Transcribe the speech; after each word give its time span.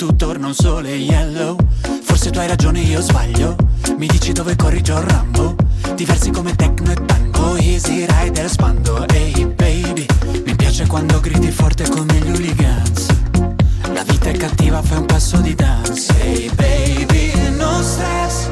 Tu 0.00 0.16
torna 0.16 0.46
un 0.46 0.54
sole 0.54 0.94
yellow. 0.94 1.58
Forse 2.02 2.30
tu 2.30 2.38
hai 2.38 2.46
ragione 2.46 2.80
io 2.80 3.02
sbaglio. 3.02 3.54
Mi 3.98 4.06
dici 4.06 4.32
dove 4.32 4.56
corri 4.56 4.80
John 4.80 5.06
Rambo. 5.06 5.54
Diversi 5.94 6.30
come 6.30 6.56
techno 6.56 6.90
e 6.90 6.94
tango 7.04 7.56
Easy 7.56 8.06
rider 8.08 8.48
spando. 8.48 9.06
Ehi 9.08 9.44
baby 9.44 10.06
Mi 10.46 10.56
piace 10.56 10.86
quando 10.86 11.20
gridi 11.20 11.50
forte 11.50 11.86
come 11.86 12.14
gli 12.14 12.30
hooligans. 12.30 13.08
La 13.92 14.02
vita 14.04 14.30
è 14.30 14.36
cattiva 14.38 14.80
fai 14.80 15.00
un 15.00 15.04
passo 15.04 15.36
di 15.36 15.54
dance. 15.54 16.14
Ehi 16.22 16.50
baby 16.54 17.32
non 17.58 17.82
stress. 17.82 18.48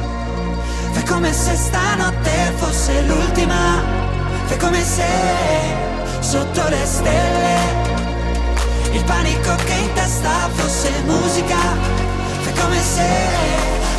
Fai 0.91 1.03
come 1.03 1.33
se 1.33 1.55
stanotte 1.55 2.53
fosse 2.57 3.01
l'ultima. 3.07 3.81
Fai 4.45 4.57
come 4.59 4.83
se 4.83 5.07
sotto 6.19 6.67
le 6.69 6.85
stelle 6.85 7.88
Il 8.91 9.03
panico 9.03 9.55
che 9.65 9.73
in 9.73 9.93
testa 9.93 10.49
fosse 10.53 10.91
musica. 11.05 11.57
Fai 12.41 12.53
come 12.53 12.79
se 12.81 13.07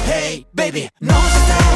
Hey 0.07 0.47
baby 0.53 0.89
non 0.99 1.23
stress 1.23 1.70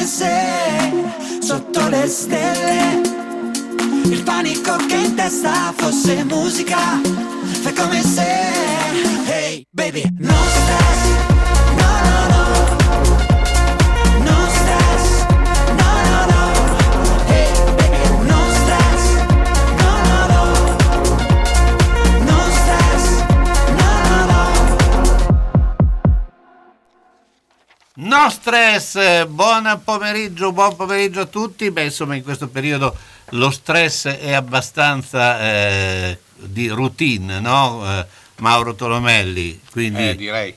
come 0.00 0.06
se 0.06 1.40
sotto 1.40 1.88
le 1.88 2.06
stelle 2.06 3.00
il 4.04 4.22
panico 4.22 4.76
che 4.86 4.94
in 4.94 5.14
testa 5.14 5.72
fosse 5.76 6.24
musica 6.24 7.00
Fai 7.60 7.74
come 7.74 8.02
se 8.02 8.26
Hey 9.26 9.66
baby 9.70 10.02
No 10.18 10.32
stress 10.32 11.29
No 28.20 28.28
stress, 28.28 29.24
buon 29.28 29.80
pomeriggio, 29.82 30.52
buon 30.52 30.76
pomeriggio 30.76 31.20
a 31.22 31.24
tutti. 31.24 31.70
Beh, 31.70 31.84
insomma, 31.84 32.16
in 32.16 32.22
questo 32.22 32.48
periodo 32.48 32.94
lo 33.30 33.50
stress 33.50 34.08
è 34.08 34.32
abbastanza 34.32 35.40
eh, 35.40 36.18
di 36.36 36.68
routine, 36.68 37.40
no? 37.40 37.82
Eh, 37.82 38.04
Mauro 38.40 38.74
Tolomelli, 38.74 39.58
quindi, 39.70 40.10
Eh, 40.10 40.16
direi, 40.16 40.54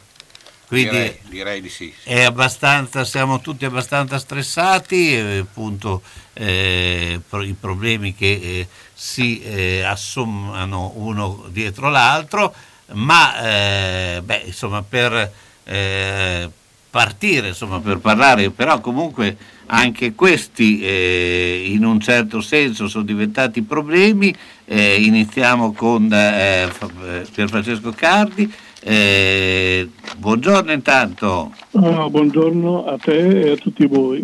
quindi 0.68 0.90
direi, 0.90 1.20
direi 1.30 1.62
di 1.62 1.70
sì. 1.70 1.94
è 2.04 2.24
abbastanza, 2.24 3.06
siamo 3.06 3.40
tutti 3.40 3.64
abbastanza 3.64 4.20
stressati, 4.20 5.16
e, 5.16 5.38
appunto 5.38 6.02
eh, 6.34 7.22
i 7.32 7.56
problemi 7.58 8.14
che 8.14 8.40
eh, 8.44 8.68
si 8.94 9.42
eh, 9.42 9.84
assommano 9.84 10.92
uno 10.96 11.46
dietro 11.48 11.90
l'altro, 11.90 12.54
ma 12.88 13.42
eh, 13.42 14.22
beh, 14.22 14.42
insomma 14.48 14.82
per 14.84 15.32
eh, 15.64 16.50
partire, 16.94 17.48
insomma 17.48 17.80
per 17.80 17.98
parlare, 17.98 18.52
però 18.52 18.80
comunque 18.80 19.36
anche 19.66 20.14
questi 20.14 20.80
eh, 20.80 21.64
in 21.66 21.84
un 21.86 22.00
certo 22.00 22.40
senso 22.40 22.88
sono 22.88 23.04
diventati 23.04 23.64
problemi. 23.64 24.32
Eh, 24.64 25.02
iniziamo 25.02 25.74
con 25.74 26.08
eh, 26.14 26.66
eh, 26.66 27.26
Pier 27.34 27.50
Francesco 27.50 27.92
Cardi. 27.94 28.54
Eh, 28.80 29.90
buongiorno 30.18 30.72
intanto. 30.72 31.52
Ah, 31.72 32.08
buongiorno 32.08 32.86
a 32.86 32.96
te 33.00 33.42
e 33.42 33.50
a 33.54 33.56
tutti 33.56 33.88
voi. 33.88 34.24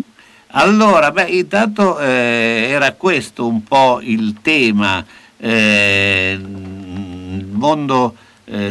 Allora, 0.52 1.10
beh, 1.10 1.28
intanto 1.28 1.98
eh, 1.98 2.68
era 2.70 2.92
questo 2.92 3.48
un 3.48 3.64
po' 3.64 3.98
il 4.00 4.36
tema. 4.42 5.04
il 5.38 6.38
mondo, 7.50 8.14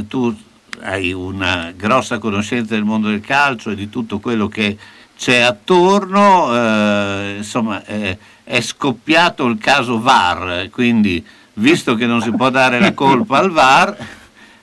tu 0.07 0.33
hai 0.81 1.11
una 1.13 1.73
grossa 1.75 2.17
conoscenza 2.17 2.73
del 2.73 2.83
mondo 2.83 3.09
del 3.09 3.21
calcio 3.21 3.71
e 3.71 3.75
di 3.75 3.89
tutto 3.89 4.19
quello 4.19 4.47
che 4.47 4.77
c'è 5.17 5.39
attorno, 5.39 6.55
eh, 6.55 7.33
insomma, 7.37 7.83
eh, 7.85 8.17
è 8.43 8.61
scoppiato 8.61 9.45
il 9.47 9.57
caso 9.57 9.99
VAR, 9.99 10.69
quindi 10.71 11.23
visto 11.55 11.95
che 11.95 12.05
non 12.05 12.21
si 12.21 12.31
può 12.31 12.49
dare 12.49 12.79
la 12.79 12.93
colpa 12.93 13.39
al 13.39 13.51
VAR, 13.51 13.97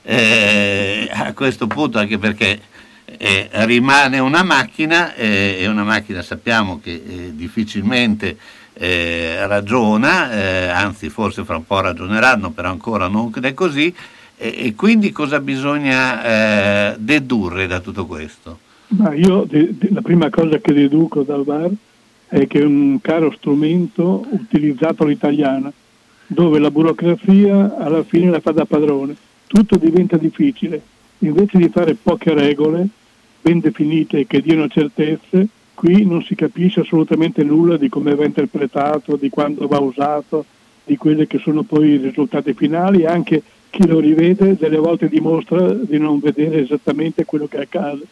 eh, 0.01 1.09
a 1.11 1.33
questo 1.33 1.67
punto 1.67 1.99
anche 1.99 2.17
perché 2.17 2.59
eh, 3.05 3.49
rimane 3.51 4.19
una 4.19 4.41
macchina 4.41 5.13
eh, 5.13 5.57
e 5.59 5.67
una 5.67 5.83
macchina 5.83 6.21
sappiamo 6.21 6.79
che 6.81 6.91
eh, 6.91 7.31
difficilmente 7.35 8.37
ragiona, 8.79 10.75
anzi 10.75 11.09
forse 11.09 11.43
fra 11.43 11.55
un 11.55 11.65
po' 11.65 11.79
ragioneranno, 11.79 12.51
però 12.51 12.69
ancora 12.69 13.07
non 13.07 13.33
è 13.41 13.53
così, 13.55 13.91
e, 14.37 14.53
e 14.57 14.75
quindi 14.75 15.11
cosa 15.11 15.39
bisogna 15.39 16.93
eh, 16.93 16.95
dedurre 16.99 17.65
da 17.65 17.79
tutto 17.79 18.05
questo? 18.05 18.59
Ma 18.89 19.13
io 19.13 19.45
de- 19.49 19.75
de- 19.77 19.89
la 19.91 20.01
prima 20.01 20.29
cosa 20.29 20.59
che 20.59 20.73
deduco 20.73 21.23
dal 21.23 21.43
VAR 21.43 21.71
è 22.27 22.45
che 22.45 22.59
è 22.59 22.63
un 22.63 22.99
caro 23.01 23.31
strumento 23.31 24.25
utilizzato 24.29 25.03
all'italiana, 25.03 25.71
dove 26.27 26.59
la 26.59 26.69
burocrazia 26.69 27.77
alla 27.77 28.03
fine 28.03 28.29
la 28.29 28.39
fa 28.39 28.51
da 28.51 28.65
padrone, 28.65 29.15
tutto 29.47 29.77
diventa 29.77 30.17
difficile. 30.17 30.81
Invece 31.19 31.57
di 31.57 31.69
fare 31.69 31.95
poche 31.95 32.33
regole, 32.33 32.87
ben 33.41 33.59
definite 33.59 34.27
che 34.27 34.41
diano 34.41 34.67
certezze, 34.67 35.47
qui 35.73 36.05
non 36.05 36.21
si 36.21 36.35
capisce 36.35 36.81
assolutamente 36.81 37.43
nulla 37.43 37.77
di 37.77 37.89
come 37.89 38.13
va 38.13 38.25
interpretato, 38.25 39.15
di 39.15 39.29
quando 39.29 39.67
va 39.67 39.79
usato, 39.79 40.45
di 40.83 40.95
quelli 40.95 41.25
che 41.27 41.39
sono 41.39 41.63
poi 41.63 41.89
i 41.89 41.97
risultati 41.97 42.53
finali, 42.53 43.05
anche 43.05 43.41
chi 43.69 43.85
lo 43.87 43.99
rivede 43.99 44.55
delle 44.55 44.77
volte 44.77 45.09
dimostra 45.09 45.73
di 45.73 45.97
non 45.97 46.19
vedere 46.19 46.61
esattamente 46.61 47.25
quello 47.25 47.47
che 47.47 47.59
accade. 47.59 48.03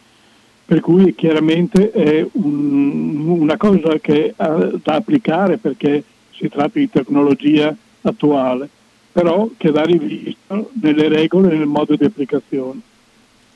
Per 0.66 0.80
cui 0.80 1.14
chiaramente 1.14 1.92
è 1.92 2.26
un, 2.32 3.28
una 3.28 3.58
cosa 3.58 4.00
che 4.00 4.34
ha 4.36 4.72
da 4.82 4.96
applicare 4.96 5.58
perché 5.58 6.04
si 6.32 6.50
tratta 6.50 6.80
di 6.80 6.90
tecnologia 6.90 7.76
attuale, 8.02 8.68
però 9.12 9.50
che 9.58 9.72
va 9.72 9.84
rivisto 9.84 10.72
nelle 10.82 11.08
regole 11.08 11.54
e 11.54 11.58
nel 11.58 11.68
modo 11.68 11.96
di 11.96 12.04
applicazione. 12.04 12.82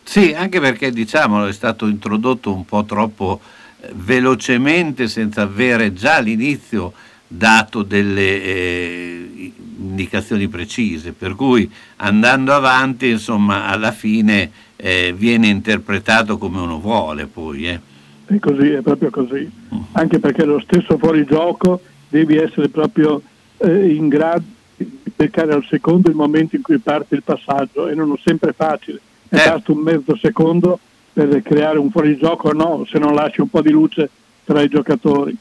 Sì, 0.03 0.33
anche 0.33 0.59
perché 0.59 0.91
diciamolo 0.91 1.45
è 1.45 1.53
stato 1.53 1.85
introdotto 1.85 2.53
un 2.53 2.65
po' 2.65 2.83
troppo 2.83 3.39
eh, 3.81 3.89
velocemente 3.93 5.07
senza 5.07 5.43
avere 5.43 5.93
già 5.93 6.15
all'inizio 6.15 6.93
dato 7.31 7.83
delle 7.83 8.43
eh, 8.43 9.51
indicazioni 9.77 10.47
precise, 10.47 11.13
per 11.13 11.35
cui 11.35 11.71
andando 11.97 12.53
avanti, 12.53 13.09
insomma, 13.09 13.67
alla 13.67 13.91
fine 13.91 14.51
eh, 14.75 15.13
viene 15.15 15.47
interpretato 15.47 16.37
come 16.37 16.59
uno 16.59 16.79
vuole 16.79 17.27
poi. 17.27 17.67
Eh. 17.69 17.79
È 18.25 18.39
così, 18.39 18.71
è 18.71 18.81
proprio 18.81 19.09
così. 19.09 19.49
Mm. 19.73 19.79
Anche 19.93 20.19
perché 20.19 20.43
lo 20.43 20.59
stesso 20.59 20.97
fuorigioco 20.97 21.81
devi 22.09 22.35
essere 22.35 22.69
proprio 22.69 23.21
eh, 23.57 23.93
in 23.93 24.07
grado 24.07 24.43
di 24.75 24.99
beccare 25.15 25.53
al 25.53 25.65
secondo 25.69 26.09
il 26.09 26.15
momento 26.15 26.55
in 26.55 26.61
cui 26.61 26.79
parte 26.79 27.15
il 27.15 27.23
passaggio 27.23 27.87
e 27.87 27.95
non 27.95 28.11
è 28.11 28.19
sempre 28.23 28.53
facile 28.53 28.99
è 29.29 29.35
eh. 29.35 29.49
basta 29.49 29.71
un 29.71 29.79
mezzo 29.79 30.17
secondo 30.17 30.79
per 31.13 31.41
creare 31.43 31.77
un 31.77 31.91
fuorigioco 31.91 32.49
o 32.49 32.53
no, 32.53 32.85
se 32.89 32.97
non 32.97 33.13
lasci 33.13 33.41
un 33.41 33.49
po' 33.49 33.61
di 33.61 33.69
luce 33.69 34.09
tra 34.43 34.61
i 34.61 34.67
giocatori. 34.67 35.37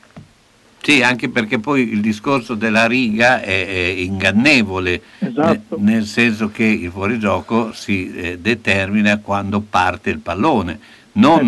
Sì, 0.89 1.03
anche 1.03 1.29
perché 1.29 1.59
poi 1.59 1.93
il 1.93 2.01
discorso 2.01 2.55
della 2.55 2.87
riga 2.87 3.43
è, 3.43 3.67
è 3.67 3.89
ingannevole, 3.99 5.03
esatto. 5.19 5.77
eh, 5.77 5.81
nel 5.81 6.07
senso 6.07 6.49
che 6.49 6.65
il 6.65 6.91
fuorigioco 6.91 7.75
si 7.75 8.11
eh, 8.15 8.39
determina 8.39 9.19
quando 9.19 9.61
parte 9.61 10.09
il 10.09 10.21
pallone, 10.21 10.79
non 11.13 11.47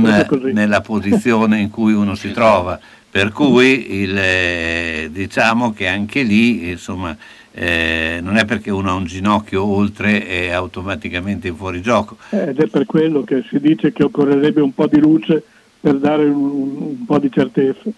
nella 0.52 0.82
posizione 0.82 1.58
in 1.58 1.70
cui 1.70 1.94
uno 1.94 2.14
si 2.16 2.32
trova. 2.32 2.78
Per 3.10 3.32
cui 3.32 4.02
il, 4.02 4.14
eh, 4.14 5.08
diciamo 5.10 5.72
che 5.72 5.88
anche 5.88 6.20
lì 6.20 6.68
insomma, 6.68 7.16
eh, 7.52 8.18
non 8.22 8.36
è 8.36 8.44
perché 8.44 8.70
uno 8.70 8.90
ha 8.90 8.94
un 8.94 9.06
ginocchio 9.06 9.64
oltre 9.64 10.26
è 10.26 10.50
automaticamente 10.50 11.48
in 11.48 11.56
fuorigioco. 11.56 12.18
Ed 12.28 12.60
è 12.60 12.66
per 12.66 12.84
quello 12.84 13.24
che 13.24 13.42
si 13.48 13.58
dice 13.58 13.90
che 13.90 14.04
occorrerebbe 14.04 14.60
un 14.60 14.74
po' 14.74 14.86
di 14.86 15.00
luce 15.00 15.42
per 15.80 15.94
dare 15.96 16.24
un, 16.24 16.76
un 16.76 17.04
po' 17.06 17.18
di 17.18 17.32
certezza. 17.32 17.90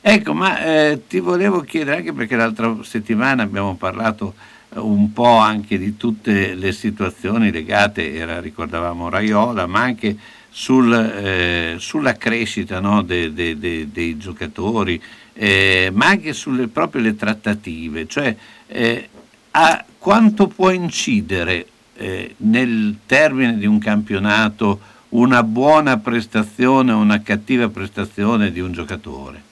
Ecco, 0.00 0.32
ma 0.32 0.64
eh, 0.64 1.02
ti 1.08 1.18
volevo 1.18 1.60
chiedere 1.60 1.98
anche 1.98 2.12
perché 2.12 2.36
l'altra 2.36 2.76
settimana 2.82 3.42
abbiamo 3.42 3.74
parlato 3.74 4.34
eh, 4.74 4.78
un 4.78 5.12
po' 5.12 5.36
anche 5.38 5.76
di 5.76 5.96
tutte 5.96 6.54
le 6.54 6.72
situazioni 6.72 7.50
legate, 7.50 8.14
era, 8.14 8.40
ricordavamo 8.40 9.08
Raiola, 9.08 9.66
ma 9.66 9.80
anche 9.80 10.16
sul, 10.50 10.92
eh, 10.92 11.74
sulla 11.78 12.14
crescita 12.14 12.80
no, 12.80 13.02
de, 13.02 13.32
de, 13.32 13.58
de, 13.58 13.88
dei 13.90 14.16
giocatori, 14.16 15.00
eh, 15.34 15.90
ma 15.92 16.06
anche 16.06 16.32
sulle 16.32 16.68
proprio 16.68 17.02
le 17.02 17.16
trattative, 17.16 18.06
cioè 18.06 18.34
eh, 18.68 19.08
a 19.52 19.84
quanto 19.98 20.46
può 20.46 20.70
incidere 20.70 21.66
eh, 21.96 22.34
nel 22.38 22.98
termine 23.04 23.58
di 23.58 23.66
un 23.66 23.78
campionato 23.78 24.80
una 25.10 25.42
buona 25.42 25.96
prestazione 25.98 26.92
o 26.92 26.98
una 26.98 27.20
cattiva 27.22 27.68
prestazione 27.68 28.52
di 28.52 28.60
un 28.60 28.72
giocatore? 28.72 29.47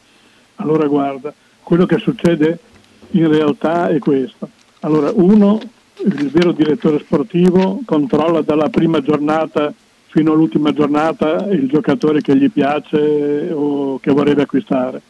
Allora 0.57 0.87
guarda, 0.87 1.33
quello 1.63 1.87
che 1.87 1.99
succede 1.99 2.59
in 3.11 3.29
realtà 3.29 3.89
è 3.89 3.99
questo. 3.99 4.49
Allora, 4.81 5.11
uno, 5.15 5.61
il 6.05 6.31
vero 6.31 6.53
direttore 6.53 6.99
sportivo 6.99 7.81
controlla 7.85 8.43
dalla 8.43 8.69
prima 8.69 9.01
giornata 9.01 9.73
fino 10.09 10.33
all'ultima 10.33 10.73
giornata 10.73 11.47
il 11.51 11.69
giocatore 11.69 12.21
che 12.21 12.37
gli 12.37 12.51
piace 12.51 13.51
o 13.53 13.99
che 13.99 14.13
vorrebbe 14.13 14.43
acquistare 14.43 15.03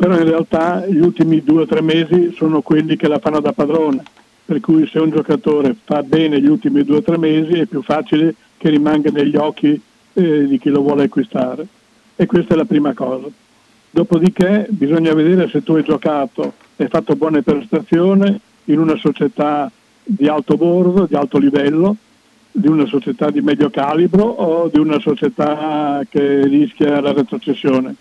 però 0.00 0.16
in 0.16 0.24
realtà 0.24 0.86
gli 0.86 0.96
ultimi 0.96 1.42
due 1.44 1.64
o 1.64 1.66
tre 1.66 1.82
mesi 1.82 2.32
sono 2.34 2.62
quelli 2.62 2.96
che 2.96 3.06
la 3.06 3.18
fanno 3.18 3.38
da 3.40 3.52
padrone, 3.52 4.02
per 4.46 4.58
cui 4.60 4.86
se 4.86 4.98
un 4.98 5.10
giocatore 5.10 5.76
fa 5.84 6.02
bene 6.02 6.40
gli 6.40 6.46
ultimi 6.46 6.82
due 6.84 6.96
o 6.96 7.02
tre 7.02 7.18
mesi 7.18 7.58
è 7.58 7.66
più 7.66 7.82
facile 7.82 8.34
che 8.56 8.70
rimanga 8.70 9.10
negli 9.10 9.36
occhi 9.36 9.78
eh, 10.14 10.46
di 10.46 10.58
chi 10.58 10.70
lo 10.70 10.80
vuole 10.80 11.02
acquistare. 11.02 11.66
E 12.16 12.24
questa 12.24 12.54
è 12.54 12.56
la 12.56 12.64
prima 12.64 12.94
cosa. 12.94 13.26
Dopodiché 13.90 14.66
bisogna 14.70 15.12
vedere 15.14 15.48
se 15.48 15.62
tu 15.62 15.74
hai 15.74 15.82
giocato 15.82 16.54
e 16.76 16.86
fatto 16.88 17.16
buone 17.16 17.42
prestazioni 17.42 18.40
in 18.64 18.78
una 18.78 18.96
società 18.96 19.70
di 20.02 20.28
alto 20.28 20.56
bordo, 20.56 21.06
di 21.06 21.14
alto 21.16 21.38
livello, 21.38 21.96
di 22.52 22.68
una 22.68 22.86
società 22.86 23.30
di 23.30 23.40
medio 23.40 23.68
calibro 23.68 24.22
o 24.22 24.68
di 24.68 24.78
una 24.78 25.00
società 25.00 26.00
che 26.08 26.42
rischia 26.46 27.00
la 27.00 27.12
retrocessione 27.12 27.94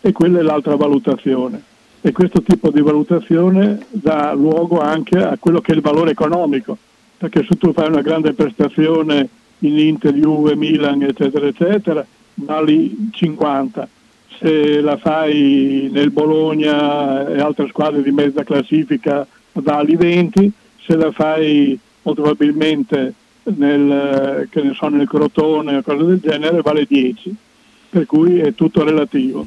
e 0.00 0.12
quella 0.12 0.40
è 0.40 0.42
l'altra 0.42 0.76
valutazione. 0.76 1.62
E 2.02 2.12
questo 2.12 2.42
tipo 2.42 2.70
di 2.70 2.80
valutazione 2.80 3.86
dà 3.90 4.32
luogo 4.32 4.80
anche 4.80 5.18
a 5.18 5.36
quello 5.38 5.60
che 5.60 5.72
è 5.72 5.74
il 5.74 5.82
valore 5.82 6.12
economico, 6.12 6.76
perché 7.16 7.44
se 7.46 7.56
tu 7.56 7.72
fai 7.72 7.88
una 7.88 8.00
grande 8.00 8.32
prestazione 8.32 9.28
in 9.58 9.78
Inter, 9.78 10.14
Juve, 10.14 10.56
Milan, 10.56 11.02
eccetera, 11.02 11.46
eccetera, 11.46 12.04
vali 12.34 13.10
50. 13.12 13.88
Se 14.40 14.80
la 14.80 14.96
fai 14.96 15.90
nel 15.92 16.10
Bologna 16.10 17.28
e 17.28 17.40
altre 17.40 17.68
squadre 17.68 18.02
di 18.02 18.10
mezza 18.10 18.42
classifica, 18.42 19.26
vali 19.52 19.96
20. 19.96 20.50
Se 20.80 20.96
la 20.96 21.12
fai 21.12 21.78
molto 22.02 22.22
probabilmente 22.22 23.12
nel, 23.42 24.48
so, 24.74 24.88
nel 24.88 25.06
Crotone 25.06 25.76
o 25.76 25.82
cose 25.82 26.04
del 26.04 26.20
genere, 26.20 26.62
vale 26.62 26.86
10. 26.88 27.36
Per 27.90 28.06
cui 28.06 28.38
è 28.38 28.54
tutto 28.54 28.82
relativo. 28.82 29.46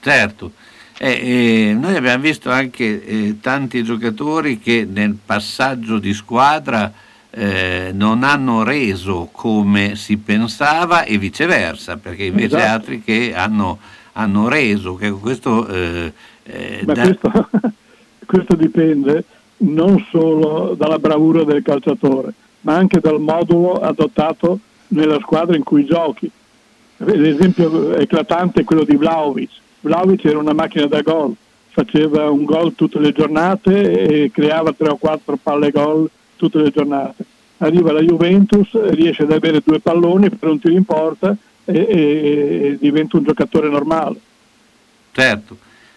Certo, 0.00 0.52
eh, 0.98 1.70
eh, 1.70 1.74
noi 1.74 1.96
abbiamo 1.96 2.22
visto 2.22 2.50
anche 2.50 3.02
eh, 3.02 3.36
tanti 3.40 3.82
giocatori 3.82 4.58
che 4.58 4.86
nel 4.86 5.16
passaggio 5.24 5.98
di 5.98 6.12
squadra 6.12 6.92
eh, 7.30 7.90
non 7.92 8.22
hanno 8.22 8.62
reso 8.62 9.28
come 9.32 9.96
si 9.96 10.16
pensava 10.16 11.04
e 11.04 11.18
viceversa, 11.18 11.96
perché 11.96 12.24
invece 12.24 12.56
esatto. 12.56 12.72
altri 12.72 13.02
che 13.02 13.32
hanno, 13.34 13.78
hanno 14.12 14.48
reso. 14.48 14.94
Che 14.94 15.10
questo, 15.10 15.66
eh, 15.66 16.12
eh, 16.44 16.80
da... 16.84 17.02
questo, 17.02 17.48
questo 18.26 18.54
dipende 18.56 19.24
non 19.58 20.04
solo 20.10 20.74
dalla 20.76 20.98
bravura 20.98 21.44
del 21.44 21.62
calciatore, 21.62 22.32
ma 22.62 22.74
anche 22.74 23.00
dal 23.00 23.20
modulo 23.20 23.74
adottato 23.74 24.58
nella 24.88 25.18
squadra 25.20 25.56
in 25.56 25.62
cui 25.62 25.84
giochi. 25.84 26.30
L'esempio 26.98 27.94
eclatante 27.94 28.60
è 28.60 28.64
quello 28.64 28.84
di 28.84 28.96
Vlaovic 28.96 29.50
Vlaovic 29.80 30.24
era 30.26 30.38
una 30.38 30.52
macchina 30.52 30.86
da 30.86 31.00
gol, 31.00 31.34
faceva 31.68 32.30
un 32.30 32.44
gol 32.44 32.74
tutte 32.74 32.98
le 32.98 33.12
giornate 33.12 34.24
e 34.24 34.30
creava 34.30 34.72
tre 34.72 34.90
o 34.90 34.96
quattro 34.96 35.38
palle 35.42 35.70
gol 35.70 36.10
tutte 36.40 36.58
le 36.58 36.70
giornate. 36.70 37.24
Arriva 37.58 37.92
la 37.92 38.00
Juventus, 38.00 38.68
riesce 38.90 39.22
ad 39.22 39.32
avere 39.32 39.60
due 39.64 39.80
palloni 39.80 40.30
per 40.30 40.48
un 40.48 40.58
tiro 40.58 40.74
in 40.74 40.84
porta 40.84 41.36
e, 41.64 41.74
e, 41.74 41.86
e 41.92 42.78
diventa 42.80 43.16
un 43.16 43.24
giocatore 43.24 43.68
normale. 43.68 44.18
Certo, 45.12 45.56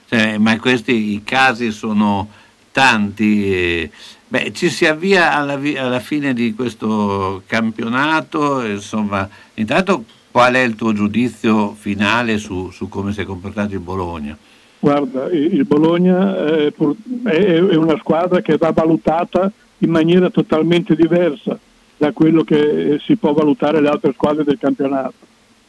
cioè, 0.10 0.38
ma 0.38 0.60
questi 0.60 1.14
i 1.14 1.22
casi 1.24 1.72
sono 1.72 2.28
tanti. 2.72 3.54
Eh, 3.54 3.92
beh, 4.28 4.52
ci 4.54 4.70
si 4.70 4.86
avvia 4.86 5.34
alla, 5.34 5.60
alla, 5.78 6.00
fine 6.00 6.34
di 6.34 6.54
questo 6.54 7.44
campionato, 7.48 8.66
insomma, 8.66 9.30
intanto 9.54 10.04
Qual 10.34 10.56
è 10.56 10.62
il 10.62 10.74
tuo 10.74 10.94
giudizio 10.94 11.76
finale 11.76 12.40
su, 12.40 12.72
su 12.72 12.90
come 12.90 13.14
si 13.14 13.22
è 13.22 13.24
comportato 13.24 13.76
il 13.76 13.80
Bologna? 13.80 14.36
Guarda, 14.80 15.30
il 15.30 15.64
Bologna 15.64 16.36
è, 16.36 16.74
è 16.74 17.76
una 17.76 17.96
squadra 18.00 18.42
che 18.42 18.58
va 18.58 18.72
valutata 18.72 19.52
in 19.84 19.92
maniera 19.92 20.30
totalmente 20.30 20.96
diversa 20.96 21.58
da 21.98 22.12
quello 22.12 22.44
che 22.44 23.00
si 23.02 23.16
può 23.16 23.34
valutare 23.34 23.80
le 23.82 23.90
altre 23.90 24.14
squadre 24.14 24.44
del 24.44 24.58
campionato. 24.58 25.14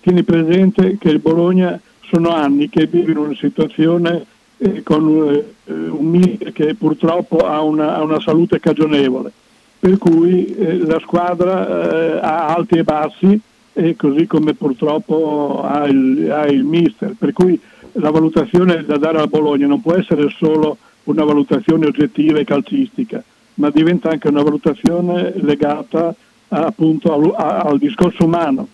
Tieni 0.00 0.22
presente 0.22 0.96
che 0.98 1.10
il 1.10 1.18
Bologna 1.18 1.80
sono 2.00 2.30
anni 2.30 2.68
che 2.68 2.86
vive 2.86 3.12
in 3.12 3.18
una 3.18 3.34
situazione 3.34 4.24
eh, 4.58 4.82
con 4.82 5.42
eh, 5.64 5.72
un 5.72 6.06
mister 6.06 6.52
che 6.52 6.74
purtroppo 6.74 7.38
ha 7.38 7.60
una, 7.62 7.96
ha 7.96 8.02
una, 8.02 8.20
salute 8.20 8.60
cagionevole, 8.60 9.32
per 9.78 9.98
cui 9.98 10.54
eh, 10.54 10.78
la 10.78 11.00
squadra 11.00 11.66
eh, 11.66 12.18
ha 12.20 12.46
alti 12.54 12.78
e 12.78 12.84
bassi 12.84 13.40
e 13.72 13.96
così 13.96 14.26
come 14.26 14.54
purtroppo 14.54 15.62
ha 15.64 15.84
il, 15.86 16.30
ha 16.30 16.46
il 16.46 16.64
mister. 16.64 17.14
Per 17.18 17.32
cui 17.32 17.58
la 17.92 18.10
valutazione 18.10 18.84
da 18.84 18.96
dare 18.96 19.20
a 19.20 19.26
Bologna 19.26 19.66
non 19.66 19.80
può 19.80 19.94
essere 19.94 20.28
solo 20.30 20.78
una 21.04 21.24
valutazione 21.24 21.86
oggettiva 21.86 22.38
e 22.38 22.44
calcistica, 22.44 23.22
ma 23.54 23.70
diventa 23.70 24.10
anche 24.10 24.28
una 24.28 24.42
valutazione 24.42 25.32
legata 25.36 26.14
appunto 26.48 27.12
al, 27.12 27.34
al 27.36 27.78
discorso 27.78 28.24
umano, 28.24 28.68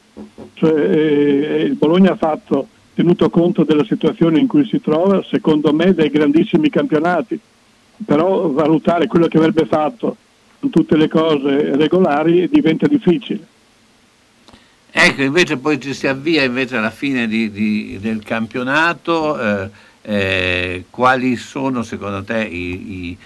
Cioè, 0.54 0.72
eh, 0.72 1.62
il 1.62 1.74
Bologna 1.74 2.12
ha 2.12 2.16
fatto, 2.16 2.68
tenuto 2.94 3.30
conto 3.30 3.64
della 3.64 3.84
situazione 3.84 4.38
in 4.38 4.46
cui 4.46 4.66
si 4.66 4.80
trova, 4.80 5.22
secondo 5.22 5.72
me 5.72 5.94
dei 5.94 6.10
grandissimi 6.10 6.68
campionati, 6.68 7.38
però 8.04 8.48
valutare 8.48 9.06
quello 9.06 9.26
che 9.26 9.38
avrebbe 9.38 9.64
fatto 9.64 10.16
con 10.58 10.70
tutte 10.70 10.96
le 10.96 11.08
cose 11.08 11.76
regolari 11.76 12.48
diventa 12.50 12.86
difficile. 12.86 13.46
Ecco, 14.90 15.22
invece 15.22 15.56
poi 15.56 15.80
ci 15.80 15.94
si 15.94 16.06
avvia 16.06 16.42
invece 16.42 16.76
alla 16.76 16.90
fine 16.90 17.26
di, 17.26 17.50
di, 17.50 17.98
del 18.00 18.22
campionato, 18.22 19.40
eh, 19.40 19.70
eh, 20.02 20.84
quali 20.90 21.36
sono 21.36 21.82
secondo 21.82 22.22
te 22.24 22.44
i, 22.44 23.08
i 23.08 23.18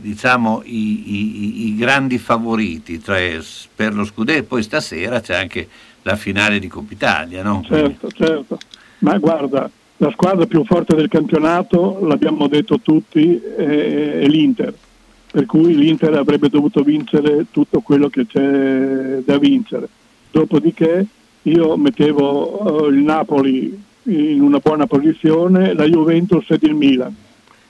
diciamo, 0.00 0.62
i, 0.64 1.12
i, 1.14 1.66
i, 1.66 1.76
grandi 1.76 2.18
favoriti 2.18 3.02
cioè, 3.02 3.38
per 3.74 3.94
lo 3.94 4.04
scudetto, 4.04 4.44
poi 4.44 4.62
stasera 4.62 5.20
c'è 5.20 5.34
anche 5.34 5.68
la 6.02 6.16
finale 6.16 6.58
di 6.58 6.68
Coppa 6.68 6.92
Italia, 6.92 7.42
no? 7.42 7.62
Certo, 7.66 8.10
certo. 8.10 8.58
Ma 8.98 9.18
guarda, 9.18 9.70
la 9.98 10.10
squadra 10.10 10.46
più 10.46 10.64
forte 10.64 10.94
del 10.94 11.08
campionato, 11.08 12.04
l'abbiamo 12.04 12.48
detto 12.48 12.80
tutti, 12.80 13.40
è, 13.40 14.20
è 14.20 14.26
l'Inter. 14.26 14.74
Per 15.30 15.46
cui 15.46 15.74
l'Inter 15.74 16.14
avrebbe 16.14 16.48
dovuto 16.48 16.82
vincere 16.82 17.46
tutto 17.50 17.80
quello 17.80 18.08
che 18.08 18.26
c'è 18.26 19.22
da 19.24 19.38
vincere. 19.38 19.88
Dopodiché 20.30 21.06
io 21.42 21.76
mettevo 21.76 22.84
uh, 22.84 22.88
il 22.88 22.98
Napoli 22.98 23.82
in 24.04 24.42
una 24.42 24.58
buona 24.58 24.86
posizione, 24.86 25.72
la 25.74 25.84
Juventus 25.84 26.50
ed 26.50 26.62
il 26.64 26.74
Milan. 26.74 27.14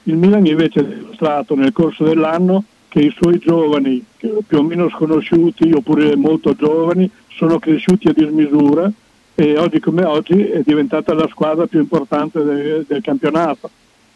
Il 0.05 0.17
Milan 0.17 0.45
invece 0.47 0.81
ha 0.81 0.83
dimostrato 0.83 1.55
nel 1.55 1.73
corso 1.73 2.03
dell'anno 2.03 2.65
che 2.89 3.01
i 3.01 3.15
suoi 3.17 3.39
giovani, 3.39 4.05
più 4.19 4.59
o 4.59 4.63
meno 4.63 4.91
sconosciuti 4.91 5.71
oppure 5.73 6.17
molto 6.17 6.55
giovani, 6.55 7.09
sono 7.29 7.59
cresciuti 7.59 8.09
a 8.09 8.13
dismisura 8.13 8.91
e 9.35 9.57
oggi 9.57 9.79
come 9.79 10.05
oggi 10.05 10.43
è 10.43 10.61
diventata 10.63 11.15
la 11.15 11.29
squadra 11.29 11.67
più 11.67 11.79
importante 11.79 12.43
de- 12.43 12.85
del 12.87 13.01
campionato. 13.01 13.71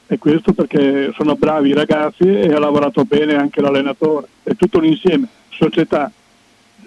E 0.08 0.18
questo 0.18 0.52
perché 0.52 1.12
sono 1.14 1.36
bravi 1.36 1.70
i 1.70 1.74
ragazzi 1.74 2.24
e 2.24 2.52
ha 2.52 2.58
lavorato 2.58 3.04
bene 3.04 3.34
anche 3.34 3.60
l'allenatore. 3.60 4.26
È 4.42 4.54
tutto 4.54 4.78
l'insieme, 4.78 5.28
società, 5.48 6.10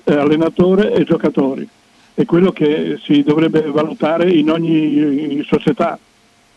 eh, 0.04 0.14
allenatore 0.14 0.94
e 0.94 1.04
giocatori. 1.06 1.68
È 2.14 2.26
quello 2.26 2.52
che 2.52 3.00
si 3.02 3.24
dovrebbe 3.24 3.62
valutare 3.62 4.30
in 4.30 4.52
ogni 4.52 5.42
società. 5.46 5.98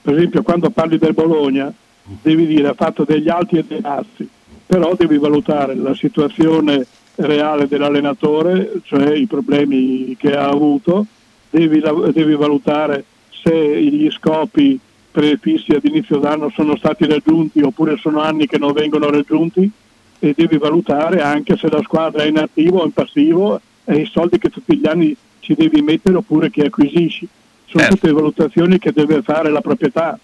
Per 0.03 0.15
esempio 0.15 0.43
quando 0.43 0.71
parli 0.71 0.99
del 0.99 1.15
Bologna 1.15 1.73
devi 2.03 2.47
dire 2.47 2.69
ha 2.69 2.75
fatto 2.75 3.05
degli 3.05 3.29
alti 3.29 3.59
e 3.59 3.65
dei 3.67 3.81
bassi, 3.81 4.29
però 4.67 4.95
devi 4.95 5.19
valutare 5.19 5.75
la 5.75 5.95
situazione 5.95 6.87
reale 7.17 7.69
dell'allenatore, 7.69 8.81
cioè 8.85 9.15
i 9.15 9.27
problemi 9.27 10.17
che 10.17 10.35
ha 10.35 10.49
avuto, 10.49 11.07
devi, 11.51 11.83
devi 12.13 12.35
valutare 12.35 13.05
se 13.31 13.83
gli 13.83 14.11
scopi 14.11 14.79
prefissi 15.11 15.73
ad 15.73 15.85
inizio 15.85 16.17
d'anno 16.19 16.51
sono 16.51 16.77
stati 16.77 17.07
raggiunti 17.07 17.61
oppure 17.61 17.99
sono 17.99 18.21
anni 18.21 18.47
che 18.47 18.59
non 18.59 18.73
vengono 18.73 19.11
raggiunti 19.11 19.71
e 20.19 20.35
devi 20.35 20.57
valutare 20.57 21.21
anche 21.21 21.57
se 21.57 21.69
la 21.69 21.83
squadra 21.83 22.23
è 22.23 22.29
in 22.29 22.39
attivo 22.39 22.79
o 22.79 22.85
in 22.85 22.93
passivo 22.93 23.61
e 23.85 23.97
i 23.97 24.07
soldi 24.07 24.39
che 24.39 24.49
tutti 24.49 24.77
gli 24.77 24.87
anni 24.87 25.15
ci 25.41 25.55
devi 25.55 25.83
mettere 25.83 26.17
oppure 26.17 26.51
che 26.51 26.67
acquisisci. 26.67 27.29
Sono 27.67 27.85
certo. 27.85 27.97
tutte 27.97 28.13
valutazioni 28.13 28.79
che 28.79 28.93
deve 28.93 29.23
fare 29.23 29.51
la 29.51 29.61
proprietà. 29.61 30.19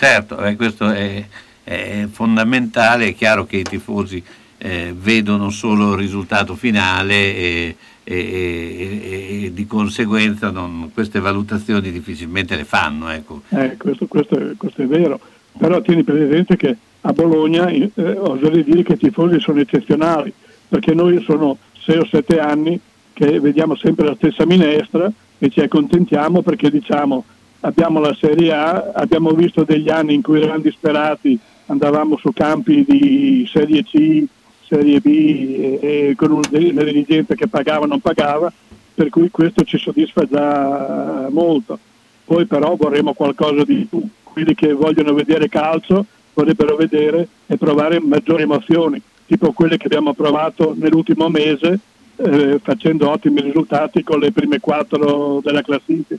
Certo, 0.00 0.42
eh, 0.42 0.56
questo 0.56 0.88
è, 0.88 1.22
è, 1.62 2.06
fondamentale, 2.10 3.08
è 3.08 3.14
chiaro 3.14 3.44
che 3.44 3.58
i 3.58 3.64
tifosi 3.64 4.24
eh, 4.56 4.94
vedono 4.98 5.50
solo 5.50 5.92
il 5.92 5.98
risultato 5.98 6.54
finale 6.54 7.14
e, 7.14 7.76
e, 8.02 8.16
e, 8.16 9.44
e 9.44 9.52
di 9.52 9.66
conseguenza 9.66 10.48
non, 10.48 10.90
queste 10.94 11.20
valutazioni 11.20 11.92
difficilmente 11.92 12.56
le 12.56 12.64
fanno. 12.64 13.10
Ecco. 13.10 13.42
Eh, 13.50 13.76
questo, 13.76 14.06
questo, 14.06 14.40
questo, 14.56 14.80
è, 14.80 14.86
vero, 14.86 15.20
però 15.58 15.82
tieni 15.82 16.02
presente 16.02 16.56
che 16.56 16.74
a 17.02 17.12
Bologna 17.12 17.68
eh, 17.68 17.92
oserei 17.94 18.64
dire 18.64 18.82
che 18.82 18.94
i 18.94 18.98
tifosi 18.98 19.38
sono 19.38 19.60
eccezionali, 19.60 20.32
perché 20.66 20.94
noi 20.94 21.20
sono 21.24 21.58
sei 21.78 21.98
o 21.98 22.06
sette 22.06 22.40
anni 22.40 22.80
che 23.12 23.38
vediamo 23.38 23.76
sempre 23.76 24.06
la 24.06 24.14
stessa 24.14 24.46
minestra 24.46 25.12
e 25.36 25.50
ci 25.50 25.60
accontentiamo 25.60 26.40
perché 26.40 26.70
diciamo 26.70 27.22
abbiamo 27.60 28.00
la 28.00 28.14
Serie 28.14 28.52
A, 28.52 28.92
abbiamo 28.94 29.30
visto 29.30 29.64
degli 29.64 29.88
anni 29.88 30.14
in 30.14 30.22
cui 30.22 30.38
eravamo 30.38 30.62
disperati, 30.62 31.38
andavamo 31.66 32.16
su 32.16 32.32
campi 32.32 32.84
di 32.86 33.48
Serie 33.50 33.84
C, 33.84 34.24
Serie 34.66 35.00
B 35.00 35.06
e, 35.06 35.78
e 35.82 36.14
con 36.16 36.30
una 36.32 36.48
dirigenza 36.50 37.34
che 37.34 37.48
pagava 37.48 37.84
o 37.84 37.88
non 37.88 38.00
pagava, 38.00 38.52
per 38.94 39.08
cui 39.08 39.30
questo 39.30 39.64
ci 39.64 39.78
soddisfa 39.78 40.24
già 40.24 41.28
molto. 41.30 41.78
Poi 42.24 42.46
però 42.46 42.76
vorremmo 42.76 43.12
qualcosa 43.12 43.64
di 43.64 43.86
più, 43.88 44.02
quelli 44.22 44.54
che 44.54 44.72
vogliono 44.72 45.12
vedere 45.14 45.48
calcio 45.48 46.06
vorrebbero 46.32 46.76
vedere 46.76 47.26
e 47.46 47.56
provare 47.56 48.00
maggiori 48.00 48.42
emozioni, 48.42 49.00
tipo 49.26 49.52
quelle 49.52 49.76
che 49.76 49.86
abbiamo 49.86 50.14
provato 50.14 50.74
nell'ultimo 50.78 51.28
mese 51.28 51.78
eh, 52.16 52.60
facendo 52.62 53.10
ottimi 53.10 53.40
risultati 53.40 54.02
con 54.02 54.20
le 54.20 54.32
prime 54.32 54.60
quattro 54.60 55.40
della 55.42 55.62
classifica. 55.62 56.16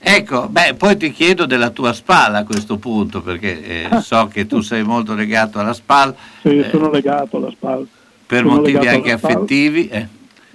Ecco, 0.00 0.48
beh, 0.48 0.74
poi 0.74 0.96
ti 0.96 1.10
chiedo 1.10 1.44
della 1.44 1.70
tua 1.70 1.92
spalla 1.92 2.38
a 2.38 2.44
questo 2.44 2.76
punto, 2.76 3.20
perché 3.20 3.88
eh, 3.90 4.00
so 4.00 4.28
che 4.28 4.46
tu 4.46 4.60
sei 4.60 4.82
molto 4.82 5.14
legato 5.14 5.58
alla 5.58 5.72
spalla. 5.72 6.14
Sì, 6.40 6.58
eh, 6.58 6.68
sono 6.70 6.90
legato 6.90 7.36
alla 7.36 7.50
spalla. 7.50 7.84
Per 8.26 8.42
sono 8.42 8.56
motivi 8.56 8.86
anche 8.86 9.12
affettivi. 9.12 9.88
Eh. 9.88 10.06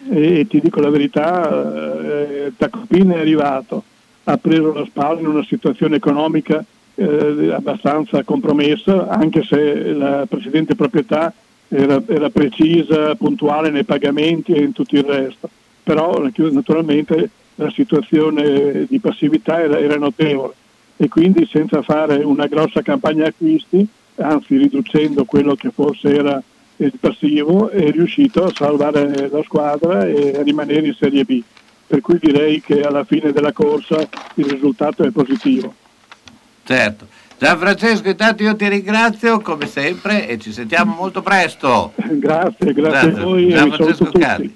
E 0.09 0.47
ti 0.47 0.59
dico 0.62 0.79
la 0.79 0.89
verità, 0.89 1.97
eh, 2.01 2.53
Tacopin 2.55 3.09
è 3.12 3.19
arrivato, 3.19 3.83
ha 4.25 4.38
preso 4.38 4.73
la 4.73 4.85
spalla 4.85 5.19
in 5.19 5.27
una 5.27 5.43
situazione 5.43 5.97
economica 5.97 6.63
eh, 6.95 7.51
abbastanza 7.51 8.23
compromessa, 8.23 9.07
anche 9.07 9.43
se 9.43 9.93
la 9.93 10.25
precedente 10.27 10.75
proprietà 10.75 11.33
era, 11.67 12.01
era 12.07 12.29
precisa, 12.29 13.15
puntuale 13.15 13.69
nei 13.71 13.83
pagamenti 13.83 14.53
e 14.53 14.62
in 14.62 14.71
tutto 14.71 14.95
il 14.95 15.03
resto. 15.03 15.50
Però 15.83 16.21
naturalmente 16.35 17.29
la 17.55 17.69
situazione 17.72 18.86
di 18.88 19.00
passività 19.00 19.62
era, 19.62 19.77
era 19.77 19.95
notevole 19.98 20.53
e 20.98 21.07
quindi 21.07 21.48
senza 21.51 21.81
fare 21.81 22.24
una 22.24 22.48
grossa 22.48 22.81
campagna 22.81 23.27
acquisti, 23.27 23.86
anzi 24.15 24.57
riducendo 24.57 25.25
quello 25.25 25.55
che 25.55 25.72
forse 25.72 26.15
era 26.15 26.41
il 26.77 26.93
passivo, 27.00 27.69
è 27.69 27.91
riuscito 27.91 28.45
a 28.45 28.53
salvare 28.53 29.29
la 29.29 29.41
squadra 29.43 30.05
e 30.05 30.36
a 30.38 30.43
rimanere 30.43 30.88
in 30.88 30.93
Serie 30.93 31.24
B. 31.24 31.41
Per 31.86 32.01
cui 32.01 32.17
direi 32.19 32.62
che 32.62 32.81
alla 32.81 33.03
fine 33.03 33.31
della 33.31 33.51
corsa 33.51 34.07
il 34.36 34.45
risultato 34.45 35.03
è 35.03 35.12
positivo. 35.12 35.74
Certo. 36.63 37.07
Gianfrancesco, 37.38 38.07
intanto 38.07 38.43
io 38.43 38.55
ti 38.55 38.67
ringrazio 38.69 39.41
come 39.41 39.67
sempre 39.67 40.27
e 40.27 40.39
ci 40.39 40.53
sentiamo 40.53 40.95
molto 40.95 41.22
presto. 41.22 41.91
grazie, 41.95 42.72
grazie, 42.72 42.74
grazie. 42.74 43.10
a 43.10 43.24
voi 43.24 43.50
e 43.50 43.63
vi 43.63 44.55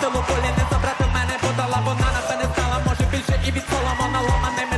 силу 0.00 0.24
полі 0.28 0.50
не 0.58 0.64
забрати 0.70 1.04
мене 1.14 1.34
подала 1.40 1.78
Вона 1.86 2.08
на 2.16 2.20
мене 2.28 2.44
стала, 2.52 2.76
може 2.86 3.04
більше 3.12 3.34
і 3.46 3.50
від 3.50 3.64
солома 3.70 4.20
Ломаними 4.20 4.69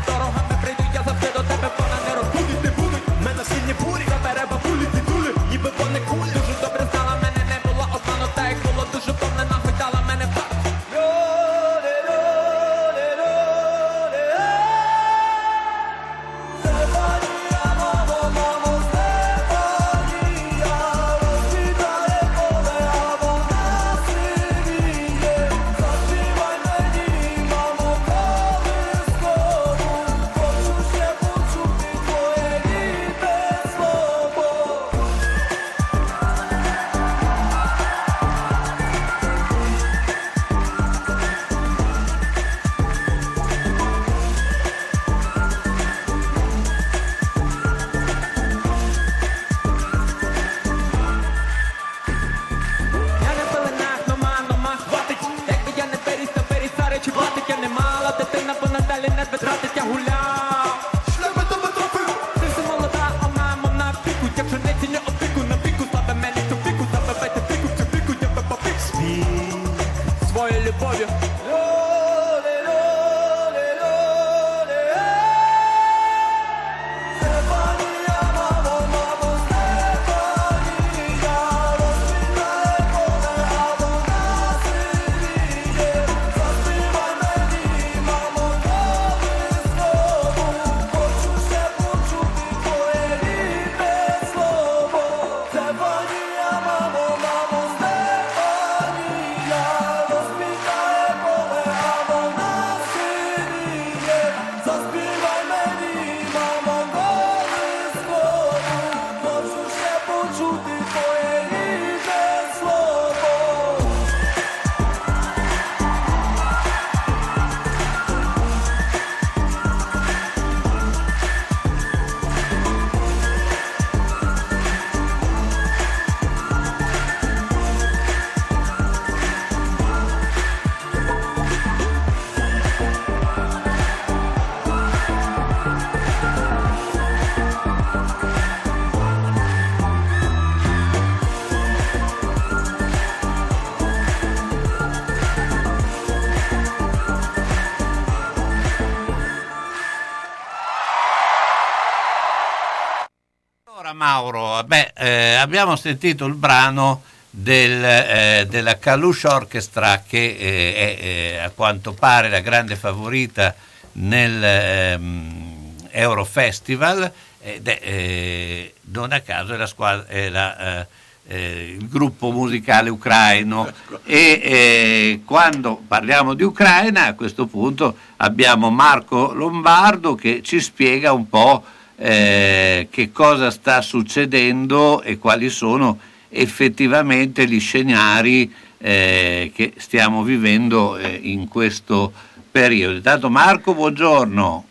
abbiamo 155.62 155.76
sentito 155.76 156.24
il 156.26 156.34
brano 156.34 157.02
del, 157.30 157.84
eh, 157.84 158.46
della 158.50 158.78
Kalush 158.78 159.22
Orchestra 159.24 160.02
che 160.04 160.36
eh, 160.36 160.74
è 160.74 161.04
eh, 161.04 161.38
a 161.38 161.50
quanto 161.50 161.92
pare 161.92 162.28
la 162.28 162.40
grande 162.40 162.74
favorita 162.74 163.54
nel 163.92 164.42
ehm, 164.42 165.74
Eurofestival 165.88 167.12
ed 167.40 167.68
è 167.68 167.78
eh, 167.80 168.74
non 168.90 169.12
a 169.12 169.20
caso 169.20 169.54
è, 169.54 169.56
la 169.56 169.66
squadra, 169.66 170.08
è 170.08 170.28
la, 170.30 170.80
eh, 170.80 170.86
eh, 171.28 171.76
il 171.78 171.88
gruppo 171.88 172.32
musicale 172.32 172.90
ucraino. 172.90 173.70
E 174.04 174.40
eh, 174.42 175.22
quando 175.24 175.80
parliamo 175.86 176.34
di 176.34 176.42
Ucraina 176.42 177.06
a 177.06 177.14
questo 177.14 177.46
punto 177.46 177.96
abbiamo 178.16 178.68
Marco 178.70 179.32
Lombardo 179.32 180.16
che 180.16 180.42
ci 180.42 180.60
spiega 180.60 181.12
un 181.12 181.28
po' 181.28 181.62
eh, 182.04 182.88
che 182.90 183.12
cosa 183.12 183.52
sta 183.52 183.80
succedendo 183.80 185.02
e 185.02 185.18
quali 185.18 185.48
sono 185.48 186.00
effettivamente 186.30 187.46
gli 187.46 187.60
scenari 187.60 188.52
eh, 188.78 189.52
che 189.54 189.74
stiamo 189.76 190.24
vivendo 190.24 190.96
eh, 190.96 191.20
in 191.22 191.46
questo 191.46 192.12
periodo. 192.50 192.96
Intanto 192.96 193.30
Marco, 193.30 193.72
buongiorno. 193.74 194.66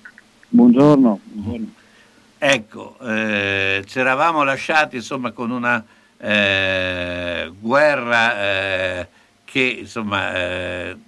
Buongiorno. 0.49 1.19
buongiorno. 1.23 1.73
Ecco, 2.37 2.97
eh, 3.01 3.83
ci 3.87 3.99
eravamo 3.99 4.43
lasciati 4.43 4.97
insomma 4.97 5.31
con 5.31 5.51
una 5.51 5.85
eh, 6.17 7.49
guerra 7.57 8.41
eh, 8.41 9.07
che 9.45 9.77
insomma 9.79 10.99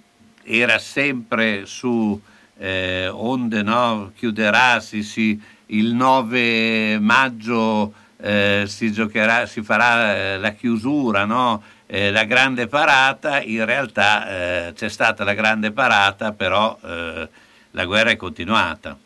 era 0.42 0.78
sempre 0.78 1.66
su 1.66 2.18
onde, 2.56 3.62
no? 3.62 4.12
chiuderà, 4.14 4.80
si, 4.80 5.02
si, 5.02 5.38
il 5.66 5.94
9 5.94 6.98
maggio 6.98 7.92
eh, 8.16 8.64
si 8.66 8.92
giocherà, 8.92 9.46
si 9.46 9.62
farà 9.62 10.16
eh, 10.16 10.38
la 10.38 10.52
chiusura, 10.52 11.24
no? 11.24 11.62
Eh, 11.86 12.10
la 12.10 12.24
grande 12.24 12.66
parata, 12.66 13.42
in 13.42 13.64
realtà 13.64 14.68
eh, 14.68 14.72
c'è 14.72 14.88
stata 14.88 15.24
la 15.24 15.34
grande 15.34 15.72
parata, 15.72 16.32
però 16.32 16.78
eh, 16.82 17.28
la 17.70 17.84
guerra 17.84 18.10
è 18.10 18.16
continuata. 18.16 18.96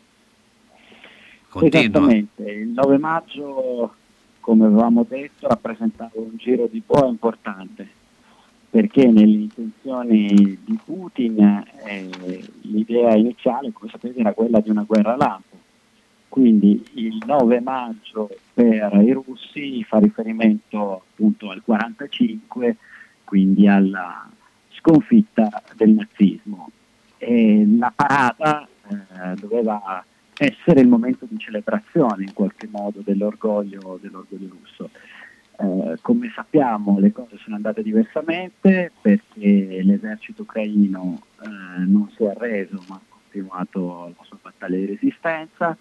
Continua. 1.49 1.79
Esattamente, 1.81 2.43
il 2.43 2.67
9 2.69 2.97
maggio, 2.97 3.95
come 4.39 4.65
avevamo 4.65 5.05
detto, 5.07 5.47
rappresentava 5.47 6.11
un 6.13 6.37
giro 6.37 6.67
di 6.71 6.81
boa 6.85 7.07
importante, 7.07 7.87
perché 8.69 9.07
nelle 9.07 9.37
intenzioni 9.37 10.59
di 10.63 10.79
Putin 10.85 11.65
eh, 11.83 12.09
l'idea 12.61 13.15
iniziale, 13.15 13.71
come 13.73 13.89
sapete, 13.91 14.19
era 14.19 14.33
quella 14.33 14.59
di 14.59 14.69
una 14.69 14.83
guerra 14.83 15.15
lampo. 15.15 15.48
Quindi 16.29 16.85
il 16.93 17.21
9 17.25 17.59
maggio 17.59 18.29
per 18.53 18.93
i 19.03 19.11
russi 19.11 19.83
fa 19.83 19.97
riferimento 19.97 21.03
appunto 21.09 21.49
al 21.49 21.61
45, 21.63 22.77
quindi 23.23 23.67
alla 23.67 24.29
sconfitta 24.69 25.63
del 25.75 25.89
nazismo. 25.89 26.69
E 27.17 27.65
la 27.77 27.91
parata 27.93 28.67
eh, 28.87 29.35
doveva 29.39 30.05
essere 30.37 30.79
il 30.79 30.87
momento 30.87 31.25
di 31.27 31.37
celebrazione 31.37 32.23
in 32.23 32.33
qualche 32.33 32.67
modo 32.71 33.01
dell'orgoglio, 33.03 33.99
dell'orgoglio 34.01 34.49
russo. 34.61 34.89
Eh, 35.57 35.97
come 36.01 36.31
sappiamo 36.33 36.99
le 36.99 37.11
cose 37.11 37.37
sono 37.37 37.57
andate 37.57 37.83
diversamente 37.83 38.93
perché 39.01 39.81
l'esercito 39.83 40.43
ucraino 40.43 41.21
eh, 41.41 41.83
non 41.85 42.09
si 42.15 42.23
è 42.23 42.27
arreso 42.27 42.81
ma 42.87 42.95
ha 42.95 43.01
continuato 43.09 44.13
la 44.15 44.23
sua 44.23 44.37
battaglia 44.41 44.77
di 44.77 44.85
resistenza. 44.85 45.75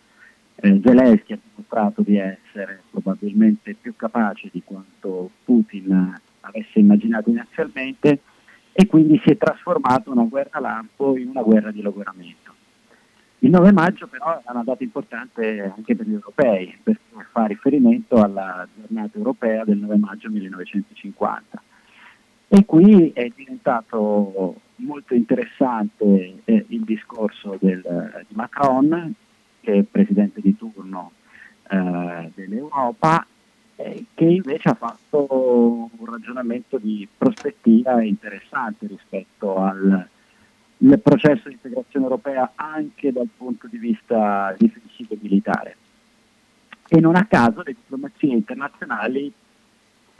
Eh, 0.60 0.80
Zelensky 0.82 1.34
ha 1.34 1.38
dimostrato 1.40 2.02
di 2.02 2.16
essere 2.16 2.82
probabilmente 2.90 3.74
più 3.80 3.94
capace 3.94 4.48
di 4.50 4.60
quanto 4.64 5.30
Putin 5.44 6.20
avesse 6.40 6.80
immaginato 6.80 7.30
inizialmente 7.30 8.20
e 8.72 8.86
quindi 8.86 9.20
si 9.24 9.30
è 9.30 9.36
trasformato 9.36 10.10
una 10.10 10.24
guerra 10.24 10.58
lampo 10.58 11.16
in 11.16 11.28
una 11.28 11.42
guerra 11.42 11.70
di 11.70 11.80
logoramento. 11.80 12.54
Il 13.40 13.50
9 13.50 13.70
maggio 13.70 14.08
però 14.08 14.36
è 14.36 14.50
una 14.50 14.64
data 14.64 14.82
importante 14.82 15.72
anche 15.76 15.94
per 15.94 16.08
gli 16.08 16.12
europei, 16.12 16.76
perché 16.82 17.02
fa 17.30 17.46
riferimento 17.46 18.16
alla 18.16 18.66
giornata 18.76 19.16
europea 19.16 19.64
del 19.64 19.78
9 19.78 19.96
maggio 19.96 20.28
1950. 20.28 21.62
E 22.48 22.64
qui 22.64 23.12
è 23.12 23.30
diventato 23.34 24.60
molto 24.76 25.14
interessante 25.14 26.40
eh, 26.44 26.64
il 26.68 26.82
discorso 26.82 27.56
del, 27.60 28.24
di 28.26 28.34
Macron, 28.34 29.14
che 29.68 29.74
è 29.74 29.76
il 29.76 29.84
presidente 29.84 30.40
di 30.40 30.56
turno 30.56 31.12
eh, 31.68 32.30
dell'Europa, 32.34 33.26
eh, 33.76 34.06
che 34.14 34.24
invece 34.24 34.70
ha 34.70 34.74
fatto 34.74 35.26
un 35.30 36.06
ragionamento 36.06 36.78
di 36.78 37.06
prospettiva 37.18 38.02
interessante 38.02 38.86
rispetto 38.86 39.58
al 39.58 40.08
processo 41.02 41.48
di 41.48 41.54
integrazione 41.54 42.06
europea 42.06 42.52
anche 42.54 43.12
dal 43.12 43.28
punto 43.36 43.66
di 43.66 43.76
vista 43.76 44.54
difensivo 44.58 45.12
e 45.12 45.18
militare. 45.20 45.76
E 46.88 46.98
non 47.00 47.16
a 47.16 47.26
caso 47.26 47.62
le 47.62 47.74
diplomazie 47.74 48.32
internazionali 48.32 49.30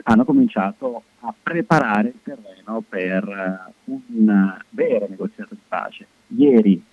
hanno 0.03 0.25
cominciato 0.25 1.01
a 1.21 1.33
preparare 1.41 2.09
il 2.09 2.19
terreno 2.21 2.83
per 2.87 3.27
eh, 3.27 3.73
un 3.85 4.57
vero 4.69 5.07
negoziato 5.09 5.55
di 5.55 5.61
pace. 5.67 6.05
Ieri 6.27 6.83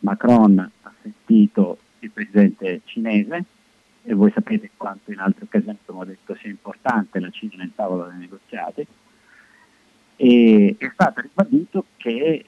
Macron 0.00 0.58
ha 0.58 0.92
sentito 1.02 1.78
il 2.00 2.10
presidente 2.10 2.82
cinese 2.84 3.44
e 4.04 4.14
voi 4.14 4.30
sapete 4.32 4.70
quanto 4.76 5.10
in 5.12 5.18
altre 5.18 5.44
occasioni 5.44 5.78
abbiamo 5.80 6.04
detto 6.04 6.34
sia 6.36 6.50
importante 6.50 7.20
la 7.20 7.30
Cina 7.30 7.54
nel 7.56 7.72
tavolo 7.74 8.08
dei 8.08 8.18
negoziati 8.18 8.86
e 10.16 10.76
è 10.78 10.90
stato 10.92 11.20
ribadito 11.20 11.84
che 11.96 12.44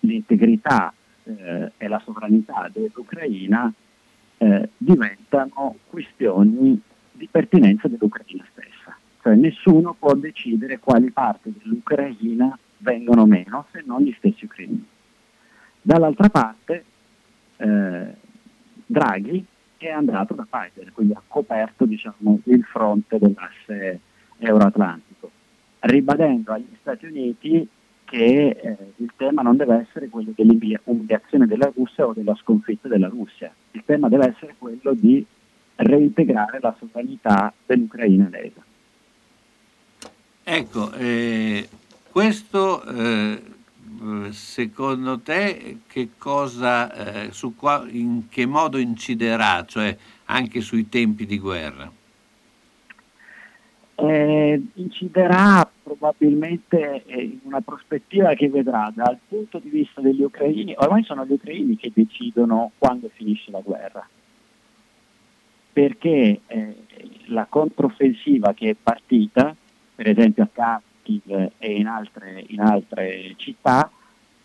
l'integrità 0.00 0.92
eh, 1.24 1.72
e 1.76 1.88
la 1.88 2.00
sovranità 2.04 2.68
dell'Ucraina 2.72 3.72
eh, 4.38 4.68
diventano 4.76 5.76
questioni 5.86 6.80
di 7.12 7.28
pertinenza 7.30 7.88
dell'Ucraina 7.88 8.44
stessa. 8.50 8.96
Cioè 9.20 9.34
nessuno 9.34 9.94
può 9.94 10.14
decidere 10.14 10.78
quali 10.78 11.10
parti 11.10 11.54
dell'Ucraina 11.56 12.56
vengono 12.78 13.26
meno 13.26 13.66
se 13.72 13.82
non 13.84 14.02
gli 14.02 14.14
stessi 14.18 14.44
ucraini. 14.44 14.84
Dall'altra 15.82 16.28
parte 16.28 16.84
eh, 17.56 18.14
Draghi 18.86 19.44
è 19.78 19.88
andato 19.88 20.34
da 20.34 20.46
Biden, 20.48 20.92
quindi 20.92 21.12
ha 21.12 21.22
coperto 21.26 21.84
diciamo, 21.84 22.38
il 22.44 22.62
fronte 22.62 23.18
dell'asse 23.18 24.00
euroatlantico, 24.38 25.30
ribadendo 25.80 26.52
agli 26.52 26.76
Stati 26.80 27.06
Uniti 27.06 27.68
che 28.04 28.48
eh, 28.50 28.76
il 28.96 29.12
tema 29.16 29.42
non 29.42 29.56
deve 29.56 29.86
essere 29.88 30.08
quello 30.08 30.32
dell'umiliazione 30.34 31.46
della 31.46 31.72
Russia 31.74 32.06
o 32.06 32.12
della 32.12 32.34
sconfitta 32.36 32.86
della 32.86 33.08
Russia, 33.08 33.52
il 33.72 33.82
tema 33.84 34.08
deve 34.08 34.28
essere 34.28 34.54
quello 34.58 34.92
di 34.92 35.24
reintegrare 35.76 36.58
la 36.60 36.74
sovranità 36.78 37.52
dell'Ucraina 37.66 38.28
lesa. 38.30 38.62
Ecco, 40.44 40.92
eh, 40.92 41.68
questo 42.10 42.84
eh, 42.84 43.42
secondo 44.30 45.20
te 45.20 45.78
che 45.86 46.10
cosa, 46.18 47.24
eh, 47.24 47.32
su 47.32 47.54
qua, 47.56 47.84
in 47.88 48.28
che 48.28 48.46
modo 48.46 48.78
inciderà, 48.78 49.64
cioè 49.66 49.96
anche 50.26 50.60
sui 50.60 50.88
tempi 50.88 51.26
di 51.26 51.38
guerra? 51.38 51.90
eh, 54.02 54.60
inciderà 54.74 55.68
probabilmente 55.82 57.04
eh, 57.04 57.22
in 57.22 57.38
una 57.44 57.60
prospettiva 57.60 58.34
che 58.34 58.48
vedrà 58.48 58.90
dal 58.94 59.18
punto 59.28 59.58
di 59.58 59.68
vista 59.68 60.00
degli 60.00 60.22
ucraini, 60.22 60.74
ormai 60.76 61.04
sono 61.04 61.24
gli 61.24 61.32
ucraini 61.32 61.76
che 61.76 61.92
decidono 61.94 62.72
quando 62.78 63.10
finisce 63.12 63.50
la 63.52 63.60
guerra, 63.60 64.06
perché 65.72 66.40
eh, 66.46 66.76
la 67.26 67.46
controffensiva 67.48 68.52
che 68.54 68.70
è 68.70 68.76
partita, 68.80 69.54
per 69.94 70.08
esempio 70.08 70.42
a 70.42 70.48
Kharkiv 70.52 70.91
e 71.04 71.72
in 71.72 71.86
altre, 71.86 72.44
in 72.48 72.60
altre 72.60 73.34
città, 73.36 73.90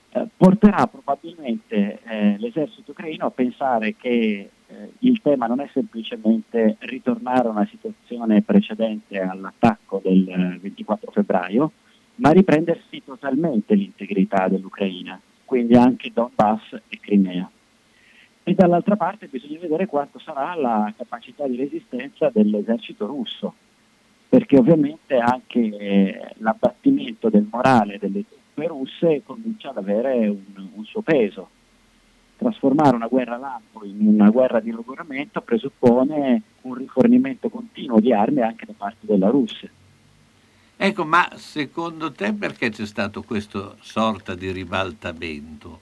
eh, 0.09 0.27
porterà 0.35 0.87
probabilmente 0.87 1.99
eh, 2.03 2.35
l'esercito 2.39 2.91
ucraino 2.91 3.25
a 3.25 3.31
pensare 3.31 3.95
che 3.95 4.49
eh, 4.67 4.91
il 4.99 5.21
tema 5.21 5.47
non 5.47 5.59
è 5.59 5.69
semplicemente 5.73 6.77
ritornare 6.79 7.47
a 7.47 7.51
una 7.51 7.67
situazione 7.67 8.41
precedente 8.41 9.19
all'attacco 9.19 10.01
del 10.03 10.59
24 10.61 11.11
febbraio, 11.11 11.71
ma 12.15 12.31
riprendersi 12.31 13.03
totalmente 13.03 13.75
l'integrità 13.75 14.47
dell'Ucraina, 14.47 15.19
quindi 15.45 15.75
anche 15.75 16.11
Donbass 16.13 16.73
e 16.87 16.99
Crimea. 16.99 17.49
E 18.43 18.53
dall'altra 18.53 18.95
parte 18.95 19.27
bisogna 19.27 19.59
vedere 19.59 19.87
quanto 19.87 20.19
sarà 20.19 20.55
la 20.55 20.93
capacità 20.95 21.45
di 21.47 21.57
resistenza 21.57 22.29
dell'esercito 22.29 23.05
russo, 23.05 23.53
perché 24.29 24.57
ovviamente 24.57 25.17
anche 25.17 26.33
l'abbattimento 26.37 27.29
del 27.29 27.47
morale 27.49 27.97
delle 27.99 28.25
truppe 28.27 28.67
russe 28.67 29.21
comincia 29.25 29.69
ad 29.69 29.77
avere 29.77 30.27
un, 30.27 30.67
un 30.73 30.85
suo 30.85 31.01
peso 31.01 31.49
trasformare 32.37 32.95
una 32.95 33.07
guerra 33.07 33.37
lampo 33.37 33.83
in 33.83 34.07
una 34.07 34.29
guerra 34.29 34.59
di 34.59 34.71
logoramento 34.71 35.41
presuppone 35.41 36.41
un 36.61 36.73
rifornimento 36.75 37.49
continuo 37.49 37.99
di 37.99 38.13
armi 38.13 38.41
anche 38.41 38.65
da 38.65 38.73
parte 38.77 39.05
della 39.05 39.29
Russia. 39.29 39.69
Ecco, 40.79 41.05
ma 41.05 41.27
secondo 41.35 42.11
te 42.11 42.33
perché 42.33 42.69
c'è 42.69 42.85
stato 42.85 43.23
questo 43.23 43.77
sorta 43.81 44.35
di 44.35 44.51
ribaltamento? 44.51 45.81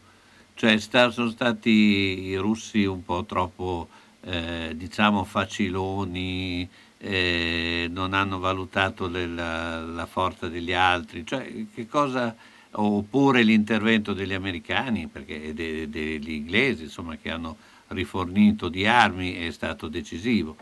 Cioè 0.53 0.77
sono 0.77 1.29
stati 1.29 1.69
i 1.69 2.37
russi 2.37 2.85
un 2.85 3.03
po' 3.03 3.25
troppo, 3.25 3.89
eh, 4.21 4.71
diciamo, 4.73 5.25
faciloni, 5.25 6.67
eh, 6.97 7.87
non 7.89 8.13
hanno 8.13 8.39
valutato 8.39 9.07
le, 9.07 9.27
la, 9.27 9.81
la, 9.81 10.05
forza 10.05 10.47
degli 10.47 10.73
altri? 10.73 11.25
Cioè, 11.25 11.65
cosa 11.89 12.35
oppure 12.77 13.43
l'intervento 13.43 14.13
degli 14.13 14.33
americani 14.33 15.07
perché, 15.07 15.53
de, 15.53 15.89
degli 15.89 16.31
inglesi 16.31 16.83
insomma, 16.83 17.15
che 17.15 17.29
hanno 17.29 17.57
rifornito 17.89 18.69
di 18.69 18.85
armi 18.85 19.33
è 19.33 19.51
stato 19.51 19.87
decisivo. 19.87 20.55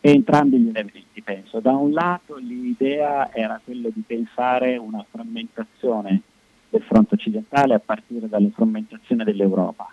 Entrambi 0.00 0.58
gli 0.58 0.68
elementi 0.68 1.22
penso. 1.22 1.60
Da 1.60 1.72
un 1.72 1.92
lato 1.92 2.36
l'idea 2.36 3.32
era 3.32 3.60
quella 3.64 3.88
di 3.92 4.02
pensare 4.06 4.76
una 4.76 5.04
frammentazione 5.08 6.20
del 6.68 6.82
fronte 6.82 7.14
occidentale 7.14 7.74
a 7.74 7.78
partire 7.78 8.28
dalle 8.28 8.50
frammentazioni 8.50 9.24
dell'Europa, 9.24 9.92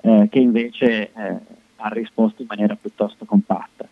eh, 0.00 0.28
che 0.30 0.38
invece 0.38 1.12
eh, 1.12 1.38
ha 1.76 1.88
risposto 1.88 2.42
in 2.42 2.48
maniera 2.48 2.74
piuttosto 2.74 3.24
compatta. 3.24 3.86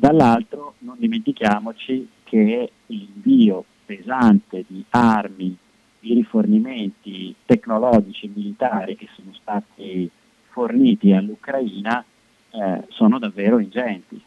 Dall'altro 0.00 0.76
non 0.78 0.96
dimentichiamoci 0.98 2.08
che 2.24 2.72
l'invio 2.86 3.62
pesante 3.84 4.64
di 4.66 4.82
armi 4.88 5.54
i 6.00 6.14
rifornimenti 6.14 7.34
tecnologici 7.44 8.24
e 8.24 8.30
militari 8.34 8.96
che 8.96 9.08
sono 9.14 9.34
stati 9.34 10.10
forniti 10.48 11.12
all'Ucraina 11.12 12.02
eh, 12.50 12.84
sono 12.88 13.18
davvero 13.18 13.58
ingenti. 13.58 14.18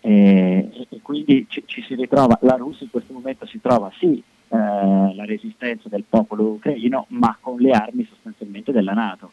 E, 0.00 0.86
e 0.88 1.00
quindi 1.02 1.46
ci, 1.48 1.62
ci, 1.66 1.82
si 1.82 1.94
ritrova, 1.94 2.36
la 2.42 2.56
Russia 2.56 2.82
in 2.82 2.90
questo 2.90 3.12
momento 3.12 3.46
si 3.46 3.60
trova 3.60 3.92
sì 4.00 4.20
eh, 4.48 4.56
la 4.56 5.24
resistenza 5.24 5.88
del 5.88 6.02
popolo 6.02 6.48
ucraino, 6.48 7.06
ma 7.10 7.38
con 7.40 7.60
le 7.60 7.70
armi 7.70 8.04
sostanzialmente 8.10 8.72
della 8.72 8.92
Nato. 8.92 9.30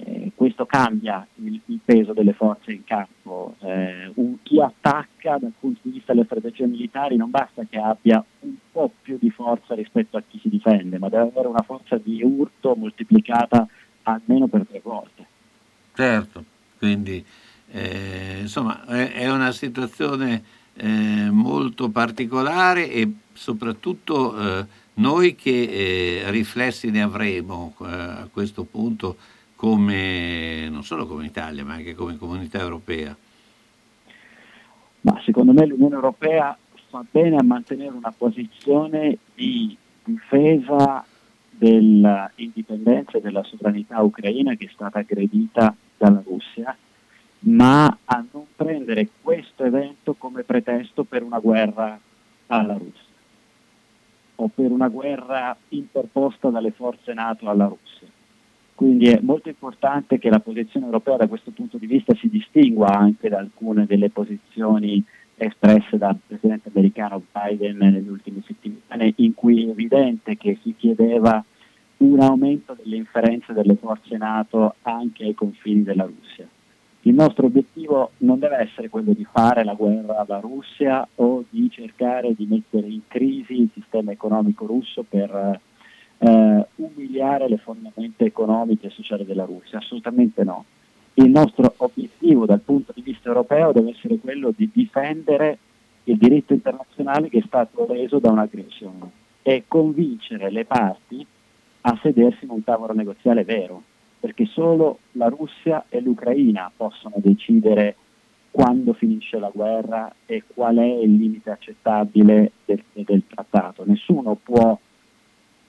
Eh, 0.00 0.30
questo 0.34 0.64
cambia 0.64 1.26
il, 1.42 1.60
il, 1.66 1.80
peso 1.84 2.12
delle 2.12 2.32
forze 2.32 2.70
in 2.70 2.84
campo. 2.84 3.56
Eh, 3.60 4.12
un, 4.14 4.36
chi 4.42 4.60
attacca 4.60 5.38
dal 5.38 5.52
punto 5.58 5.80
di 5.82 5.90
vista 5.90 6.12
delle 6.12 6.24
strategie 6.24 6.66
militari 6.66 7.16
non 7.16 7.30
basta 7.30 7.64
che 7.68 7.78
abbia 7.78 8.24
un 8.40 8.54
po' 8.70 8.92
più 9.02 9.18
di 9.18 9.30
forza 9.30 9.74
rispetto 9.74 10.16
a 10.16 10.22
chi 10.26 10.38
si 10.38 10.48
difende, 10.48 10.98
ma 10.98 11.08
deve 11.08 11.24
avere 11.24 11.48
una 11.48 11.62
forza 11.62 11.96
di 11.96 12.22
urto 12.22 12.76
moltiplicata 12.76 13.66
almeno 14.02 14.46
per 14.46 14.66
tre 14.68 14.80
volte. 14.84 15.26
Certo, 15.94 16.44
quindi 16.78 17.24
eh, 17.72 18.38
insomma 18.40 18.84
è, 18.86 19.12
è, 19.14 19.30
una 19.30 19.50
situazione 19.50 20.42
eh, 20.74 21.28
molto 21.28 21.88
particolare 21.88 22.88
e 22.88 23.12
soprattutto 23.32 24.38
eh, 24.38 24.66
noi 24.94 25.34
che 25.34 26.22
riflessi 26.28 26.90
ne 26.90 27.02
avremo 27.02 27.74
a 27.78 28.28
questo 28.32 28.62
punto 28.62 29.16
come, 29.58 30.68
non 30.68 30.84
solo 30.84 31.04
come 31.04 31.26
Italia, 31.26 31.64
ma 31.64 31.74
anche 31.74 31.96
come 31.96 32.16
comunità 32.16 32.60
europea? 32.60 33.14
Ma 35.00 35.20
secondo 35.24 35.52
me 35.52 35.66
l'Unione 35.66 35.96
Europea 35.96 36.56
fa 36.88 37.04
bene 37.10 37.34
a 37.34 37.42
mantenere 37.42 37.90
una 37.90 38.14
posizione 38.16 39.18
di 39.34 39.76
difesa 40.04 41.04
dell'indipendenza 41.50 43.18
e 43.18 43.20
della 43.20 43.42
sovranità 43.42 44.00
ucraina 44.00 44.54
che 44.54 44.66
è 44.66 44.70
stata 44.72 45.00
aggredita 45.00 45.74
dalla 45.96 46.22
Russia, 46.24 46.76
ma 47.40 47.98
a 48.04 48.24
non 48.30 48.44
prendere 48.54 49.08
questo 49.20 49.64
evento 49.64 50.14
come 50.14 50.44
pretesto 50.44 51.02
per 51.02 51.24
una 51.24 51.40
guerra 51.40 51.98
alla 52.46 52.74
Russia 52.74 53.06
o 54.36 54.48
per 54.54 54.70
una 54.70 54.86
guerra 54.86 55.56
interposta 55.70 56.48
dalle 56.48 56.70
forze 56.70 57.12
NATO 57.12 57.48
alla 57.50 57.66
Russia. 57.66 58.17
Quindi 58.78 59.08
è 59.08 59.18
molto 59.20 59.48
importante 59.48 60.20
che 60.20 60.30
la 60.30 60.38
posizione 60.38 60.86
europea 60.86 61.16
da 61.16 61.26
questo 61.26 61.50
punto 61.50 61.78
di 61.78 61.86
vista 61.86 62.14
si 62.14 62.28
distingua 62.28 62.96
anche 62.96 63.28
da 63.28 63.38
alcune 63.38 63.86
delle 63.86 64.08
posizioni 64.08 65.02
espresse 65.34 65.98
dal 65.98 66.16
presidente 66.24 66.70
americano 66.72 67.20
Biden 67.32 67.76
nelle 67.76 68.08
ultime 68.08 68.40
settimane, 68.46 69.14
in 69.16 69.34
cui 69.34 69.64
è 69.64 69.70
evidente 69.70 70.36
che 70.36 70.58
si 70.62 70.76
chiedeva 70.76 71.44
un 71.96 72.20
aumento 72.20 72.76
delle 72.80 72.94
inferenze 72.94 73.52
delle 73.52 73.74
forze 73.74 74.16
NATO 74.16 74.76
anche 74.82 75.24
ai 75.24 75.34
confini 75.34 75.82
della 75.82 76.04
Russia. 76.04 76.46
Il 77.00 77.14
nostro 77.14 77.46
obiettivo 77.46 78.12
non 78.18 78.38
deve 78.38 78.58
essere 78.58 78.88
quello 78.88 79.12
di 79.12 79.26
fare 79.28 79.64
la 79.64 79.74
guerra 79.74 80.20
alla 80.20 80.38
Russia 80.38 81.04
o 81.16 81.42
di 81.50 81.68
cercare 81.68 82.32
di 82.32 82.46
mettere 82.48 82.86
in 82.86 83.00
crisi 83.08 83.60
il 83.60 83.70
sistema 83.74 84.12
economico 84.12 84.66
russo 84.66 85.02
per 85.02 85.60
eh, 86.18 86.66
umiliare 86.76 87.48
le 87.48 87.58
fondamenta 87.58 88.24
economiche 88.24 88.88
e 88.88 88.90
sociali 88.90 89.24
della 89.24 89.44
Russia, 89.44 89.78
assolutamente 89.78 90.44
no. 90.44 90.64
Il 91.14 91.30
nostro 91.30 91.74
obiettivo 91.78 92.46
dal 92.46 92.60
punto 92.60 92.92
di 92.94 93.02
vista 93.02 93.28
europeo 93.28 93.72
deve 93.72 93.90
essere 93.90 94.18
quello 94.18 94.52
di 94.54 94.70
difendere 94.72 95.58
il 96.04 96.16
diritto 96.16 96.52
internazionale 96.52 97.28
che 97.28 97.38
è 97.38 97.44
stato 97.44 97.86
reso 97.86 98.18
da 98.18 98.30
un'aggressione 98.30 99.10
e 99.42 99.64
convincere 99.66 100.50
le 100.50 100.64
parti 100.64 101.26
a 101.80 101.98
sedersi 102.02 102.44
in 102.44 102.50
un 102.50 102.64
tavolo 102.64 102.92
negoziale 102.92 103.44
vero, 103.44 103.82
perché 104.20 104.46
solo 104.46 104.98
la 105.12 105.28
Russia 105.28 105.86
e 105.88 106.00
l'Ucraina 106.00 106.70
possono 106.74 107.14
decidere 107.16 107.96
quando 108.50 108.92
finisce 108.92 109.38
la 109.38 109.50
guerra 109.52 110.12
e 110.26 110.42
qual 110.46 110.76
è 110.76 110.84
il 110.84 111.16
limite 111.16 111.50
accettabile 111.50 112.52
del, 112.64 112.82
del 112.92 113.22
trattato. 113.26 113.84
Nessuno 113.86 114.36
può 114.42 114.78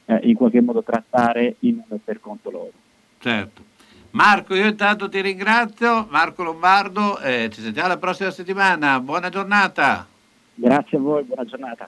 eh, 0.09 0.19
in 0.23 0.35
qualche 0.35 0.59
modo 0.59 0.81
trattare 0.81 1.57
in 1.59 1.83
per 2.03 2.19
conto 2.19 2.49
loro. 2.49 2.71
Certo. 3.19 3.67
Marco, 4.11 4.55
io 4.55 4.65
intanto 4.65 5.07
ti 5.07 5.21
ringrazio, 5.21 6.07
Marco 6.09 6.41
Lombardo, 6.41 7.19
eh, 7.19 7.49
ci 7.51 7.61
sentiamo 7.61 7.89
la 7.89 7.97
prossima 7.97 8.31
settimana, 8.31 8.99
buona 8.99 9.29
giornata. 9.29 10.07
Grazie 10.55 10.97
a 10.97 11.01
voi, 11.01 11.23
buona 11.23 11.45
giornata. 11.45 11.87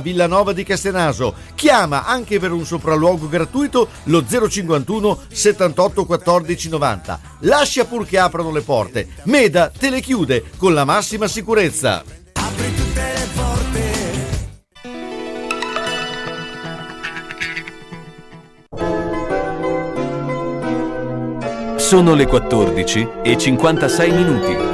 Villanova 0.00 0.52
di 0.52 0.64
Castenaso. 0.64 1.34
Chiama 1.54 2.06
anche 2.06 2.38
per 2.38 2.52
un 2.52 2.64
sopralluogo 2.64 3.28
gratuito 3.28 3.88
lo 4.04 4.24
051 4.24 5.20
78 5.32 6.04
14 6.04 6.68
90. 6.68 7.20
Lascia 7.40 7.84
pur 7.84 8.06
che 8.06 8.18
aprano 8.18 8.50
le 8.50 8.62
porte. 8.62 9.08
Meda 9.24 9.70
te 9.70 9.90
le 9.90 10.00
chiude 10.00 10.44
con 10.56 10.74
la 10.74 10.84
massima 10.84 11.28
sicurezza. 11.28 12.02
Sono 21.76 22.14
le 22.14 22.26
14 22.26 23.08
e 23.22 23.36
56 23.36 24.10
minuti. 24.10 24.73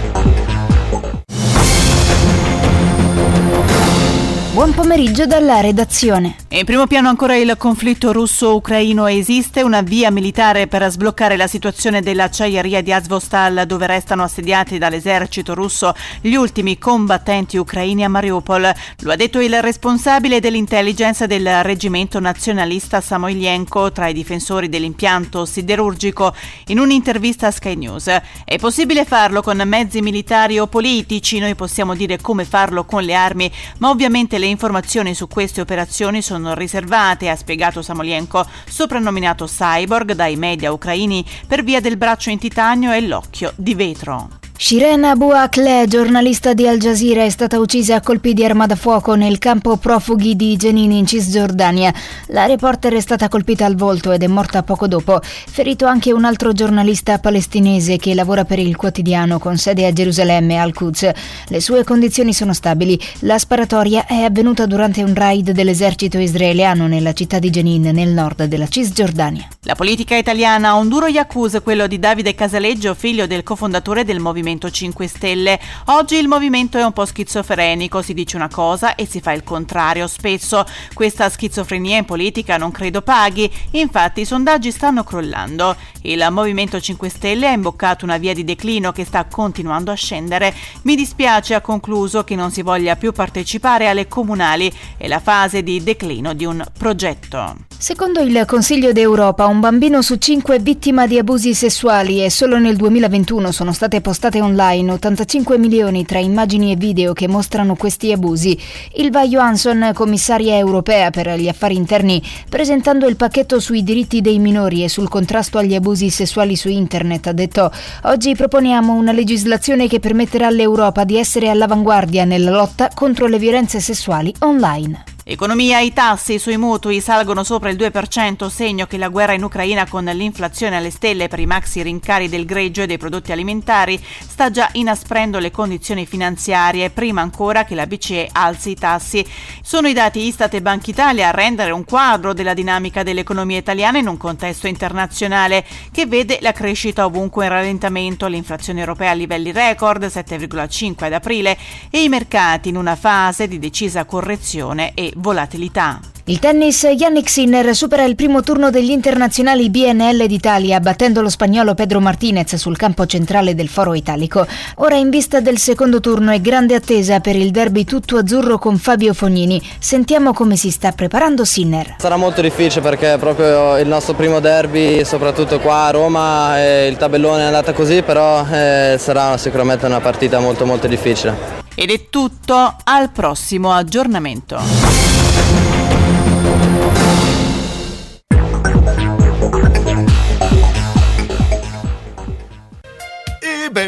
Buon 4.53 4.73
pomeriggio 4.73 5.25
dalla 5.25 5.61
redazione. 5.61 6.35
In 6.49 6.65
primo 6.65 6.85
piano 6.85 7.07
ancora 7.07 7.37
il 7.37 7.55
conflitto 7.57 8.11
russo-ucraino 8.11 9.07
esiste 9.07 9.61
una 9.61 9.79
via 9.79 10.11
militare 10.11 10.67
per 10.67 10.85
sbloccare 10.91 11.37
la 11.37 11.47
situazione 11.47 12.01
dell'acciaieria 12.01 12.81
di 12.81 12.91
Azvostal 12.91 13.63
dove 13.65 13.87
restano 13.87 14.23
assediati 14.23 14.77
dall'esercito 14.77 15.53
russo 15.53 15.95
gli 16.19 16.33
ultimi 16.33 16.77
combattenti 16.77 17.55
ucraini 17.55 18.03
a 18.03 18.09
Mariupol. 18.09 18.73
Lo 19.03 19.11
ha 19.13 19.15
detto 19.15 19.39
il 19.39 19.61
responsabile 19.61 20.41
dell'intelligence 20.41 21.27
del 21.27 21.63
reggimento 21.63 22.19
nazionalista 22.19 22.99
Samoilenko 22.99 23.93
tra 23.93 24.09
i 24.09 24.13
difensori 24.13 24.67
dell'impianto 24.67 25.45
siderurgico 25.45 26.35
in 26.67 26.79
un'intervista 26.79 27.47
a 27.47 27.51
Sky 27.51 27.75
News. 27.75 28.07
È 28.43 28.57
possibile 28.57 29.05
farlo 29.05 29.41
con 29.41 29.61
mezzi 29.65 30.01
militari 30.01 30.59
o 30.59 30.67
politici, 30.67 31.39
noi 31.39 31.55
possiamo 31.55 31.95
dire 31.95 32.19
come 32.19 32.43
farlo 32.43 32.83
con 32.83 33.03
le 33.03 33.13
armi, 33.13 33.49
ma 33.77 33.89
ovviamente 33.89 34.39
le 34.41 34.47
informazioni 34.47 35.13
su 35.13 35.27
queste 35.27 35.61
operazioni 35.61 36.23
sono 36.23 36.55
riservate, 36.55 37.29
ha 37.29 37.35
spiegato 37.35 37.83
Samolienko, 37.83 38.43
soprannominato 38.67 39.45
Cyborg 39.45 40.13
dai 40.13 40.35
media 40.35 40.71
ucraini 40.71 41.23
per 41.45 41.63
via 41.63 41.79
del 41.79 41.95
braccio 41.95 42.31
in 42.31 42.39
titanio 42.39 42.91
e 42.91 43.01
l'occhio 43.01 43.53
di 43.55 43.75
vetro. 43.75 44.50
Shiren 44.63 45.03
Abu 45.05 45.31
Akleh, 45.31 45.87
giornalista 45.87 46.53
di 46.53 46.67
Al 46.67 46.77
Jazeera, 46.77 47.23
è 47.23 47.29
stata 47.29 47.57
uccisa 47.57 47.95
a 47.95 47.99
colpi 47.99 48.35
di 48.35 48.45
arma 48.45 48.67
da 48.67 48.75
fuoco 48.75 49.15
nel 49.15 49.39
campo 49.39 49.75
profughi 49.77 50.35
di 50.35 50.55
Jenin 50.55 50.91
in 50.91 51.07
Cisgiordania. 51.07 51.91
La 52.27 52.45
reporter 52.45 52.93
è 52.93 52.99
stata 52.99 53.27
colpita 53.27 53.65
al 53.65 53.75
volto 53.75 54.11
ed 54.11 54.21
è 54.21 54.27
morta 54.27 54.61
poco 54.61 54.87
dopo. 54.87 55.19
Ferito 55.23 55.87
anche 55.87 56.13
un 56.13 56.25
altro 56.25 56.53
giornalista 56.53 57.17
palestinese 57.17 57.97
che 57.97 58.13
lavora 58.13 58.45
per 58.45 58.59
il 58.59 58.75
quotidiano 58.75 59.39
con 59.39 59.57
sede 59.57 59.87
a 59.87 59.91
Gerusalemme, 59.91 60.57
Al-Quds. 60.57 61.09
Le 61.47 61.59
sue 61.59 61.83
condizioni 61.83 62.31
sono 62.31 62.53
stabili. 62.53 62.99
La 63.21 63.39
sparatoria 63.39 64.05
è 64.05 64.21
avvenuta 64.21 64.67
durante 64.67 65.01
un 65.01 65.15
raid 65.15 65.49
dell'esercito 65.49 66.19
israeliano 66.19 66.85
nella 66.85 67.13
città 67.13 67.39
di 67.39 67.49
Jenin, 67.49 67.89
nel 67.91 68.09
nord 68.09 68.43
della 68.43 68.67
Cisgiordania. 68.67 69.47
La 69.63 69.73
politica 69.73 70.15
italiana 70.15 70.69
ha 70.69 70.75
un 70.75 70.87
duro 70.87 71.07
yakuza, 71.07 71.61
quello 71.61 71.87
di 71.87 71.97
Davide 71.97 72.35
Casaleggio, 72.35 72.93
figlio 72.93 73.25
del 73.25 73.41
cofondatore 73.41 74.05
del 74.05 74.19
Movimento 74.19 74.49
Movimento 74.51 74.69
5 74.69 75.07
Stelle. 75.07 75.59
Oggi 75.85 76.17
il 76.17 76.27
movimento 76.27 76.77
è 76.77 76.83
un 76.83 76.91
po' 76.91 77.05
schizofrenico, 77.05 78.01
si 78.01 78.13
dice 78.13 78.35
una 78.35 78.49
cosa 78.49 78.95
e 78.95 79.05
si 79.05 79.21
fa 79.21 79.31
il 79.31 79.45
contrario 79.45 80.07
spesso. 80.07 80.65
Questa 80.93 81.29
schizofrenia 81.29 81.99
in 81.99 82.05
politica 82.05 82.57
non 82.57 82.71
credo 82.71 83.01
paghi, 83.01 83.49
infatti 83.71 84.21
i 84.21 84.25
sondaggi 84.25 84.71
stanno 84.71 85.05
crollando. 85.05 85.77
Il 86.01 86.27
Movimento 86.31 86.81
5 86.81 87.07
Stelle 87.07 87.47
ha 87.47 87.53
imboccato 87.53 88.03
una 88.03 88.17
via 88.17 88.33
di 88.33 88.43
declino 88.43 88.91
che 88.91 89.05
sta 89.05 89.23
continuando 89.23 89.91
a 89.91 89.95
scendere. 89.95 90.53
Mi 90.81 90.95
dispiace, 90.95 91.53
ha 91.53 91.61
concluso, 91.61 92.25
che 92.25 92.35
non 92.35 92.51
si 92.51 92.61
voglia 92.61 92.97
più 92.97 93.13
partecipare 93.13 93.87
alle 93.87 94.09
comunali. 94.09 94.69
È 94.97 95.07
la 95.07 95.19
fase 95.19 95.63
di 95.63 95.81
declino 95.81 96.33
di 96.33 96.43
un 96.43 96.61
progetto. 96.77 97.69
Secondo 97.77 98.19
il 98.19 98.43
Consiglio 98.45 98.91
d'Europa, 98.91 99.47
un 99.47 99.59
bambino 99.59 100.01
su 100.01 100.17
cinque 100.17 100.57
è 100.57 100.59
vittima 100.59 101.07
di 101.07 101.17
abusi 101.17 101.55
sessuali 101.55 102.23
e 102.23 102.29
solo 102.29 102.59
nel 102.59 102.75
2021 102.75 103.51
sono 103.51 103.71
state 103.73 104.01
postate 104.01 104.39
online 104.41 104.91
85 104.91 105.57
milioni 105.57 106.05
tra 106.05 106.19
immagini 106.19 106.71
e 106.71 106.75
video 106.75 107.13
che 107.13 107.27
mostrano 107.27 107.75
questi 107.75 108.11
abusi. 108.11 108.57
Ilva 108.95 109.25
Johansson, 109.25 109.91
commissaria 109.93 110.57
europea 110.57 111.09
per 111.09 111.29
gli 111.37 111.47
affari 111.47 111.75
interni, 111.75 112.21
presentando 112.49 113.07
il 113.07 113.15
pacchetto 113.15 113.59
sui 113.59 113.83
diritti 113.83 114.21
dei 114.21 114.39
minori 114.39 114.83
e 114.83 114.89
sul 114.89 115.09
contrasto 115.09 115.57
agli 115.57 115.75
abusi 115.75 116.09
sessuali 116.09 116.55
su 116.55 116.69
internet, 116.69 117.27
ha 117.27 117.33
detto 117.33 117.71
oggi 118.03 118.35
proponiamo 118.35 118.93
una 118.93 119.11
legislazione 119.11 119.87
che 119.87 119.99
permetterà 119.99 120.47
all'Europa 120.47 121.03
di 121.03 121.17
essere 121.17 121.49
all'avanguardia 121.49 122.25
nella 122.25 122.51
lotta 122.51 122.89
contro 122.93 123.27
le 123.27 123.39
violenze 123.39 123.79
sessuali 123.79 124.33
online. 124.39 125.20
Economia, 125.23 125.79
i 125.79 125.93
tassi 125.93 126.39
sui 126.39 126.57
mutui 126.57 126.99
salgono 126.99 127.43
sopra 127.43 127.69
il 127.69 127.77
2%, 127.77 128.47
segno 128.47 128.87
che 128.87 128.97
la 128.97 129.07
guerra 129.07 129.33
in 129.33 129.43
Ucraina 129.43 129.87
con 129.87 130.03
l'inflazione 130.03 130.77
alle 130.77 130.89
stelle 130.89 131.27
per 131.27 131.39
i 131.39 131.45
maxi 131.45 131.83
rincari 131.83 132.27
del 132.27 132.43
greggio 132.43 132.81
e 132.81 132.87
dei 132.87 132.97
prodotti 132.97 133.31
alimentari 133.31 134.03
sta 134.27 134.49
già 134.49 134.67
inasprendo 134.71 135.37
le 135.37 135.51
condizioni 135.51 136.07
finanziarie, 136.07 136.89
prima 136.89 137.21
ancora 137.21 137.65
che 137.65 137.75
la 137.75 137.85
BCE 137.85 138.29
alzi 138.31 138.71
i 138.71 138.75
tassi. 138.75 139.23
Sono 139.61 139.87
i 139.87 139.93
dati 139.93 140.25
Istat 140.25 140.55
e 140.55 140.61
Banca 140.63 140.89
Italia 140.89 141.27
a 141.27 141.31
rendere 141.31 141.69
un 141.69 141.85
quadro 141.85 142.33
della 142.33 142.55
dinamica 142.55 143.03
dell'economia 143.03 143.59
italiana 143.59 143.99
in 143.99 144.07
un 144.07 144.17
contesto 144.17 144.65
internazionale 144.65 145.63
che 145.91 146.07
vede 146.07 146.39
la 146.41 146.51
crescita 146.51 147.05
ovunque 147.05 147.45
in 147.45 147.51
rallentamento, 147.51 148.25
l'inflazione 148.25 148.79
europea 148.79 149.11
a 149.11 149.13
livelli 149.13 149.51
record 149.51 150.03
7,5 150.03 151.03
ad 151.03 151.13
aprile 151.13 151.55
e 151.91 152.01
i 152.01 152.09
mercati 152.09 152.69
in 152.69 152.75
una 152.75 152.95
fase 152.95 153.47
di 153.47 153.59
decisa 153.59 154.05
correzione 154.05 154.93
e 154.95 155.10
volatilità. 155.17 155.99
Il 156.25 156.37
tennis 156.37 156.83
Yannick 156.83 157.27
Sinner 157.27 157.75
supera 157.75 158.03
il 158.03 158.15
primo 158.15 158.41
turno 158.41 158.69
degli 158.69 158.91
internazionali 158.91 159.71
BNL 159.71 160.27
d'Italia 160.27 160.79
battendo 160.79 161.21
lo 161.21 161.29
spagnolo 161.29 161.73
Pedro 161.73 161.99
Martinez 161.99 162.55
sul 162.55 162.77
campo 162.77 163.07
centrale 163.07 163.55
del 163.55 163.67
foro 163.67 163.95
italico. 163.95 164.45
Ora 164.75 164.95
in 164.95 165.09
vista 165.09 165.39
del 165.39 165.57
secondo 165.57 165.99
turno 165.99 166.31
è 166.31 166.39
grande 166.39 166.75
attesa 166.75 167.19
per 167.19 167.35
il 167.35 167.49
derby 167.49 167.85
tutto 167.85 168.17
azzurro 168.17 168.59
con 168.59 168.77
Fabio 168.77 169.15
Fognini. 169.15 169.61
Sentiamo 169.79 170.31
come 170.31 170.55
si 170.55 170.69
sta 170.69 170.91
preparando 170.91 171.43
Sinner. 171.43 171.95
Sarà 171.97 172.17
molto 172.17 172.41
difficile 172.41 172.81
perché 172.81 173.15
è 173.15 173.17
proprio 173.17 173.77
il 173.77 173.87
nostro 173.87 174.13
primo 174.13 174.39
derby, 174.39 175.03
soprattutto 175.03 175.59
qua 175.59 175.87
a 175.87 175.91
Roma, 175.91 176.59
e 176.59 176.87
il 176.87 176.97
tabellone 176.97 177.41
è 177.41 177.45
andata 177.45 177.73
così, 177.73 178.03
però 178.03 178.45
eh, 178.47 178.95
sarà 178.99 179.35
sicuramente 179.37 179.87
una 179.87 179.99
partita 179.99 180.39
molto 180.39 180.65
molto 180.65 180.87
difficile. 180.87 181.60
Ed 181.81 181.89
è 181.89 182.09
tutto 182.11 182.75
al 182.83 183.09
prossimo 183.09 183.71
aggiornamento. 183.71 185.10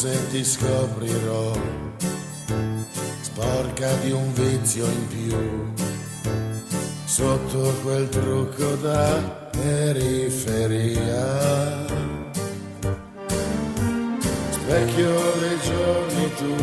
Forse 0.00 0.30
ti 0.30 0.42
scoprirò. 0.42 1.52
Sporca 3.20 3.92
di 3.96 4.12
un 4.12 4.32
vizio 4.32 4.86
in 4.86 5.06
più. 5.08 5.72
Sotto 7.04 7.74
quel 7.82 8.08
trucco 8.08 8.76
da 8.76 9.20
periferia. 9.50 11.26
Specchio 14.50 15.12
dei 15.38 15.58
giorni 15.60 16.34
tu 16.34 16.54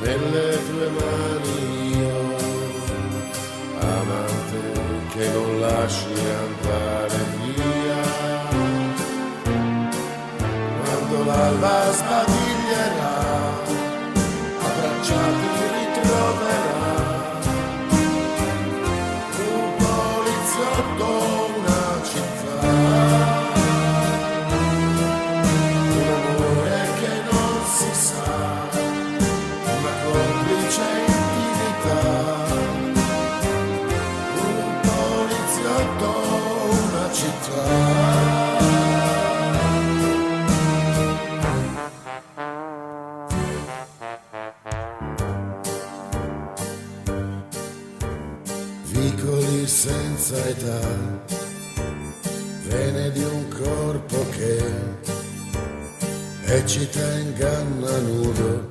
nelle 0.00 0.58
tue 0.68 0.88
mani 0.90 1.98
io. 1.98 2.36
Amante 3.80 4.60
che 5.10 5.28
non 5.32 5.60
lasci 5.60 6.06
andare 6.06 7.07
l'alba 11.38 11.92
sbadiglierà. 11.98 13.14
Abbracciati 14.66 15.50
ritroverà 15.74 16.67
età, 50.48 50.80
vene 52.68 53.10
di 53.10 53.22
un 53.22 53.48
corpo 53.48 54.26
che 54.30 54.62
eccita 56.44 57.00
e 57.00 57.20
inganna 57.20 57.98
nudo 57.98 58.67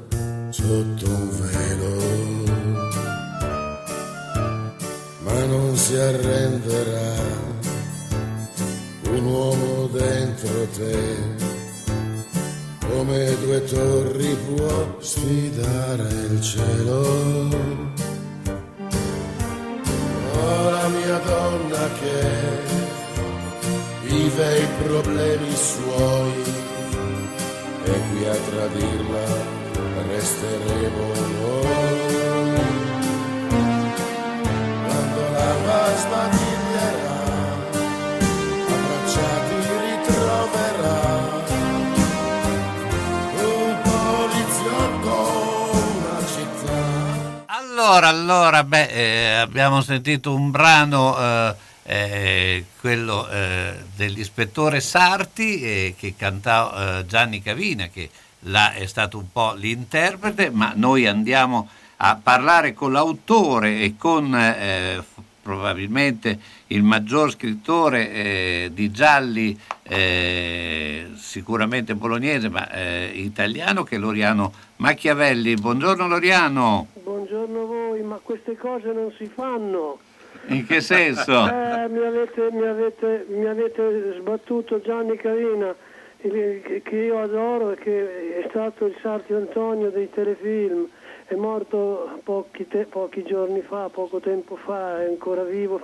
sentito 49.87 50.35
un 50.35 50.51
brano, 50.51 51.17
eh, 51.17 51.55
eh, 51.83 52.65
quello 52.81 53.25
eh, 53.29 53.73
dell'ispettore 53.95 54.81
Sarti, 54.81 55.61
eh, 55.61 55.95
che 55.97 56.13
cantava 56.17 56.99
eh, 56.99 57.05
Gianni 57.05 57.41
Cavina, 57.41 57.87
che 57.87 58.09
là 58.41 58.73
è 58.73 58.85
stato 58.85 59.17
un 59.17 59.31
po' 59.31 59.53
l'interprete, 59.53 60.49
ma 60.49 60.73
noi 60.75 61.07
andiamo 61.07 61.69
a 61.97 62.19
parlare 62.21 62.73
con 62.73 62.91
l'autore 62.91 63.79
e 63.79 63.95
con 63.97 65.05
probabilmente 65.41 66.37
il 66.67 66.83
maggior 66.83 67.31
scrittore 67.31 68.11
eh, 68.11 68.71
di 68.73 68.91
gialli, 68.91 69.57
eh, 69.83 71.11
sicuramente 71.15 71.95
bolognese, 71.95 72.49
ma 72.49 72.69
eh, 72.69 73.11
italiano, 73.15 73.83
che 73.83 73.95
è 73.95 73.99
Loriano 73.99 74.53
Machiavelli. 74.77 75.55
Buongiorno 75.55 76.07
Loriano. 76.07 76.87
Buongiorno 77.01 77.61
a 77.61 77.65
voi, 77.65 78.01
ma 78.03 78.19
queste 78.21 78.55
cose 78.57 78.91
non 78.91 79.11
si 79.17 79.25
fanno. 79.25 79.97
In 80.47 80.65
che 80.65 80.81
senso? 80.81 81.45
Eh, 81.77 81.89
mi, 81.89 82.03
avete, 82.05 82.49
mi, 82.51 82.67
avete, 82.67 83.25
mi 83.29 83.45
avete 83.45 84.15
sbattuto 84.19 84.81
Gianni 84.81 85.15
Cavina, 85.15 85.73
il- 86.21 86.81
che 86.83 86.95
io 86.95 87.21
adoro 87.21 87.71
e 87.71 87.75
che 87.77 88.39
è 88.43 88.47
stato 88.49 88.85
il 88.87 88.95
Sarti 89.01 89.33
Antonio 89.33 89.89
dei 89.89 90.09
telefilm. 90.09 90.87
È 91.25 91.35
morto 91.35 92.19
pochi, 92.23 92.67
te- 92.67 92.85
pochi 92.85 93.23
giorni 93.23 93.61
fa, 93.61 93.89
poco 93.89 94.19
tempo 94.19 94.55
fa, 94.57 95.01
è 95.01 95.05
ancora 95.07 95.43
vivo 95.43 95.77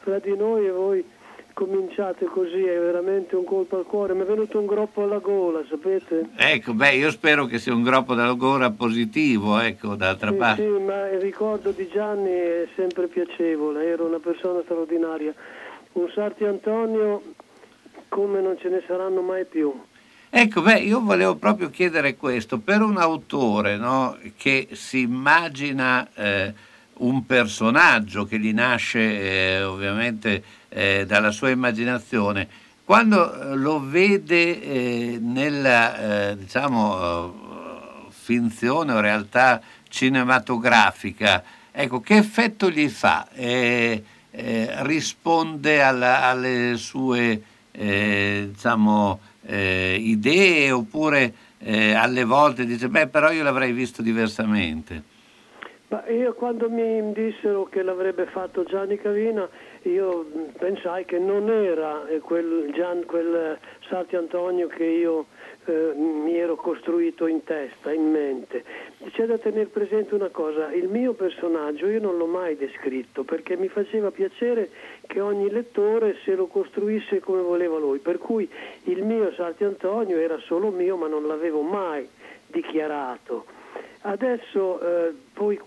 fra 0.00 0.18
di 0.18 0.36
noi 0.36 0.66
e 0.66 0.70
voi 0.70 1.04
cominciate 1.52 2.24
così, 2.26 2.62
è 2.64 2.78
veramente 2.78 3.36
un 3.36 3.44
colpo 3.44 3.78
al 3.78 3.84
cuore. 3.84 4.14
Mi 4.14 4.22
è 4.22 4.24
venuto 4.24 4.58
un 4.58 4.66
groppo 4.66 5.02
alla 5.02 5.18
gola, 5.18 5.62
sapete? 5.68 6.30
Ecco, 6.36 6.72
beh, 6.74 6.94
io 6.94 7.10
spero 7.10 7.46
che 7.46 7.58
sia 7.58 7.74
un 7.74 7.82
groppo 7.82 8.14
della 8.14 8.32
gora 8.34 8.70
positivo, 8.70 9.58
ecco, 9.58 9.94
d'altra 9.94 10.30
Sì, 10.30 10.36
parte. 10.36 10.62
sì, 10.62 10.82
ma 10.82 11.08
il 11.08 11.20
ricordo 11.20 11.70
di 11.70 11.88
Gianni 11.88 12.30
è 12.30 12.68
sempre 12.76 13.06
piacevole, 13.08 13.86
era 13.86 14.02
una 14.02 14.18
persona 14.18 14.60
straordinaria. 14.62 15.34
Un 15.92 16.10
Sarti 16.14 16.44
Antonio 16.44 17.22
come 18.08 18.40
non 18.40 18.56
ce 18.58 18.68
ne 18.68 18.82
saranno 18.86 19.20
mai 19.22 19.44
più. 19.44 19.72
Ecco, 20.34 20.62
beh, 20.62 20.78
io 20.78 21.00
volevo 21.02 21.36
proprio 21.36 21.68
chiedere 21.68 22.16
questo, 22.16 22.58
per 22.58 22.80
un 22.80 22.96
autore 22.96 23.76
no, 23.76 24.16
che 24.36 24.68
si 24.72 25.00
immagina 25.00 26.08
eh, 26.14 26.54
un 26.94 27.26
personaggio 27.26 28.24
che 28.24 28.38
gli 28.38 28.52
nasce 28.54 29.00
eh, 29.58 29.62
ovviamente 29.62 30.42
eh, 30.72 31.04
dalla 31.06 31.30
sua 31.30 31.50
immaginazione, 31.50 32.48
quando 32.84 33.52
eh, 33.52 33.54
lo 33.56 33.80
vede 33.80 34.62
eh, 34.62 35.18
nella 35.20 36.30
eh, 36.30 36.36
diciamo, 36.36 37.30
eh, 38.08 38.10
finzione 38.10 38.92
o 38.92 39.00
realtà 39.00 39.60
cinematografica, 39.88 41.42
ecco, 41.70 42.00
che 42.00 42.16
effetto 42.16 42.70
gli 42.70 42.88
fa? 42.88 43.28
Risponde 44.34 45.82
alla- 45.82 46.22
alle 46.22 46.76
sue 46.76 47.42
diciamo, 47.70 49.20
idee 49.46 50.70
oppure 50.70 51.34
alle 51.62 52.24
volte 52.24 52.64
dice 52.64 52.88
beh 52.88 53.08
però 53.08 53.30
io 53.30 53.42
l'avrei 53.42 53.72
visto 53.72 54.00
diversamente. 54.00 55.02
Ma 55.88 56.08
io 56.08 56.32
quando 56.32 56.70
mi 56.70 57.12
dissero 57.12 57.64
che 57.64 57.82
l'avrebbe 57.82 58.24
fatto 58.24 58.64
Gianni 58.64 58.96
Cavina, 58.96 59.46
io 59.82 60.22
mh, 60.22 60.58
pensai 60.58 61.04
che 61.04 61.18
non 61.18 61.48
era 61.50 62.06
eh, 62.06 62.18
quel, 62.20 62.70
Gian- 62.74 63.04
quel 63.04 63.58
Sarti 63.88 64.16
Antonio 64.16 64.68
che 64.68 64.84
io 64.84 65.26
eh, 65.64 65.92
mi 65.94 66.36
ero 66.36 66.56
costruito 66.56 67.26
in 67.26 67.44
testa, 67.44 67.92
in 67.92 68.10
mente. 68.10 68.64
C'è 69.10 69.26
da 69.26 69.38
tenere 69.38 69.66
presente 69.66 70.14
una 70.14 70.28
cosa, 70.28 70.72
il 70.72 70.88
mio 70.88 71.12
personaggio 71.12 71.88
io 71.88 72.00
non 72.00 72.16
l'ho 72.16 72.26
mai 72.26 72.56
descritto 72.56 73.24
perché 73.24 73.56
mi 73.56 73.68
faceva 73.68 74.10
piacere 74.10 74.70
che 75.06 75.20
ogni 75.20 75.50
lettore 75.50 76.16
se 76.24 76.34
lo 76.34 76.46
costruisse 76.46 77.20
come 77.20 77.42
voleva 77.42 77.78
lui, 77.78 77.98
per 77.98 78.18
cui 78.18 78.48
il 78.84 79.04
mio 79.04 79.32
Sarti 79.34 79.64
Antonio 79.64 80.18
era 80.18 80.38
solo 80.38 80.70
mio 80.70 80.96
ma 80.96 81.08
non 81.08 81.26
l'avevo 81.26 81.62
mai 81.62 82.08
dichiarato. 82.46 83.44
Adesso 84.04 84.80
eh, 84.80 85.12
poi 85.32 85.60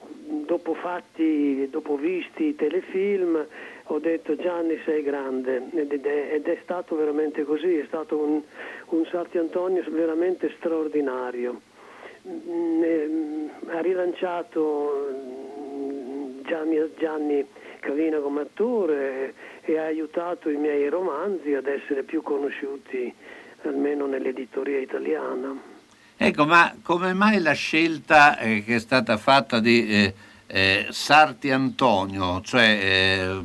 dopo 0.46 0.74
fatti, 0.74 1.70
dopo 1.70 1.96
visti 1.96 2.48
i 2.48 2.56
telefilm 2.56 3.46
ho 3.90 4.00
detto 4.00 4.36
Gianni 4.36 4.80
sei 4.84 5.04
grande 5.04 5.70
ed 5.74 6.06
è, 6.06 6.30
ed 6.34 6.48
è 6.48 6.60
stato 6.64 6.96
veramente 6.96 7.44
così, 7.44 7.78
è 7.78 7.86
stato 7.86 8.18
un, 8.18 8.42
un 8.88 9.06
Sarti 9.12 9.38
Antonio 9.38 9.84
veramente 9.90 10.54
straordinario. 10.58 11.62
Mm, 12.28 12.84
eh, 12.84 13.50
ha 13.68 13.80
rilanciato 13.82 15.12
mm, 15.14 16.42
Gianni, 16.46 16.92
Gianni 16.98 17.46
Cavina 17.80 18.18
come 18.20 18.42
attore 18.42 19.34
e, 19.62 19.78
ha 19.78 19.84
aiutato 19.84 20.50
i 20.50 20.58
miei 20.58 20.90
romanzi 20.90 21.54
ad 21.54 21.68
essere 21.68 22.02
più 22.02 22.24
conosciuti 22.24 23.14
almeno 23.62 24.08
nell'editoria 24.08 24.80
italiana. 24.80 25.56
Ecco, 26.18 26.46
ma 26.46 26.76
come 26.82 27.14
mai 27.14 27.40
la 27.40 27.54
scelta 27.54 28.40
eh, 28.40 28.64
che 28.64 28.76
è 28.76 28.80
stata 28.80 29.18
fatta 29.18 29.60
di 29.60 29.88
eh, 29.88 30.14
eh, 30.48 30.88
Sarti 30.90 31.52
Antonio, 31.52 32.42
cioè 32.42 33.44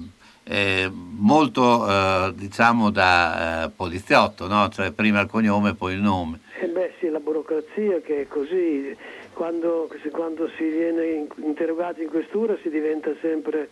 eh, 0.50 0.90
molto 0.92 1.86
eh, 1.88 2.32
diciamo 2.34 2.90
da 2.90 3.66
eh, 3.66 3.70
poliziotto, 3.70 4.48
no? 4.48 4.68
cioè 4.68 4.90
prima 4.90 5.20
il 5.20 5.28
cognome 5.28 5.70
e 5.70 5.74
poi 5.74 5.94
il 5.94 6.00
nome? 6.00 6.40
Eh 6.60 6.66
beh 6.66 6.94
sì, 6.98 7.08
la 7.08 7.20
burocrazia 7.20 8.00
che 8.00 8.22
è 8.22 8.26
così, 8.26 8.96
quando, 9.32 9.88
quando 10.10 10.50
si 10.56 10.64
viene 10.64 11.06
in- 11.06 11.28
interrogati 11.44 12.02
in 12.02 12.08
questura 12.08 12.56
si 12.62 12.68
diventa 12.68 13.12
sempre 13.20 13.68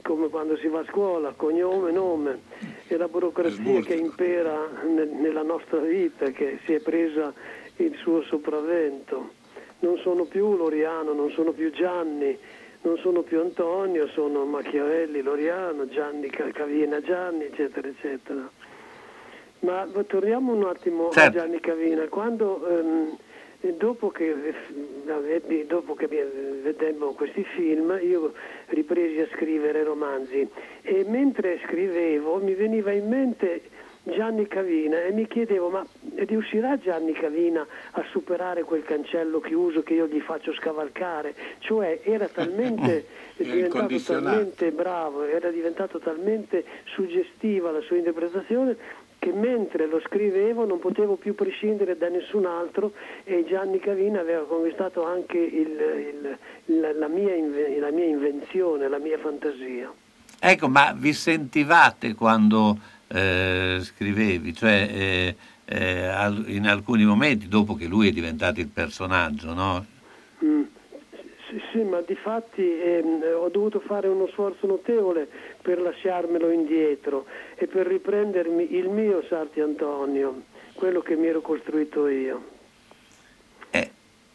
come 0.00 0.28
quando 0.28 0.56
si 0.56 0.66
va 0.66 0.80
a 0.80 0.84
scuola, 0.88 1.34
cognome, 1.36 1.92
nome, 1.92 2.40
è 2.86 2.96
la 2.96 3.08
burocrazia 3.08 3.80
che 3.82 3.94
impera 3.94 4.66
ne- 4.86 5.04
nella 5.04 5.42
nostra 5.42 5.78
vita, 5.78 6.30
che 6.30 6.58
si 6.64 6.72
è 6.72 6.80
presa 6.80 7.34
il 7.76 7.94
suo 8.00 8.22
sopravvento. 8.22 9.32
Non 9.80 9.98
sono 9.98 10.24
più 10.24 10.56
Loriano, 10.56 11.12
non 11.12 11.30
sono 11.32 11.52
più 11.52 11.70
Gianni, 11.70 12.38
non 12.84 12.98
sono 12.98 13.22
più 13.22 13.40
Antonio, 13.40 14.06
sono 14.08 14.44
Machiavelli, 14.44 15.22
Loriano, 15.22 15.86
Gianni 15.88 16.28
Ca- 16.28 16.50
Cavina 16.50 17.00
Gianni, 17.00 17.44
eccetera, 17.44 17.88
eccetera. 17.88 18.48
Ma 19.60 19.86
torniamo 20.06 20.52
un 20.52 20.64
attimo 20.64 21.10
Certo. 21.10 21.38
a 21.38 21.40
Gianni 21.40 21.60
Cavina. 21.60 22.06
Quando, 22.08 22.66
ehm, 22.68 23.16
eh, 23.62 23.72
dopo, 23.72 24.10
che, 24.10 24.34
eh, 24.34 25.64
dopo 25.66 25.94
che 25.94 26.06
vedemmo 26.06 27.14
questi 27.14 27.42
film, 27.44 27.98
io 28.02 28.34
ripresi 28.66 29.20
a 29.20 29.28
scrivere 29.32 29.82
romanzi 29.82 30.46
e 30.82 31.04
mentre 31.08 31.60
scrivevo 31.64 32.36
mi 32.36 32.52
veniva 32.52 32.92
in 32.92 33.08
mente 33.08 33.62
Gianni 34.04 34.46
Cavina 34.46 35.02
e 35.02 35.12
mi 35.12 35.26
chiedevo 35.26 35.70
ma 35.70 35.84
riuscirà 36.16 36.78
Gianni 36.78 37.12
Cavina 37.12 37.66
a 37.92 38.04
superare 38.10 38.62
quel 38.62 38.84
cancello 38.84 39.40
chiuso 39.40 39.82
che 39.82 39.94
io 39.94 40.06
gli 40.06 40.20
faccio 40.20 40.52
scavalcare? 40.52 41.34
Cioè 41.60 42.00
era 42.04 42.26
talmente 42.28 43.06
è 43.36 43.42
diventato 43.42 43.98
talmente 44.00 44.70
bravo, 44.72 45.24
era 45.24 45.50
diventato 45.50 45.98
talmente 45.98 46.64
suggestiva 46.84 47.70
la 47.70 47.80
sua 47.80 47.96
interpretazione 47.96 48.76
che 49.18 49.32
mentre 49.32 49.86
lo 49.86 50.00
scrivevo 50.00 50.66
non 50.66 50.78
potevo 50.80 51.16
più 51.16 51.34
prescindere 51.34 51.96
da 51.96 52.08
nessun 52.10 52.44
altro 52.44 52.92
e 53.24 53.46
Gianni 53.48 53.78
Cavina 53.80 54.20
aveva 54.20 54.44
conquistato 54.44 55.02
anche 55.06 55.38
il- 55.38 55.80
il- 56.66 56.78
la, 56.78 56.92
la 56.92 57.08
mia, 57.08 57.34
inve- 57.34 57.78
la 57.78 57.90
mia 57.90 58.04
invenzione, 58.04 58.86
la 58.86 58.98
mia 58.98 59.16
fantasia. 59.16 59.90
Ecco, 60.38 60.68
ma 60.68 60.92
vi 60.94 61.14
sentivate 61.14 62.12
quando 62.12 62.76
eh, 63.14 63.78
scrivevi? 63.80 64.52
Cioè, 64.52 64.88
eh, 64.90 65.36
eh, 65.64 66.10
in 66.46 66.66
alcuni 66.66 67.04
momenti, 67.04 67.48
dopo 67.48 67.74
che 67.74 67.86
lui 67.86 68.08
è 68.08 68.12
diventato 68.12 68.60
il 68.60 68.68
personaggio, 68.68 69.54
no? 69.54 69.86
Mm. 70.44 70.62
Sì, 71.48 71.62
sì, 71.70 71.82
ma 71.82 72.00
di 72.00 72.16
fatti 72.16 72.62
ehm, 72.62 73.22
ho 73.36 73.48
dovuto 73.48 73.78
fare 73.80 74.08
uno 74.08 74.26
sforzo 74.28 74.66
notevole 74.66 75.28
per 75.62 75.80
lasciarmelo 75.80 76.50
indietro 76.50 77.26
e 77.54 77.66
per 77.66 77.86
riprendermi 77.86 78.74
il 78.74 78.88
mio 78.88 79.22
Sarti 79.28 79.60
Antonio, 79.60 80.42
quello 80.72 81.00
che 81.00 81.14
mi 81.14 81.28
ero 81.28 81.40
costruito 81.40 82.08
io. 82.08 82.52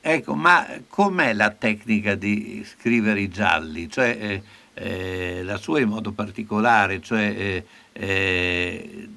Ecco, 0.01 0.33
ma 0.33 0.65
com'è 0.87 1.33
la 1.33 1.49
tecnica 1.49 2.15
di 2.15 2.63
scrivere 2.63 3.19
i 3.19 3.27
gialli? 3.27 3.89
Cioè, 3.89 4.41
eh, 4.79 5.39
eh, 5.39 5.43
la 5.43 5.57
sua 5.57 5.79
in 5.79 5.89
modo 5.89 6.11
particolare, 6.11 7.01
cioè 7.01 7.33
eh, 7.37 7.63
eh, 7.93 9.07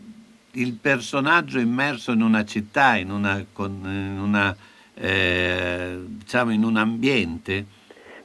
il 0.53 0.73
personaggio 0.75 1.59
immerso 1.59 2.13
in 2.13 2.23
una 2.23 2.45
città, 2.45 2.97
in, 2.97 3.11
una, 3.11 3.45
con- 3.53 3.81
in 3.85 4.19
una, 4.21 4.55
eh, 4.95 5.99
diciamo 6.05 6.53
in 6.53 6.65
un 6.65 6.77
ambiente. 6.77 7.65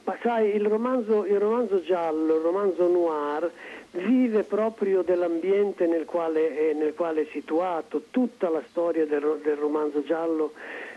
Ma 0.04 0.16
sai, 0.22 0.54
il 0.54 0.66
romanzo, 0.66 1.24
il 1.26 1.38
romanzo 1.38 1.82
giallo, 1.82 2.36
il 2.36 2.42
romanzo 2.42 2.88
noir, 2.88 3.50
vive 3.92 4.42
proprio 4.42 5.02
dell'ambiente 5.02 5.86
nel 5.86 6.04
quale, 6.04 6.70
è, 6.70 6.74
nel 6.74 6.94
quale 6.94 7.22
è 7.22 7.28
situato. 7.32 8.04
Tutta 8.10 8.48
la 8.48 8.62
storia 8.68 9.06
del, 9.06 9.40
del 9.42 9.56
romanzo 9.56 10.02
giallo 10.04 10.52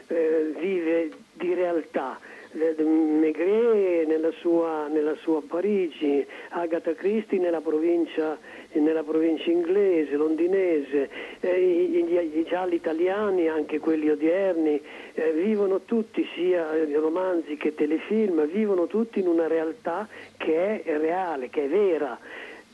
eh, 0.07 0.53
vive 0.57 1.11
di 1.33 1.53
realtà. 1.53 2.19
Eh, 2.53 2.83
Maigret 2.83 4.07
nella 4.07 4.31
sua, 4.39 4.87
nella 4.87 5.15
sua 5.15 5.41
Parigi, 5.47 6.25
Agatha 6.49 6.93
Christie 6.93 7.39
nella 7.39 7.61
provincia, 7.61 8.37
nella 8.73 9.03
provincia 9.03 9.49
inglese, 9.49 10.15
londinese, 10.17 11.09
eh, 11.39 11.59
i, 11.61 11.95
i- 11.97 12.39
i 12.39 12.43
gialli 12.43 12.75
italiani, 12.75 13.47
anche 13.47 13.79
quelli 13.79 14.09
odierni, 14.09 14.81
eh, 15.13 15.31
vivono 15.31 15.81
tutti, 15.85 16.27
sia 16.35 16.73
eh, 16.73 16.93
romanzi 16.97 17.55
che 17.55 17.73
telefilm, 17.73 18.45
vivono 18.47 18.85
tutti 18.87 19.19
in 19.19 19.27
una 19.27 19.47
realtà 19.47 20.07
che 20.37 20.83
è 20.83 20.97
reale, 20.97 21.49
che 21.49 21.65
è 21.65 21.67
vera. 21.69 22.19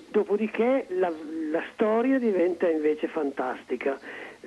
Dopodiché 0.09 0.85
la, 0.89 1.11
la 1.51 1.63
storia 1.73 2.17
diventa 2.17 2.67
invece 2.67 3.07
fantastica 3.07 3.99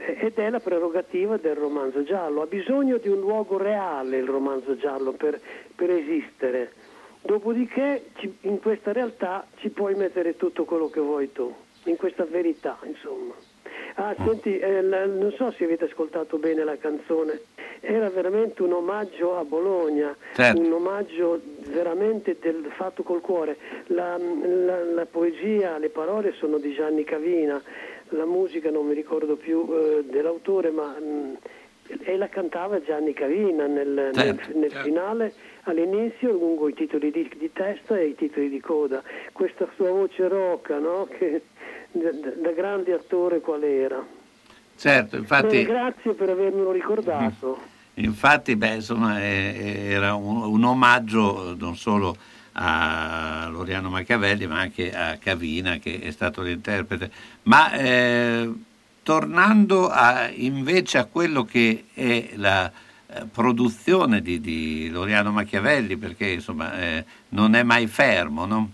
ed 0.06 0.38
è 0.38 0.50
la 0.50 0.60
prerogativa 0.60 1.36
del 1.36 1.54
romanzo 1.56 2.02
giallo. 2.02 2.42
Ha 2.42 2.46
bisogno 2.46 2.96
di 2.98 3.08
un 3.08 3.20
luogo 3.20 3.56
reale 3.58 4.16
il 4.18 4.26
romanzo 4.26 4.76
giallo 4.76 5.12
per, 5.12 5.38
per 5.74 5.90
esistere. 5.90 6.72
Dopodiché 7.22 8.04
ci- 8.16 8.34
in 8.42 8.60
questa 8.60 8.92
realtà 8.92 9.46
ci 9.56 9.68
puoi 9.68 9.94
mettere 9.94 10.36
tutto 10.36 10.64
quello 10.64 10.88
che 10.88 11.00
vuoi 11.00 11.30
tu, 11.32 11.54
in 11.84 11.96
questa 11.96 12.24
verità, 12.24 12.78
insomma. 12.84 13.34
Ah, 13.96 14.14
senti, 14.24 14.58
eh, 14.58 14.80
la- 14.82 15.04
non 15.04 15.32
so 15.32 15.50
se 15.52 15.64
avete 15.64 15.84
ascoltato 15.84 16.38
bene 16.38 16.64
la 16.64 16.78
canzone, 16.78 17.40
era 17.80 18.08
veramente 18.08 18.62
un 18.62 18.72
omaggio 18.72 19.36
a 19.36 19.44
Bologna, 19.44 20.16
Certo. 20.32 20.60
un 20.60 20.72
omaggio 20.72 21.40
veramente 21.68 22.36
del, 22.40 22.70
fatto 22.76 23.02
col 23.02 23.20
cuore. 23.20 23.56
La, 23.88 24.16
la- 24.16 24.84
la 24.84 25.06
poesia, 25.06 25.76
le 25.76 25.90
parole 25.90 26.32
sono 26.38 26.56
di 26.58 26.72
Gianni 26.72 27.04
Cavina, 27.04 27.60
la 28.10 28.24
musica 28.24 28.70
non 28.70 28.86
mi 28.86 28.94
ricordo 28.94 29.36
più 29.36 29.66
eh, 29.70 30.04
dell'autore, 30.04 30.70
ma 30.70 30.96
mm, 31.00 31.34
e 32.02 32.16
la 32.16 32.28
cantava 32.28 32.80
Gianni 32.80 33.12
Cavina 33.12 33.66
nel, 33.66 33.88
nel- 33.88 34.14
Certo, 34.14 34.58
nel 34.58 34.70
certo. 34.70 34.86
finale 34.86 35.32
all'inizio 35.62 36.30
lungo 36.30 36.68
i 36.68 36.74
titoli 36.74 37.10
di, 37.10 37.28
di 37.36 37.50
testa 37.52 37.98
e 37.98 38.08
i 38.08 38.14
titoli 38.14 38.48
di 38.48 38.60
coda 38.60 39.02
questa 39.32 39.68
sua 39.74 39.90
voce 39.90 40.28
roca 40.28 40.78
no? 40.78 41.08
che, 41.10 41.42
da, 41.90 42.10
da- 42.12 42.52
grande 42.52 42.92
attore 42.92 43.40
qual 43.40 43.64
era 43.64 44.04
Certo, 44.76 45.16
infatti, 45.16 45.64
grazie 45.64 46.14
per 46.14 46.30
avermelo 46.30 46.70
ricordato 46.70 47.58
infatti 47.94 48.54
beh, 48.54 48.74
insomma, 48.74 49.20
eh, 49.20 49.88
era 49.90 50.14
un, 50.14 50.42
un 50.44 50.62
omaggio 50.64 51.56
non 51.58 51.74
solo 51.74 52.14
a 52.52 53.48
Loriano 53.50 53.90
Machiavelli 53.90 54.46
ma 54.46 54.60
anche 54.60 54.92
a 54.94 55.16
Cavina 55.18 55.78
che 55.78 56.00
è 56.00 56.10
stato 56.10 56.42
l'interprete. 56.42 57.10
Ma 57.44 57.72
eh, 57.72 58.52
tornando 59.02 59.88
a- 59.88 60.28
invece 60.32 60.98
a 60.98 61.04
quello 61.04 61.44
che 61.44 61.84
è 61.94 62.30
la 62.36 62.70
eh, 63.12 63.24
produzione 63.32 64.20
di, 64.22 64.40
di 64.40 64.88
Loriano 64.90 65.30
Machiavelli, 65.32 65.96
perché 65.96 66.28
insomma 66.28 66.78
eh, 66.80 67.04
non 67.30 67.54
è 67.54 67.62
mai 67.62 67.86
fermo, 67.86 68.46
no? 68.46 68.70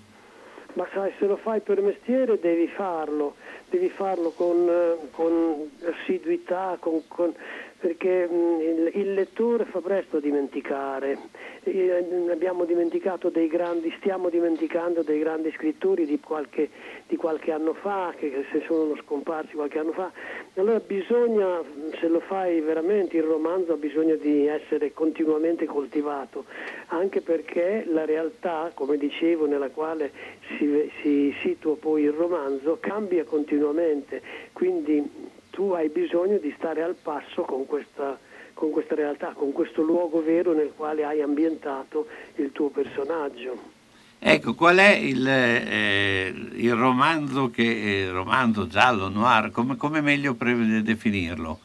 Ma 0.74 0.86
sai, 0.92 1.10
se 1.18 1.26
lo 1.26 1.36
fai 1.38 1.60
per 1.60 1.80
mestiere 1.80 2.38
devi 2.38 2.68
farlo, 2.68 3.36
devi 3.70 3.88
farlo 3.88 4.30
con, 4.36 4.68
eh, 4.68 5.08
con 5.10 5.70
assiduità, 5.90 6.76
con- 6.78 7.00
con- 7.08 7.32
perché 7.78 8.26
mh, 8.26 8.90
il, 8.94 9.14
lettore 9.14 9.64
fa 9.64 9.80
presto 9.80 10.16
a 10.16 10.20
dimenticare. 10.20 11.18
Eh, 11.62 12.04
abbiamo 12.30 12.64
dimenticato 12.64 13.28
dei 13.28 13.48
grandi, 13.48 13.92
stiamo 13.98 14.28
dimenticando 14.28 15.02
dei 15.02 15.18
grandi 15.18 15.52
scrittori 15.52 16.06
di 16.06 16.18
qualche, 16.20 16.70
di 17.06 17.16
qualche 17.16 17.52
anno 17.52 17.74
fa, 17.74 18.14
che 18.16 18.44
se 18.50 18.62
sono 18.66 18.96
scomparsi 18.96 19.54
qualche 19.54 19.78
anno 19.78 19.92
fa. 19.92 20.10
Allora 20.54 20.80
bisogna, 20.80 21.62
se 22.00 22.08
lo 22.08 22.20
fai 22.20 22.60
veramente 22.60 23.16
il 23.16 23.24
romanzo, 23.24 23.74
ha 23.74 23.76
bisogno 23.76 24.16
di 24.16 24.46
essere 24.46 24.92
continuamente 24.92 25.66
coltivato, 25.66 26.44
anche 26.86 27.20
perché 27.20 27.84
la 27.86 28.04
realtà, 28.04 28.70
come 28.74 28.96
dicevo, 28.96 29.46
nella 29.46 29.70
quale 29.70 30.12
si, 30.56 30.90
si 31.02 31.34
situa 31.42 31.76
poi 31.76 32.02
il 32.02 32.12
romanzo, 32.12 32.78
cambia 32.80 33.24
continuamente, 33.24 34.22
quindi 34.52 35.34
tu 35.56 35.72
hai 35.72 35.88
bisogno 35.88 36.36
di 36.36 36.52
stare 36.58 36.82
al 36.82 36.96
passo 37.02 37.40
con 37.40 37.64
questa, 37.64 38.18
con 38.52 38.70
questa 38.70 38.94
realtà, 38.94 39.32
con 39.32 39.52
questo 39.52 39.80
luogo 39.80 40.22
vero 40.22 40.52
nel 40.52 40.72
quale 40.76 41.02
hai 41.02 41.22
ambientato 41.22 42.08
il 42.34 42.52
tuo 42.52 42.68
personaggio. 42.68 43.56
Ecco, 44.18 44.54
qual 44.54 44.76
è 44.76 44.94
il, 44.94 45.26
eh, 45.26 46.34
il 46.56 46.74
romanzo 46.74 47.48
che 47.48 47.62
il 47.62 48.10
romanzo 48.10 48.66
giallo, 48.66 49.08
noir, 49.08 49.50
come, 49.50 49.76
come 49.76 50.02
meglio 50.02 50.34
pre- 50.34 50.82
definirlo? 50.82 51.58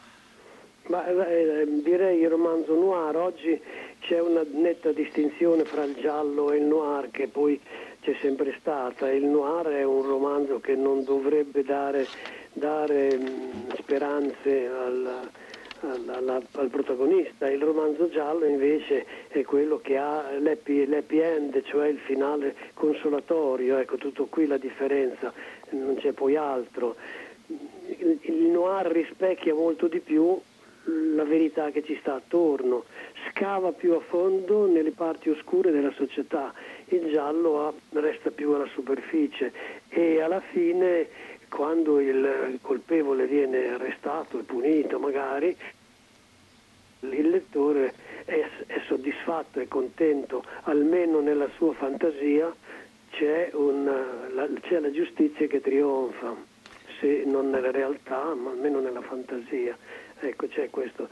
Ma 0.87 1.05
eh, 1.05 1.67
direi 1.83 2.21
il 2.21 2.29
romanzo 2.29 2.73
noir, 2.73 3.17
oggi 3.17 3.59
c'è 3.99 4.21
una 4.21 4.43
netta 4.53 4.93
distinzione 4.93 5.65
fra 5.65 5.83
il 5.83 5.95
giallo 5.99 6.51
e 6.53 6.57
il 6.59 6.63
noir 6.63 7.09
che 7.11 7.27
poi 7.27 7.59
c'è 8.01 8.15
sempre 8.19 8.55
stata. 8.59 9.09
Il 9.11 9.25
noir 9.25 9.67
è 9.67 9.83
un 9.83 10.01
romanzo 10.01 10.59
che 10.59 10.75
non 10.75 11.03
dovrebbe 11.03 11.63
dare, 11.63 12.07
dare 12.53 13.15
mh, 13.15 13.75
speranze 13.77 14.67
al, 14.67 15.29
al- 15.81 16.09
alla- 16.09 16.41
al 16.53 16.69
protagonista. 16.69 17.49
Il 17.49 17.61
romanzo 17.61 18.09
giallo 18.09 18.45
invece 18.45 19.05
è 19.29 19.43
quello 19.43 19.79
che 19.79 19.97
ha 19.97 20.31
l'happy, 20.39 20.85
l'happy 20.87 21.19
end, 21.19 21.61
cioè 21.63 21.87
il 21.87 21.99
finale 21.99 22.55
consolatorio. 22.73 23.77
Ecco, 23.77 23.97
tutto 23.97 24.25
qui 24.25 24.47
la 24.47 24.57
differenza, 24.57 25.31
non 25.69 25.95
c'è 25.95 26.11
poi 26.11 26.35
altro. 26.35 26.95
Il 27.87 28.49
noir 28.51 28.87
rispecchia 28.87 29.53
molto 29.53 29.87
di 29.87 29.99
più 29.99 30.39
la 30.85 31.23
verità 31.23 31.69
che 31.69 31.83
ci 31.83 31.95
sta 31.99 32.15
attorno, 32.15 32.85
scava 33.29 33.71
più 33.71 33.93
a 33.93 33.99
fondo 33.99 34.65
nelle 34.65 34.91
parti 34.91 35.29
oscure 35.29 35.69
della 35.71 35.91
società, 35.91 36.53
il 36.95 37.11
giallo 37.11 37.67
ha- 37.67 37.73
resta 37.99 38.31
più 38.31 38.51
alla 38.53 38.67
superficie 38.67 39.51
e 39.89 40.21
alla 40.21 40.41
fine 40.51 41.07
quando 41.49 41.99
il 41.99 42.59
colpevole 42.61 43.25
viene 43.27 43.73
arrestato 43.73 44.39
e 44.39 44.43
punito 44.43 44.99
magari, 44.99 45.55
il 47.01 47.29
lettore 47.29 47.93
è, 48.25 48.47
è 48.67 48.81
soddisfatto 48.87 49.59
e 49.59 49.67
contento, 49.67 50.43
almeno 50.63 51.19
nella 51.19 51.49
sua 51.55 51.73
fantasia 51.73 52.53
c'è, 53.11 53.49
una- 53.53 54.29
la, 54.33 54.47
c'è 54.61 54.79
la 54.79 54.91
giustizia 54.91 55.47
che 55.47 55.59
trionfa, 55.61 56.35
se 56.99 57.23
non 57.25 57.49
nella 57.49 57.71
realtà, 57.71 58.33
ma 58.35 58.51
almeno 58.51 58.79
nella 58.79 59.01
fantasia. 59.01 59.75
Ecco, 60.19 60.47
c'è 60.47 60.69
questo. 60.69 61.09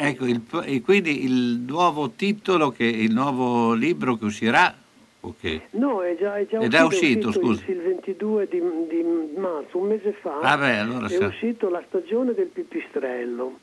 Ecco, 0.00 0.26
il- 0.26 0.42
e 0.64 0.80
quindi 0.80 1.24
il 1.24 1.64
nuovo 1.66 2.10
titolo, 2.10 2.70
che, 2.70 2.84
il 2.84 3.12
nuovo 3.12 3.74
libro 3.74 4.16
che 4.16 4.24
uscirà, 4.26 4.72
o 5.20 5.34
che- 5.40 5.62
No, 5.72 6.02
è 6.02 6.16
già, 6.18 6.36
è 6.36 6.46
già 6.46 6.58
È 6.60 6.68
già 6.68 6.84
uscito, 6.84 7.28
uscito, 7.28 7.44
è 7.50 7.54
scusi. 7.56 7.70
Il 7.72 7.80
22 7.82 8.48
di, 8.48 8.60
di 8.88 9.04
marzo, 9.36 9.78
un 9.78 9.88
mese 9.88 10.12
fa, 10.20 10.38
Ah, 10.40 10.56
beh, 10.56 10.76
allora 10.78 11.06
è 11.06 11.10
sa- 11.10 11.26
uscito 11.26 11.68
La 11.68 11.82
stagione 11.88 12.32
del 12.34 12.46
pipistrello, 12.46 13.58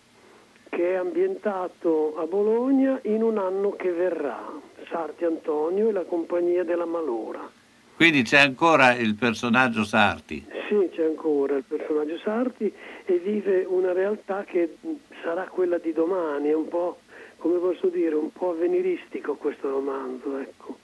che 0.69 0.91
è 0.91 0.95
ambientato 0.95 2.17
a 2.17 2.25
Bologna 2.25 2.99
in 3.03 3.23
un 3.23 3.37
anno 3.37 3.71
che 3.71 3.91
verrà. 3.91 4.51
Sarti 4.89 5.23
Antonio 5.23 5.89
e 5.89 5.91
la 5.93 6.03
compagnia 6.03 6.63
della 6.63 6.85
Malora. 6.85 7.49
Quindi 7.95 8.23
c'è 8.23 8.39
ancora 8.39 8.93
il 8.93 9.15
personaggio 9.15 9.83
Sarti. 9.83 10.45
Sì, 10.67 10.89
c'è 10.93 11.05
ancora 11.05 11.55
il 11.55 11.63
personaggio 11.65 12.17
Sarti 12.17 12.71
e 13.05 13.17
vive 13.19 13.63
una 13.63 13.93
realtà 13.93 14.43
che 14.43 14.77
sarà 15.23 15.43
quella 15.43 15.77
di 15.77 15.93
domani, 15.93 16.49
è 16.49 16.53
un 16.53 16.67
po', 16.67 16.99
come 17.37 17.57
posso 17.59 17.87
dire, 17.87 18.15
un 18.15 18.31
po' 18.31 18.51
avveniristico 18.51 19.35
questo 19.35 19.69
romanzo, 19.69 20.37
ecco. 20.39 20.77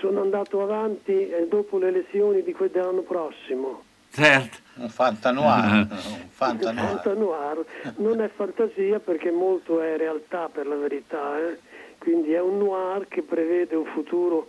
Sono 0.00 0.22
andato 0.22 0.60
avanti 0.60 1.30
dopo 1.48 1.78
le 1.78 1.88
elezioni 1.88 2.42
di 2.42 2.52
que- 2.52 2.70
dell'anno 2.70 3.02
prossimo. 3.02 3.84
Certo. 4.10 4.58
Un 4.76 4.88
fantanoir. 4.88 5.86
un 5.90 6.28
fantanoir. 6.30 6.88
Fantanoir. 6.88 7.64
Non 7.96 8.20
è 8.20 8.28
fantasia 8.28 8.98
perché 8.98 9.30
molto 9.30 9.80
è 9.80 9.96
realtà 9.96 10.48
per 10.48 10.66
la 10.66 10.74
verità, 10.74 11.38
eh. 11.38 11.58
quindi 11.98 12.32
è 12.32 12.40
un 12.40 12.58
noir 12.58 13.06
che 13.06 13.22
prevede 13.22 13.76
un 13.76 13.86
futuro 13.86 14.48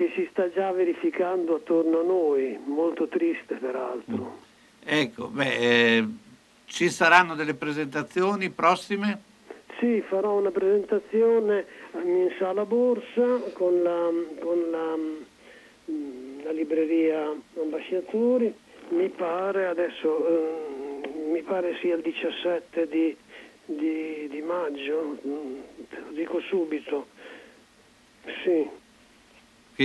che 0.00 0.10
si 0.14 0.26
sta 0.30 0.50
già 0.50 0.72
verificando 0.72 1.56
attorno 1.56 2.00
a 2.00 2.02
noi, 2.02 2.58
molto 2.64 3.06
triste 3.06 3.56
peraltro. 3.56 4.38
Ecco, 4.82 5.26
beh, 5.26 5.56
eh, 5.58 6.06
ci 6.64 6.88
saranno 6.88 7.34
delle 7.34 7.52
presentazioni 7.52 8.48
prossime? 8.48 9.20
Sì, 9.78 10.02
farò 10.08 10.38
una 10.38 10.50
presentazione 10.50 11.66
in 12.02 12.32
sala 12.38 12.64
borsa 12.64 13.42
con 13.52 13.82
la, 13.82 14.08
con 14.38 14.70
la, 14.70 14.96
mm, 14.96 16.44
la 16.44 16.52
libreria 16.52 17.34
Ambasciatori, 17.60 18.54
mi 18.92 19.08
pare 19.10 19.66
adesso 19.66 20.26
ehm, 20.26 21.30
mi 21.30 21.42
pare 21.42 21.76
sia 21.82 21.96
il 21.96 22.00
17 22.00 22.88
di, 22.88 23.14
di- 23.66 24.28
di 24.30 24.40
maggio, 24.40 25.18
mm, 25.26 25.58
te 25.90 25.98
lo 25.98 26.12
dico 26.12 26.40
subito. 26.40 27.08
Sì, 28.44 28.66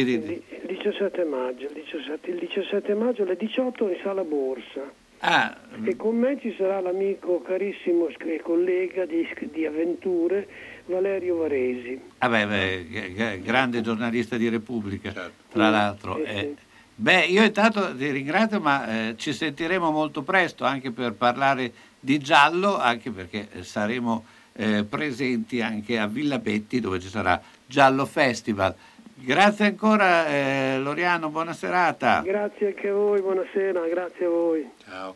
Quindi, 0.04 0.43
il 0.68 0.68
17 0.82 1.24
maggio, 1.24 1.68
il 1.68 1.72
17, 1.86 2.30
il 2.30 2.38
17 2.39 2.93
maggio 2.96 3.24
alle 3.24 3.38
18 3.38 3.88
in 3.91 3.98
sala 4.04 4.24
borsa. 4.26 4.91
ah, 5.20 5.56
E 5.86 5.96
con 5.96 6.18
me 6.18 6.38
ci 6.41 6.54
sarà 6.58 6.82
l'amico 6.82 7.41
carissimo 7.41 8.10
e 8.10 8.41
collega 8.41 9.06
di, 9.06 9.26
di 9.54 9.66
avventure 9.66 10.48
Valerio 10.88 11.38
Varesi. 11.38 11.98
vabbè, 12.20 12.46
beh, 12.46 12.88
g- 12.89 13.41
grande 13.41 13.80
giornalista 13.80 14.36
di 14.36 14.50
Repubblica, 14.50 15.14
tra 15.14 15.30
Sì, 15.50 15.58
l'altro. 15.58 16.18
Eh, 16.18 16.39
sì. 16.39 16.56
beh, 16.96 17.26
io 17.28 17.43
intanto 17.43 17.96
ti 17.96 18.12
ringrazio, 18.12 18.60
ma 18.60 19.08
eh, 19.12 19.14
ci 19.16 19.32
sentiremo 19.32 19.91
molto 19.91 20.24
presto 20.24 20.66
anche 20.66 20.91
per 20.91 21.14
parlare 21.14 21.72
di 22.02 22.18
giallo, 22.20 22.78
anche 22.78 23.12
perché 23.12 23.48
eh, 23.54 23.64
saremo 23.64 24.26
eh, 24.58 24.84
presenti 24.84 25.62
anche 25.62 25.98
a 25.98 26.06
Villa 26.08 26.38
Betti 26.39 26.82
dove 26.82 27.00
ci 27.00 27.08
sarà 27.08 27.41
Giallo 27.66 28.06
Festival. 28.06 28.76
Grazie 29.18 29.68
ancora 29.68 30.28
eh, 30.28 30.78
Loriano, 30.80 31.30
buona 31.30 31.53
serata. 31.53 32.22
Grazie 32.22 32.68
anche 32.68 32.89
a 32.89 32.93
voi, 32.93 33.22
buonasera, 33.22 33.88
grazie 33.88 34.26
a 34.26 34.30
voi. 34.30 34.70
Ciao. 34.78 35.16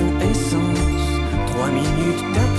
Essence, 0.00 1.20
trois 1.46 1.68
minutes 1.68 2.24
d'absence, 2.34 2.53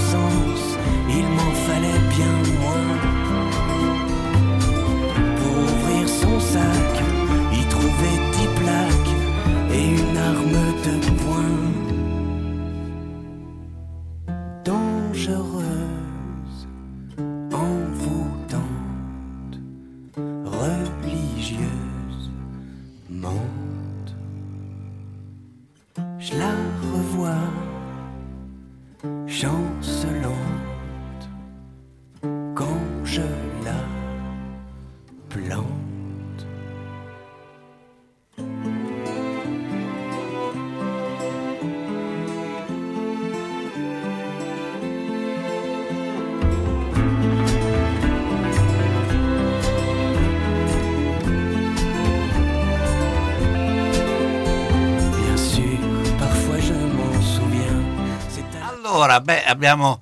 abbiamo 59.56 60.02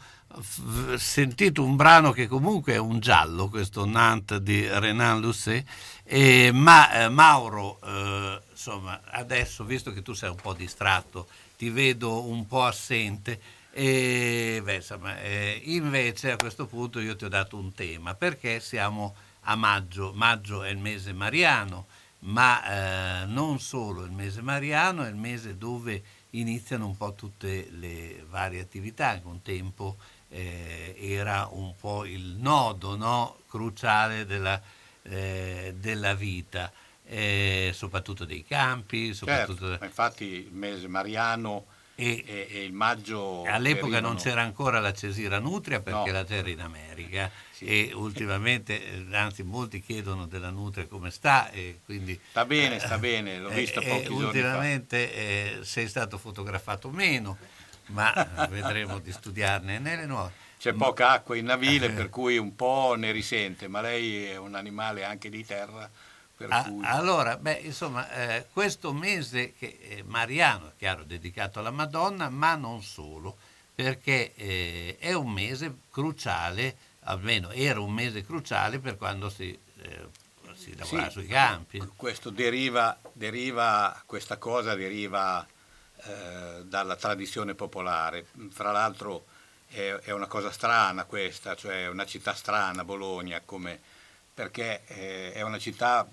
sentito 0.97 1.63
un 1.63 1.75
brano 1.75 2.11
che 2.11 2.27
comunque 2.27 2.73
è 2.73 2.77
un 2.77 2.99
giallo, 2.99 3.49
questo 3.49 3.85
Nantes 3.85 4.39
di 4.39 4.67
Renan 4.67 5.21
Lucet, 5.21 5.63
e, 6.03 6.49
ma 6.51 6.91
eh, 6.91 7.09
Mauro, 7.09 7.79
eh, 7.83 8.41
insomma, 8.49 9.01
adesso, 9.05 9.63
visto 9.63 9.93
che 9.93 10.01
tu 10.01 10.13
sei 10.13 10.31
un 10.31 10.37
po' 10.41 10.53
distratto, 10.53 11.27
ti 11.55 11.69
vedo 11.69 12.27
un 12.27 12.47
po' 12.47 12.63
assente, 12.63 13.39
e, 13.71 14.59
beh, 14.63 14.75
insomma, 14.75 15.21
eh, 15.21 15.61
invece 15.65 16.31
a 16.31 16.37
questo 16.37 16.65
punto 16.65 16.99
io 16.99 17.15
ti 17.15 17.25
ho 17.25 17.29
dato 17.29 17.55
un 17.55 17.71
tema, 17.73 18.15
perché 18.15 18.59
siamo 18.59 19.15
a 19.41 19.55
maggio, 19.55 20.13
maggio 20.15 20.63
è 20.63 20.69
il 20.69 20.79
mese 20.79 21.13
mariano, 21.13 21.85
ma 22.19 23.21
eh, 23.21 23.25
non 23.27 23.59
solo 23.59 24.03
il 24.03 24.11
mese 24.11 24.41
mariano, 24.41 25.03
è 25.03 25.09
il 25.09 25.15
mese 25.15 25.57
dove 25.57 26.01
iniziano 26.33 26.85
un 26.85 26.97
po' 26.97 27.13
tutte 27.13 27.67
le 27.71 28.25
varie 28.29 28.61
attività, 28.61 29.19
che 29.19 29.27
un 29.27 29.41
tempo 29.41 29.97
eh, 30.29 30.95
era 30.97 31.47
un 31.51 31.73
po' 31.79 32.05
il 32.05 32.35
nodo 32.37 32.95
no? 32.95 33.37
cruciale 33.47 34.25
della, 34.25 34.61
eh, 35.03 35.75
della 35.77 36.13
vita, 36.13 36.71
eh, 37.05 37.71
soprattutto 37.73 38.25
dei 38.25 38.43
campi, 38.43 39.13
soprattutto... 39.13 39.67
Certo, 39.69 39.85
infatti 39.85 40.25
il 40.25 40.51
mese 40.51 40.87
mariano 40.87 41.65
e, 42.03 42.47
e 42.49 42.63
il 42.63 42.73
maggio... 42.73 43.43
All'epoca 43.43 43.99
non 43.99 44.15
c'era 44.15 44.41
ancora 44.41 44.79
la 44.79 44.93
Cesira 44.93 45.39
Nutria 45.39 45.79
perché 45.81 46.11
No. 46.11 46.17
la 46.17 46.23
terra 46.23 46.49
in 46.49 46.59
America 46.59 47.31
e 47.59 47.91
ultimamente, 47.93 49.07
eh, 49.09 49.15
anzi 49.15 49.43
molti 49.43 49.79
chiedono 49.79 50.25
della 50.25 50.49
Nutria 50.49 50.85
come 50.87 51.11
sta 51.11 51.49
e 51.51 51.79
quindi... 51.85 52.19
Sta 52.29 52.45
bene, 52.45 52.79
sta 52.79 52.97
bene, 52.97 53.39
l'ho 53.39 53.49
eh, 53.49 53.55
vista 53.55 53.79
eh, 53.79 53.87
pochi. 53.87 54.11
Ultimamente 54.11 55.13
eh, 55.13 55.59
sei 55.63 55.87
stato 55.87 56.17
fotografato 56.17 56.89
meno, 56.89 57.37
ma 57.87 58.47
vedremo 58.49 58.99
di 58.99 59.11
studiarne 59.11 59.79
nelle 59.79 60.05
nuove. 60.05 60.31
C'è 60.57 60.73
poca 60.73 61.09
acqua 61.09 61.35
in 61.35 61.45
navile 61.45 61.89
per 61.89 62.09
cui 62.09 62.37
un 62.37 62.55
po' 62.55 62.95
ne 62.97 63.11
risente, 63.11 63.67
ma 63.67 63.81
lei 63.81 64.25
è 64.25 64.37
un 64.37 64.55
animale 64.55 65.03
anche 65.03 65.29
di 65.29 65.45
terra, 65.45 65.89
Ah, 66.49 66.63
cui... 66.63 66.81
allora, 66.83 67.37
beh, 67.37 67.59
insomma, 67.63 68.09
eh, 68.11 68.47
questo 68.51 68.93
mese 68.93 69.53
che 69.57 69.77
è 69.79 70.01
mariano, 70.03 70.69
è 70.69 70.71
chiaro, 70.77 71.03
dedicato 71.03 71.59
alla 71.59 71.71
Madonna, 71.71 72.29
ma 72.29 72.55
non 72.55 72.81
solo, 72.81 73.37
perché 73.73 74.33
eh, 74.35 74.97
è 74.99 75.13
un 75.13 75.31
mese 75.31 75.73
cruciale, 75.91 76.75
almeno 77.01 77.49
era 77.51 77.79
un 77.79 77.91
mese 77.91 78.23
cruciale 78.23 78.79
per 78.79 78.97
quando 78.97 79.29
si, 79.29 79.57
eh, 79.81 80.07
si 80.53 80.75
lavorava 80.75 81.07
Sì, 81.07 81.13
sui 81.13 81.27
campi. 81.27 81.81
Questo 81.95 82.29
deriva, 82.29 82.97
deriva, 83.11 84.01
questa 84.05 84.37
cosa 84.37 84.75
deriva 84.75 85.45
eh, 86.05 86.63
dalla 86.65 86.95
tradizione 86.95 87.55
popolare. 87.55 88.27
Fra 88.51 88.71
l'altro 88.71 89.25
è, 89.67 90.11
una 90.11 90.27
cosa 90.27 90.51
strana 90.51 91.05
questa, 91.05 91.55
cioè 91.55 91.87
una 91.87 92.05
città 92.05 92.33
strana, 92.33 92.83
Bologna, 92.83 93.41
come, 93.43 93.79
perché 94.33 94.83
eh, 94.85 95.33
è 95.33 95.41
una 95.41 95.57
città 95.57 96.07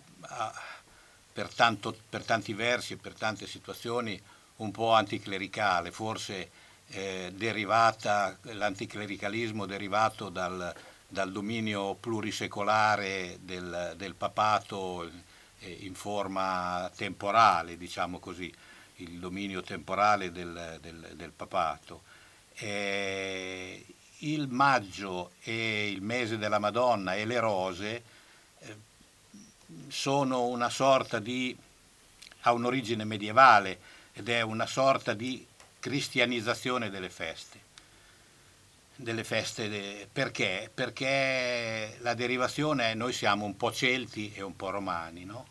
per, 1.33 1.53
tanto- 1.55 1.97
per 2.09 2.25
tanti 2.25 2.53
versi 2.55 2.95
e 2.95 2.97
per 2.97 3.14
tante 3.14 3.47
situazioni 3.47 4.21
un 4.57 4.71
po' 4.71 4.93
anticlericale, 4.93 5.91
forse 5.91 6.51
eh, 6.89 7.33
derivata, 7.35 8.37
l'anticlericalismo 8.43 9.64
derivato 9.64 10.29
dal, 10.29 10.75
dal 11.09 11.33
dominio 11.33 11.95
plurisecolare 11.95 13.39
del, 13.41 13.95
del 13.97 14.14
papato 14.14 15.09
eh, 15.61 15.71
in 15.81 15.95
forma 15.95 16.91
temporale, 16.95 17.77
diciamo 17.77 18.18
così, 18.18 18.53
il 18.97 19.18
dominio 19.18 19.62
temporale 19.62 20.31
del, 20.31 20.79
del- 20.81 21.12
del 21.14 21.31
papato. 21.31 22.03
Eh, 22.55 23.85
il 24.18 24.49
maggio 24.49 25.31
e 25.43 25.89
il 25.91 26.03
mese 26.03 26.37
della 26.37 26.59
Madonna 26.59 27.14
e 27.14 27.25
le 27.25 27.39
rose 27.41 28.03
eh, 28.59 28.77
sono 29.89 30.47
una 30.47 30.71
sorta 30.71 31.18
di 31.18 31.57
ha 32.43 32.53
un'origine 32.53 33.05
medievale 33.05 33.79
ed 34.12 34.29
è 34.29 34.41
una 34.41 34.66
sorta 34.66 35.12
di 35.12 35.47
cristianizzazione 35.79 36.91
delle 36.91 37.11
feste. 37.11 37.68
Delle 38.97 39.25
feste 39.25 39.68
de- 39.68 40.09
perché? 40.11 40.71
Perché 40.73 41.97
la 42.01 42.14
derivazione 42.14 42.91
è 42.91 42.95
noi 42.95 43.12
siamo 43.12 43.45
un 43.45 43.57
po' 43.57 43.73
celti 43.73 44.33
e 44.35 44.43
un 44.43 44.57
po' 44.57 44.71
romani, 44.71 45.25
no? 45.25 45.47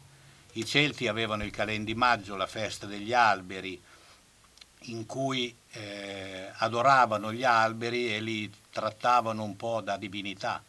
I 0.53 0.65
celti 0.65 1.07
avevano 1.07 1.43
il 1.43 1.51
calendimaggio, 1.51 2.35
la 2.35 2.47
festa 2.47 2.85
degli 2.85 3.13
alberi, 3.13 3.79
in 4.83 5.05
cui 5.05 5.55
eh, 5.71 6.51
adoravano 6.57 7.31
gli 7.33 7.43
alberi 7.43 8.13
e 8.13 8.21
li 8.21 8.51
trattavano 8.71 9.43
un 9.43 9.55
po' 9.55 9.81
da 9.81 9.97
divinità. 9.97 10.63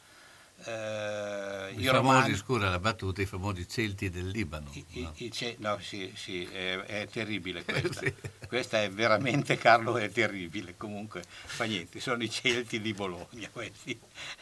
Eh, 0.64 1.72
I 1.74 1.80
i 1.80 1.84
famosi, 1.84 1.90
romani- 1.90 2.34
scusa 2.36 2.68
la 2.68 2.78
battuta, 2.78 3.22
i 3.22 3.26
famosi 3.26 3.66
Celti 3.66 4.10
del 4.10 4.28
Libano. 4.28 4.70
i- 4.72 5.00
no? 5.00 5.12
i 5.16 5.30
ce- 5.32 5.56
no, 5.58 5.78
sì, 5.80 6.12
sì, 6.14 6.44
è, 6.44 6.78
è 6.80 7.08
terribile 7.10 7.64
questa. 7.64 8.02
Questa 8.46 8.82
è 8.82 8.90
veramente, 8.90 9.56
Carlo, 9.56 9.96
è 9.96 10.10
terribile. 10.10 10.74
Comunque, 10.76 11.22
fa 11.26 11.64
niente, 11.64 12.00
sono 12.00 12.22
i 12.22 12.30
Celti 12.30 12.80
di 12.80 12.92
Bologna 12.92 13.48
questi. 13.50 13.98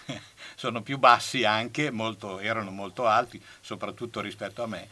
sono 0.57 0.83
più 0.83 0.99
bassi 0.99 1.45
anche, 1.45 1.91
molto- 1.91 2.41
erano 2.41 2.71
molto 2.71 3.07
alti, 3.07 3.41
soprattutto 3.61 4.21
rispetto 4.21 4.63
a 4.63 4.67
me. 4.67 4.89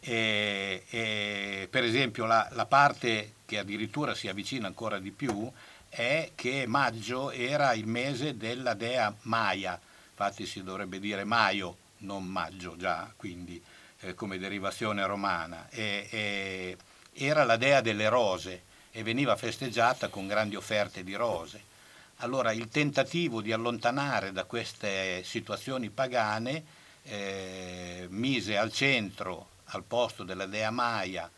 E, 0.00 0.84
e, 0.90 1.68
per 1.70 1.82
esempio 1.82 2.26
la, 2.26 2.48
la 2.52 2.66
parte 2.66 3.34
che 3.46 3.58
addirittura 3.58 4.14
si 4.14 4.28
avvicina 4.28 4.66
ancora 4.66 4.98
di 4.98 5.10
più 5.10 5.50
è 5.88 6.32
che 6.34 6.64
maggio 6.66 7.30
era 7.30 7.72
il 7.72 7.86
mese 7.86 8.36
della 8.36 8.74
dea 8.74 9.14
Maya, 9.22 9.80
infatti 10.14 10.46
si 10.46 10.62
dovrebbe 10.62 11.00
dire 11.00 11.24
Maio, 11.24 11.76
non 11.98 12.24
maggio 12.24 12.76
già, 12.76 13.12
quindi 13.16 13.60
eh, 14.00 14.14
come 14.14 14.38
derivazione 14.38 15.04
romana, 15.04 15.68
e, 15.70 16.06
e 16.08 16.76
era 17.12 17.42
la 17.42 17.56
dea 17.56 17.80
delle 17.80 18.08
rose 18.08 18.62
e 18.92 19.02
veniva 19.02 19.34
festeggiata 19.34 20.08
con 20.08 20.28
grandi 20.28 20.54
offerte 20.54 21.02
di 21.02 21.14
rose. 21.14 21.72
Allora 22.18 22.52
il 22.52 22.68
tentativo 22.68 23.40
di 23.40 23.50
allontanare 23.50 24.30
da 24.30 24.44
queste 24.44 25.24
situazioni 25.24 25.90
pagane 25.90 26.64
eh, 27.02 28.06
mise 28.08 28.56
al 28.56 28.72
centro, 28.72 29.48
al 29.66 29.82
posto 29.82 30.22
della 30.22 30.46
dea 30.46 30.70
Maya, 30.70 31.28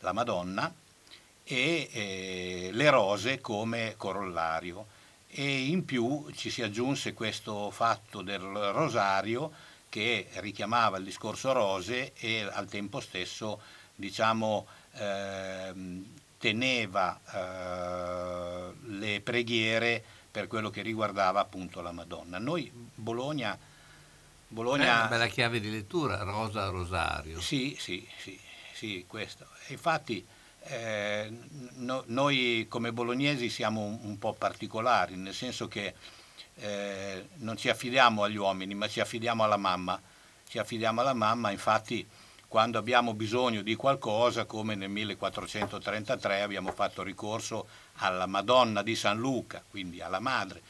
la 0.00 0.12
Madonna 0.12 0.74
e 1.44 1.88
eh, 1.92 2.70
le 2.72 2.90
rose 2.90 3.40
come 3.40 3.94
corollario. 3.96 4.86
E 5.36 5.64
in 5.66 5.84
più 5.84 6.30
ci 6.32 6.48
si 6.48 6.62
aggiunse 6.62 7.12
questo 7.12 7.70
fatto 7.72 8.22
del 8.22 8.40
rosario 8.40 9.50
che 9.88 10.28
richiamava 10.34 10.98
il 10.98 11.04
discorso 11.04 11.50
rose 11.52 12.12
e 12.14 12.42
al 12.42 12.68
tempo 12.68 13.00
stesso 13.00 13.60
diciamo, 13.96 14.66
ehm, 14.92 16.04
teneva 16.38 17.20
eh, 17.32 18.72
le 18.86 19.20
preghiere 19.22 20.04
per 20.30 20.46
quello 20.46 20.70
che 20.70 20.82
riguardava 20.82 21.40
appunto 21.40 21.80
la 21.80 21.92
Madonna. 21.92 22.38
Noi 22.38 22.70
Bologna, 22.94 23.54
È 23.54 23.58
Bologna 24.48 24.98
una 24.98 25.06
bella 25.08 25.26
chiave 25.26 25.58
di 25.58 25.70
lettura, 25.70 26.22
Rosa 26.22 26.68
Rosario. 26.68 27.40
sì, 27.40 27.76
sì, 27.78 28.06
sì, 28.18 28.38
sì, 28.72 29.04
questo. 29.08 29.46
Infatti 29.68 30.24
eh, 30.66 31.30
no- 31.74 32.04
noi 32.06 32.66
come 32.68 32.92
bolognesi 32.92 33.48
siamo 33.48 33.82
un, 33.82 33.98
un 34.02 34.18
po' 34.18 34.32
particolari, 34.32 35.16
nel 35.16 35.34
senso 35.34 35.68
che 35.68 35.94
eh, 36.56 37.28
non 37.36 37.56
ci 37.56 37.68
affidiamo 37.68 38.22
agli 38.22 38.36
uomini, 38.36 38.74
ma 38.74 38.88
ci 38.88 39.00
affidiamo 39.00 39.44
alla 39.44 39.56
mamma. 39.56 40.00
Ci 40.46 40.58
affidiamo 40.58 41.00
alla 41.00 41.14
mamma, 41.14 41.50
infatti 41.50 42.06
quando 42.46 42.78
abbiamo 42.78 43.14
bisogno 43.14 43.62
di 43.62 43.74
qualcosa, 43.74 44.44
come 44.44 44.76
nel 44.76 44.88
1433 44.88 46.42
abbiamo 46.42 46.70
fatto 46.70 47.02
ricorso 47.02 47.66
alla 47.96 48.26
Madonna 48.26 48.82
di 48.82 48.94
San 48.94 49.18
Luca, 49.18 49.62
quindi 49.68 50.00
alla 50.00 50.20
madre, 50.20 50.62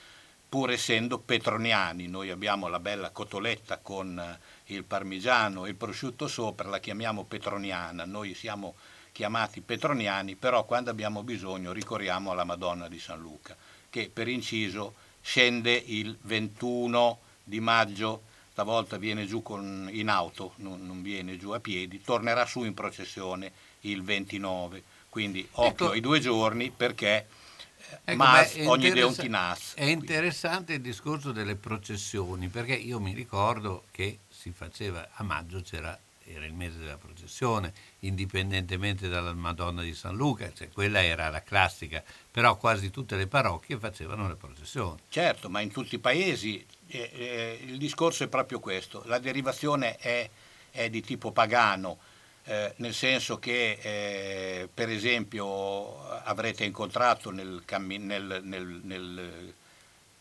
pur 0.49 0.71
essendo 0.71 1.19
petroniani. 1.19 2.07
Noi 2.07 2.31
abbiamo 2.31 2.69
la 2.69 2.81
bella 2.81 3.11
cotoletta 3.11 3.79
con 3.79 4.39
il 4.67 4.85
parmigiano 4.85 5.67
e 5.67 5.71
il 5.71 5.75
prosciutto 5.75 6.27
sopra, 6.27 6.71
la 6.71 6.79
chiamiamo 6.79 7.25
petroniana. 7.25 8.07
Noi 8.07 8.33
siamo 8.33 8.77
chiamati 9.15 9.61
petroniani, 9.61 10.35
però 10.35 10.65
quando 10.65 10.91
abbiamo 10.91 11.23
bisogno 11.23 11.71
ricorriamo 11.71 12.33
alla 12.33 12.43
Madonna 12.43 12.89
di 12.89 12.99
San 12.99 13.21
Luca, 13.21 13.57
che 13.89 14.11
per 14.13 14.27
inciso 14.27 14.95
scende 15.21 15.73
il 15.73 16.19
21 16.23 17.21
di 17.45 17.61
maggio, 17.61 18.25
stavolta 18.51 18.97
viene 18.97 19.25
giù 19.25 19.41
con- 19.41 19.89
in 19.93 20.09
auto, 20.09 20.55
non, 20.57 20.85
non 20.85 21.01
viene 21.01 21.37
giù 21.37 21.51
a 21.51 21.61
piedi, 21.61 22.03
tornerà 22.03 22.45
su 22.45 22.65
in 22.65 22.75
processione 22.75 23.53
il 23.83 24.03
29. 24.03 24.83
Quindi 25.09 25.47
occhio 25.53 25.87
Ecco. 25.87 25.95
ai 25.95 26.01
due 26.01 26.19
giorni 26.19 26.73
perché 26.73 27.29
eh, 28.05 28.13
Ecco, 28.13 28.25
è 28.25 28.67
ogni 28.67 28.91
deontinas. 28.91 29.75
È 29.75 29.85
interessante 29.85 30.73
il 30.73 30.81
discorso 30.81 31.31
delle 31.31 31.55
processioni, 31.55 32.49
perché 32.49 32.75
io 32.75 32.99
mi 32.99 33.15
ricordo 33.15 33.85
che 33.93 34.19
si 34.29 34.51
faceva 34.51 35.09
a 35.13 35.23
maggio, 35.23 35.61
c'era, 35.61 35.97
era 36.27 36.45
il 36.47 36.55
mese 36.55 36.79
della 36.79 36.97
processione, 36.97 37.73
indipendentemente 38.01 39.09
dalla 39.09 39.33
Madonna 39.33 39.83
di 39.83 39.95
San 39.95 40.17
Luca, 40.17 40.53
cioè 40.53 40.71
quella 40.71 41.03
era 41.03 41.29
la 41.29 41.43
classica, 41.43 42.03
però 42.31 42.57
quasi 42.57 42.91
tutte 42.91 43.17
le 43.17 43.27
parrocchie 43.27 43.79
facevano 43.79 44.29
le 44.29 44.37
processioni. 44.37 45.01
Certo, 45.09 45.51
ma 45.51 45.61
in 45.61 45.71
tutti 45.71 45.97
i 45.97 45.99
paesi 45.99 46.65
eh, 46.89 47.11
eh, 47.13 47.59
il 47.65 47.79
discorso 47.79 48.25
è 48.25 48.29
proprio 48.29 48.61
questo. 48.61 49.03
La 49.07 49.19
derivazione 49.19 49.97
è, 49.97 50.29
è 50.71 50.89
di 50.89 51.03
tipo 51.03 51.31
pagano, 51.31 51.99
eh, 52.45 52.73
nel 52.77 52.95
senso 52.95 53.39
che 53.39 53.79
eh, 53.81 54.69
per 54.73 54.89
esempio 54.89 56.09
avrete 56.25 56.65
incontrato 56.65 57.31
nel 57.31 57.63
cammi- 57.65 57.99
nel- 57.99 58.41
nel- 58.43 58.81
nel- 58.83 59.55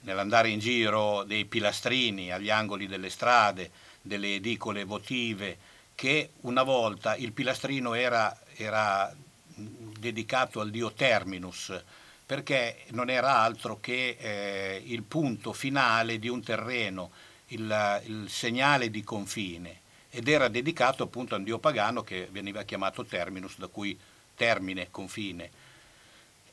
nell'andare 0.02 0.50
in 0.50 0.60
giro 0.60 1.24
dei 1.24 1.46
pilastrini 1.46 2.32
agli 2.32 2.50
angoli 2.50 2.88
delle 2.88 3.10
strade, 3.10 3.72
delle 4.02 4.36
edicole 4.36 4.84
votive, 4.84 5.58
che 5.96 6.32
una 6.42 6.64
volta 6.64 7.16
il 7.16 7.32
pilastrino 7.32 7.94
era, 7.94 8.38
era 8.56 9.14
dedicato 9.56 10.60
al 10.60 10.70
dio 10.70 10.92
Terminus, 10.92 11.82
perché 12.26 12.84
non 12.90 13.10
era 13.10 13.38
altro 13.38 13.80
che 13.80 14.18
eh, 14.20 14.82
il 14.86 15.04
punto 15.04 15.54
finale 15.54 16.20
di 16.20 16.28
un 16.28 16.44
terreno, 16.44 17.12
il, 17.48 18.02
il 18.06 18.30
segnale 18.30 18.90
di 18.90 19.04
confine, 19.04 19.82
ed 20.10 20.28
era 20.28 20.48
dedicato 20.48 21.04
appunto 21.04 21.36
a 21.36 21.38
un 21.38 21.44
dio 21.44 21.60
pagano 21.60 22.04
che 22.04 22.28
veniva 22.32 22.64
chiamato 22.64 23.06
Terminus, 23.06 23.58
da 23.58 23.68
cui 23.68 23.98
termine, 24.36 24.90
confine. 24.92 25.50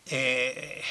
E 0.02 0.82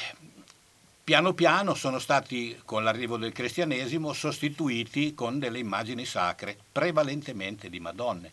piano 1.04 1.34
piano 1.34 1.74
sono 1.74 1.98
stati, 1.98 2.60
con 2.66 2.84
l'arrivo 2.84 3.18
del 3.18 3.32
cristianesimo, 3.32 4.14
sostituiti 4.14 5.16
con 5.16 5.40
delle 5.40 5.60
immagini 5.60 6.06
sacre, 6.06 6.58
prevalentemente 6.72 7.70
di 7.70 7.80
Madonne. 7.80 8.32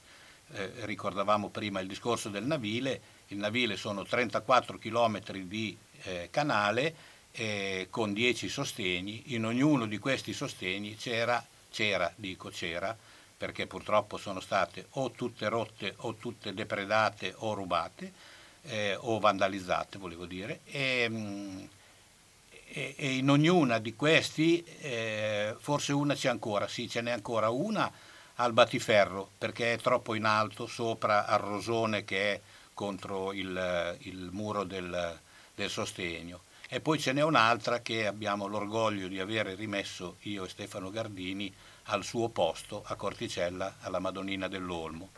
Eh, 0.53 0.71
ricordavamo 0.85 1.49
prima 1.49 1.81
il 1.81 1.89
discorso 1.89 2.29
del 2.29 2.45
navile, 2.45 3.01
il 3.29 3.39
navile 3.39 3.77
sono 3.77 4.05
34 4.05 4.79
km 4.79 5.21
di 5.43 5.77
eh, 6.03 6.29
canale 6.31 6.95
eh, 7.33 7.89
con 7.91 8.13
10 8.13 8.49
sostegni, 8.49 9.35
in 9.35 9.45
ognuno 9.45 9.87
di 9.87 9.99
questi 9.99 10.33
sostegni 10.33 10.97
c'era, 10.97 11.45
c'era, 11.71 12.13
dico 12.15 12.49
c'era, 12.51 12.97
perché 13.37 13.67
purtroppo 13.67 14.19
sono 14.19 14.39
state 14.39 14.87
o 14.91 15.11
tutte 15.11 15.49
rotte 15.49 15.95
o 15.99 16.15
tutte 16.15 16.55
depredate 16.55 17.35
o 17.39 17.53
rubate 17.53 18.13
eh, 18.63 18.97
o 19.01 19.19
vandalizzate, 19.19 19.99
volevo 19.99 20.27
dire, 20.27 20.61
e, 20.67 21.09
mh, 21.09 21.69
e- 22.69 22.95
e 22.97 23.15
in 23.17 23.29
ognuna 23.29 23.79
di 23.79 23.95
questi, 23.97 24.65
eh, 24.81 25.57
forse 25.59 25.93
una 25.93 26.15
c'è 26.15 26.29
ancora, 26.29 26.69
sì, 26.69 26.89
ce 26.89 27.01
n'è 27.01 27.11
ancora 27.11 27.51
una 27.51 27.91
al 28.37 28.53
battiferro 28.53 29.31
perché 29.39 29.75
è 29.75 29.79
troppo 29.79 30.15
in 30.15 30.25
alto 30.25 30.67
sopra 30.67 31.27
al 31.27 31.41
rosone 31.41 32.05
che 32.05 32.35
è 32.35 32.41
contro 32.75 33.33
il, 33.33 33.97
il 34.01 34.29
muro 34.33 34.65
del, 34.65 35.19
del 35.55 35.71
sostegno. 35.71 36.43
E 36.69 36.81
poi 36.81 36.99
ce 36.99 37.13
n'è 37.13 37.23
un'altra 37.23 37.81
che 37.81 38.07
abbiamo 38.07 38.47
l'orgoglio 38.47 39.09
di 39.09 39.21
avere 39.21 39.55
rimesso 39.55 40.17
io 40.23 40.45
e 40.45 40.49
Stefano 40.49 40.91
Gardini 40.91 41.53
al 41.85 42.05
suo 42.05 42.29
posto 42.29 42.83
a 42.85 42.97
Corticella, 42.97 43.77
alla 43.81 44.01
Madonnina 44.01 44.49
dell'Olmo. 44.49 45.11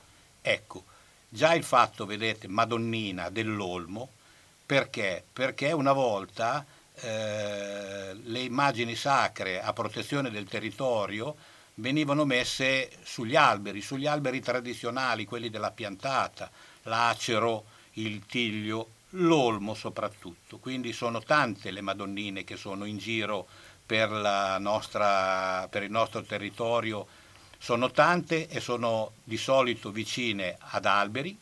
Ecco, 0.42 0.84
già 1.28 1.54
il 1.54 1.64
fatto, 1.64 2.04
vedete, 2.04 2.48
Madonnina 2.48 3.30
dell'Olmo, 3.30 4.10
perché? 4.64 5.24
Perché 5.32 5.72
una 5.72 5.92
volta 5.92 6.64
eh, 6.94 8.14
le 8.14 8.40
immagini 8.40 8.94
sacre 8.94 9.62
a 9.62 9.72
protezione 9.72 10.30
del 10.30 10.46
territorio 10.46 11.34
venivano 11.78 12.24
messe 12.24 12.90
sugli 13.02 13.36
alberi, 13.36 13.80
sugli 13.80 14.06
alberi 14.06 14.40
tradizionali, 14.40 15.24
quelli 15.24 15.50
della 15.50 15.70
piantata, 15.70 16.50
l'acero, 16.82 17.64
il 17.94 18.24
tiglio, 18.26 18.92
l'olmo 19.10 19.74
soprattutto. 19.74 20.58
Quindi 20.58 20.92
sono 20.92 21.22
tante 21.22 21.70
le 21.70 21.80
madonnine 21.80 22.44
che 22.44 22.56
sono 22.56 22.84
in 22.84 22.98
giro 22.98 23.46
per, 23.84 24.10
nostra, 24.60 25.66
per 25.68 25.82
il 25.82 25.90
nostro 25.90 26.22
territorio, 26.22 27.06
sono 27.58 27.90
tante 27.90 28.48
e 28.48 28.60
sono 28.60 29.12
di 29.24 29.36
solito 29.36 29.90
vicine 29.90 30.56
ad 30.58 30.84
alberi, 30.84 31.36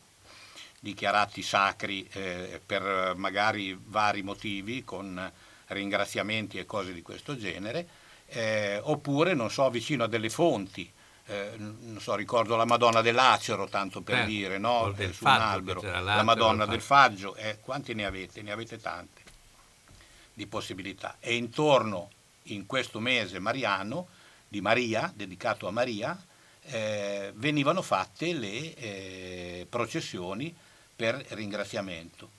dichiarati 0.81 1.43
sacri 1.43 2.09
eh, 2.13 2.61
per 2.65 3.15
magari 3.17 3.79
vari 3.87 4.23
motivi, 4.23 4.85
con 4.85 5.33
ringraziamenti 5.69 6.59
e 6.59 6.65
cose 6.65 6.93
di 6.93 7.03
questo 7.03 7.37
genere, 7.37 7.89
eh, 8.29 8.81
oppure, 8.83 9.35
non 9.35 9.51
so, 9.51 9.69
vicino 9.71 10.05
a 10.05 10.09
delle 10.09 10.31
fonti, 10.31 10.91
eh, 11.27 11.53
non 11.57 11.99
so, 12.01 12.15
ricordo 12.15 12.55
la 12.57 12.65
Madonna 12.65 13.01
dell'Acero, 13.01 13.69
tanto 13.69 14.01
per 14.01 14.17
Certo, 14.17 14.31
dire, 14.31 14.59
no? 14.59 14.95
Eh, 14.97 15.13
su 15.13 15.25
un 15.25 15.31
albero, 15.31 15.81
la 15.83 16.23
Madonna 16.23 16.67
del 16.67 16.81
Faggio, 16.81 17.35
eh, 17.35 17.59
quanti 17.61 17.95
ne 17.95 18.05
avete? 18.05 18.43
Ne 18.43 18.53
avete 18.53 18.81
tante 18.81 19.23
di 20.33 20.47
possibilità. 20.47 21.17
E 21.19 21.35
intorno 21.35 22.11
in 22.45 22.67
questo 22.67 23.01
mese 23.01 23.39
mariano 23.39 24.09
di 24.47 24.61
Maria, 24.61 25.11
dedicato 25.15 25.67
a 25.67 25.71
Maria, 25.71 26.17
eh, 26.69 27.33
venivano 27.35 27.83
fatte 27.83 28.33
le 28.33 28.75
eh, 28.75 29.67
processioni 29.69 30.55
per 30.95 31.25
ringraziamento. 31.31 32.31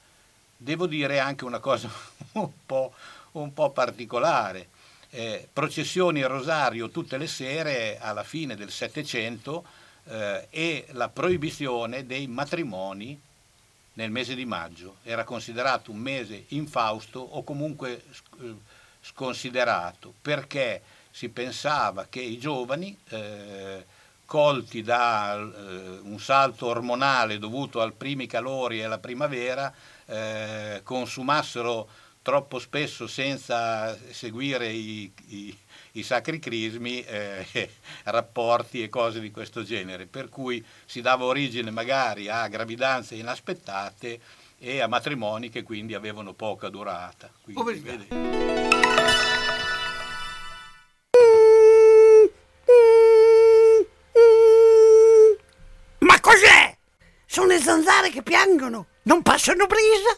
Devo 0.56 0.88
dire 0.88 1.20
anche 1.20 1.44
una 1.44 1.60
cosa 1.60 1.90
un 2.34 2.50
po', 2.66 2.94
un 3.34 3.54
po' 3.54 3.72
particolare. 3.72 4.70
Eh, 5.10 5.47
processioni 5.53 6.20
e 6.20 6.28
rosario 6.28 6.89
tutte 6.89 7.18
le 7.18 7.28
sere 7.28 7.97
alla 7.97 8.24
fine 8.24 8.55
del 8.55 8.72
Settecento 8.72 9.66
eh, 10.05 10.47
e 10.49 10.86
la 10.91 11.08
proibizione 11.08 12.05
dei 12.05 12.28
matrimoni 12.28 13.20
nel 13.93 14.12
mese 14.12 14.36
di 14.36 14.45
maggio. 14.45 14.97
Era 15.03 15.24
considerato 15.24 15.91
un 15.91 15.97
mese 15.97 16.45
infausto 16.49 17.20
o 17.20 17.43
comunque 17.43 18.03
eh, 18.41 18.55
sconsiderato 19.01 20.14
perché 20.22 20.82
si 21.12 21.30
pensava 21.30 22.05
che 22.10 22.22
i 22.22 22.38
giovani, 22.38 22.95
eh, 23.10 23.86
colti 24.26 24.84
da 24.84 25.36
eh, 25.36 25.99
un 26.03 26.20
salto 26.20 26.68
ormonale 26.68 27.39
dovuto 27.39 27.82
ai 27.82 27.91
primi 27.91 28.28
calori 28.28 28.80
e 28.80 28.84
alla 28.84 28.99
primavera, 28.99 29.74
eh, 30.05 30.82
consumassero 30.84 31.88
troppo 32.28 32.59
spesso 32.59 33.07
senza 33.07 33.97
seguire 34.11 34.67
i, 34.67 35.09
i- 35.28 35.57
i 35.93 36.03
sacri 36.03 36.39
crismi 36.39 37.01
eh, 37.05 37.69
rapporti 38.03 38.84
e 38.84 38.89
cose 38.89 39.21
di 39.21 39.32
questo 39.32 39.63
genere, 39.63 40.07
per 40.07 40.28
cui 40.28 40.61
si 40.86 40.99
dava 40.99 41.23
origine 41.23 41.71
magari 41.71 42.28
a 42.28 42.45
gravidanze 42.49 43.15
inaspettate 43.15 44.19
e 44.59 44.82
a 44.82 44.88
matrimoni 44.88 45.49
che 45.49 45.63
quindi 45.63 45.93
avevano 45.93 46.34
poca 46.34 46.67
durata. 46.67 47.32
Quindi, 47.41 47.80
vede- 47.80 49.15
Ma 55.99 56.19
cos'è? 56.19 56.75
Sono 57.25 57.47
le 57.47 57.59
zanzare 57.59 58.09
che 58.09 58.21
piangono, 58.23 58.88
non 59.03 59.21
passano 59.21 59.65
brisa. 59.65 60.17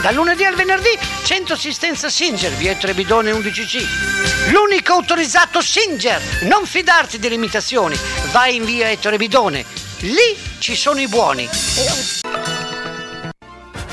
Dal 0.00 0.14
lunedì 0.14 0.44
al 0.44 0.54
venerdì, 0.54 0.96
centro 1.24 1.54
assistenza 1.54 2.08
Singer, 2.08 2.52
via 2.52 2.70
Ettore 2.70 2.94
Bidone 2.94 3.32
11C. 3.32 4.52
L'unico 4.52 4.92
autorizzato 4.92 5.60
Singer. 5.60 6.22
Non 6.42 6.66
fidarti 6.66 7.18
delle 7.18 7.34
imitazioni. 7.34 7.96
Vai 8.30 8.54
in 8.54 8.64
via 8.64 8.88
Ettore 8.90 9.16
Bidone. 9.16 9.64
Lì 10.02 10.36
ci 10.60 10.76
sono 10.76 11.00
i 11.00 11.08
buoni. 11.08 11.48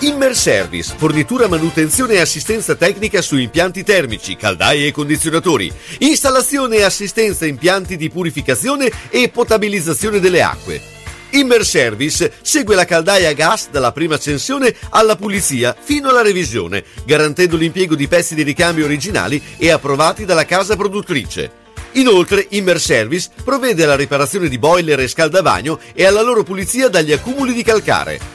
Immer 0.01 0.35
Service, 0.35 0.93
fornitura, 0.95 1.47
manutenzione 1.47 2.13
e 2.13 2.19
assistenza 2.19 2.75
tecnica 2.75 3.23
su 3.23 3.37
impianti 3.37 3.83
termici, 3.83 4.35
caldaie 4.35 4.87
e 4.87 4.91
condizionatori, 4.91 5.73
installazione 5.99 6.77
e 6.77 6.83
assistenza 6.83 7.47
impianti 7.47 7.97
di 7.97 8.11
purificazione 8.11 8.91
e 9.09 9.29
potabilizzazione 9.29 10.19
delle 10.19 10.43
acque. 10.43 10.94
Immer 11.31 11.65
Service 11.65 12.33
segue 12.41 12.75
la 12.75 12.85
caldaia 12.85 13.29
a 13.29 13.33
gas 13.33 13.69
dalla 13.69 13.91
prima 13.91 14.15
accensione 14.15 14.73
alla 14.89 15.15
pulizia 15.15 15.75
fino 15.77 16.09
alla 16.09 16.21
revisione, 16.21 16.83
garantendo 17.05 17.57
l'impiego 17.57 17.95
di 17.95 18.07
pezzi 18.07 18.35
di 18.35 18.43
ricambio 18.43 18.85
originali 18.85 19.41
e 19.57 19.71
approvati 19.71 20.25
dalla 20.25 20.45
casa 20.45 20.75
produttrice. 20.75 21.63
Inoltre, 21.93 22.47
Immer 22.49 22.79
Service 22.79 23.29
provvede 23.43 23.83
alla 23.83 23.95
riparazione 23.95 24.49
di 24.49 24.57
boiler 24.57 24.99
e 24.99 25.07
scaldavagno 25.07 25.79
e 25.93 26.05
alla 26.05 26.21
loro 26.21 26.43
pulizia 26.43 26.89
dagli 26.89 27.11
accumuli 27.11 27.53
di 27.53 27.63
calcare. 27.63 28.34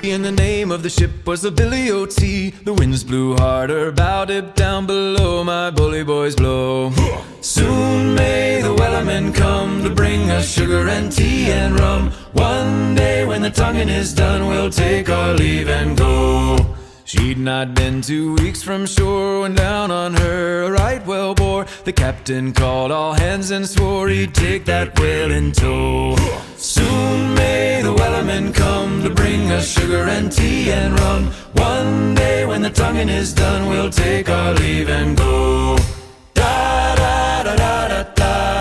And 0.00 0.24
the 0.24 0.30
name 0.30 0.70
of 0.70 0.84
the 0.84 0.90
ship 0.90 1.26
was 1.26 1.42
the 1.42 1.50
Billy 1.50 1.90
O.T. 1.90 2.50
The 2.50 2.72
winds 2.72 3.02
blew 3.02 3.36
harder, 3.36 3.90
bowed 3.90 4.30
it 4.30 4.54
down 4.54 4.86
below, 4.86 5.42
my 5.42 5.70
bully 5.70 6.04
boys 6.04 6.36
blow. 6.36 6.92
Soon 7.40 8.14
may 8.14 8.60
the 8.62 8.74
wellerman 8.74 9.34
come 9.34 9.82
to 9.82 9.90
bring 9.90 10.30
us 10.30 10.48
sugar 10.48 10.88
and 10.88 11.10
tea 11.10 11.50
and 11.50 11.78
rum. 11.80 12.12
One 12.32 12.94
day 12.94 13.26
when 13.26 13.42
the 13.42 13.50
tonguing 13.50 13.88
is 13.88 14.14
done, 14.14 14.46
we'll 14.46 14.70
take 14.70 15.10
our 15.10 15.34
leave 15.34 15.68
and 15.68 15.98
go. 15.98 16.77
She'd 17.08 17.38
not 17.38 17.72
been 17.72 18.02
two 18.02 18.34
weeks 18.34 18.62
from 18.62 18.84
shore 18.84 19.40
when 19.40 19.54
down 19.54 19.90
on 19.90 20.12
her 20.12 20.64
a 20.64 20.70
right 20.70 21.02
whale 21.06 21.34
bore. 21.34 21.64
The 21.84 21.92
captain 21.94 22.52
called 22.52 22.92
all 22.92 23.14
hands 23.14 23.50
and 23.50 23.66
swore 23.66 24.10
he'd 24.10 24.34
take 24.34 24.66
that 24.66 25.00
whale 25.00 25.32
in 25.32 25.52
tow. 25.52 26.16
Soon 26.58 27.34
may 27.34 27.80
the 27.82 27.94
wellerman 27.94 28.54
come 28.54 29.02
to 29.04 29.08
bring 29.08 29.50
us 29.50 29.66
sugar 29.66 30.02
and 30.02 30.30
tea 30.30 30.70
and 30.70 31.00
rum. 31.00 31.28
One 31.54 32.14
day 32.14 32.44
when 32.44 32.60
the 32.60 32.68
tonguing 32.68 33.08
is 33.08 33.32
done, 33.32 33.70
we'll 33.70 33.88
take 33.88 34.28
our 34.28 34.52
leave 34.52 34.90
and 34.90 35.16
go. 35.16 35.78
Da 36.34 36.94
da 36.94 37.42
da 37.42 37.56
da 37.56 37.88
da 37.88 38.02
da 38.02 38.57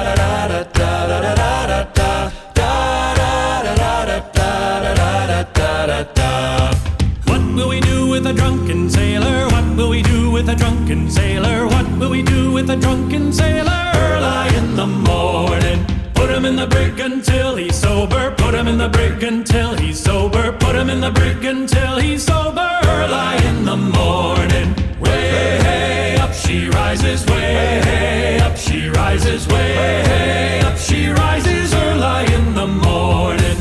with 8.18 8.26
a 8.26 8.34
drunken 8.34 8.89
sailor? 8.89 9.45
What 9.45 9.78
will 9.78 9.89
we 9.89 10.01
do 10.01 10.32
with 10.32 10.49
a 10.49 10.55
drunken 10.55 11.07
sailor? 11.07 11.68
What 11.68 11.88
will 11.99 12.09
we 12.09 12.24
do 12.24 12.51
with 12.51 12.68
a 12.72 12.76
drunken 12.76 13.32
sailor? 13.32 13.91
Early 13.93 14.57
in 14.57 14.76
the 14.76 14.88
morning. 14.88 15.86
Put 16.15 16.32
him 16.32 16.43
in 16.45 16.55
the 16.55 16.65
brig 16.65 16.99
until 16.99 17.55
he's 17.55 17.76
sober. 17.76 18.34
Put 18.36 18.55
him 18.55 18.68
in 18.68 18.80
the 18.80 18.89
brig 18.89 19.22
until 19.22 19.76
he's 19.76 19.99
sober. 19.99 20.51
Put 20.53 20.76
him 20.76 20.89
in 20.89 20.99
the 20.99 21.11
brig 21.11 21.45
until 21.45 21.97
he's 21.97 22.24
sober. 22.24 22.68
Early 22.86 23.38
in 23.49 23.65
the 23.65 23.78
morning. 23.78 24.68
Way 24.99 25.59
hey, 25.68 26.18
up 26.20 26.34
she 26.34 26.70
rises. 26.70 27.24
Way 27.28 27.82
hey, 27.89 28.39
up 28.39 28.57
she 28.57 28.89
rises. 28.89 29.47
Way 29.47 29.74
hey, 30.09 30.61
up 30.65 30.78
she 30.80 31.09
rises. 31.09 31.72
Early 31.72 32.34
in 32.34 32.55
the 32.55 32.68
morning. 32.68 33.57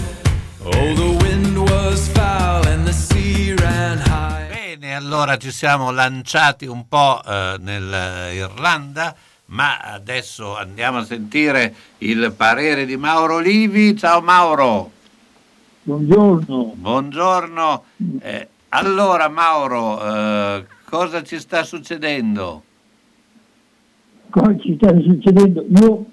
Oh, 0.64 0.94
the 1.02 1.10
wind 1.24 1.62
was 1.70 2.08
foul 2.08 2.66
and 2.66 2.86
the 2.86 2.94
sea 2.94 3.52
ran 3.52 3.98
high. 3.98 4.15
Allora 4.96 5.36
ci 5.36 5.50
siamo 5.50 5.90
lanciati 5.90 6.64
un 6.64 6.88
po' 6.88 7.20
eh, 7.22 7.56
nell'Irlanda, 7.60 9.14
ma 9.46 9.76
adesso 9.80 10.56
andiamo 10.56 10.98
a 10.98 11.04
sentire 11.04 11.74
il 11.98 12.32
parere 12.34 12.86
di 12.86 12.96
Mauro 12.96 13.38
Livi. 13.38 13.94
Ciao 13.94 14.22
Mauro. 14.22 14.90
Buongiorno. 15.82 16.72
Buongiorno. 16.76 17.84
Eh, 18.20 18.48
allora 18.70 19.28
Mauro, 19.28 20.02
eh, 20.02 20.66
cosa 20.88 21.22
ci 21.22 21.38
sta 21.40 21.62
succedendo? 21.62 22.62
Cosa 24.30 24.56
ci 24.58 24.78
sta 24.80 24.98
succedendo? 24.98 25.62
Io 25.78 26.04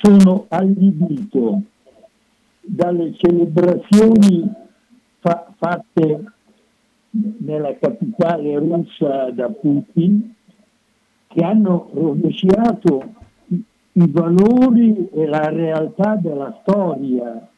sono 0.00 0.46
allibito 0.48 1.60
dalle 2.60 3.16
celebrazioni 3.16 4.48
fa- 5.18 5.52
fatte 5.58 6.31
nella 7.12 7.76
capitale 7.78 8.58
russa 8.58 9.30
da 9.30 9.48
Putin 9.48 10.34
che 11.26 11.44
hanno 11.44 11.90
rovesciato 11.92 13.14
i, 13.46 13.62
i 13.92 14.10
valori 14.10 15.08
e 15.12 15.26
la 15.26 15.48
realtà 15.48 16.16
della 16.16 16.58
storia 16.62 17.48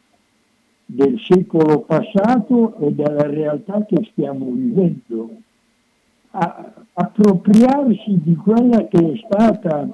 del 0.87 1.19
secolo 1.21 1.81
passato 1.81 2.77
e 2.79 2.93
della 2.93 3.27
realtà 3.27 3.85
che 3.85 4.09
stiamo 4.13 4.47
vivendo. 4.51 5.31
A- 6.31 6.73
appropriarsi 6.95 8.21
di 8.23 8.35
quella 8.37 8.87
che 8.87 9.13
è 9.13 9.17
stata 9.25 9.89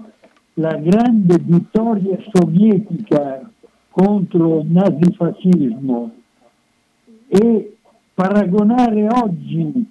la 0.54 0.74
grande 0.76 1.38
vittoria 1.38 2.18
sovietica 2.32 3.48
contro 3.90 4.60
il 4.60 4.66
nazifascismo 4.66 6.10
e 7.28 7.76
paragonare 8.20 9.06
oggi 9.08 9.86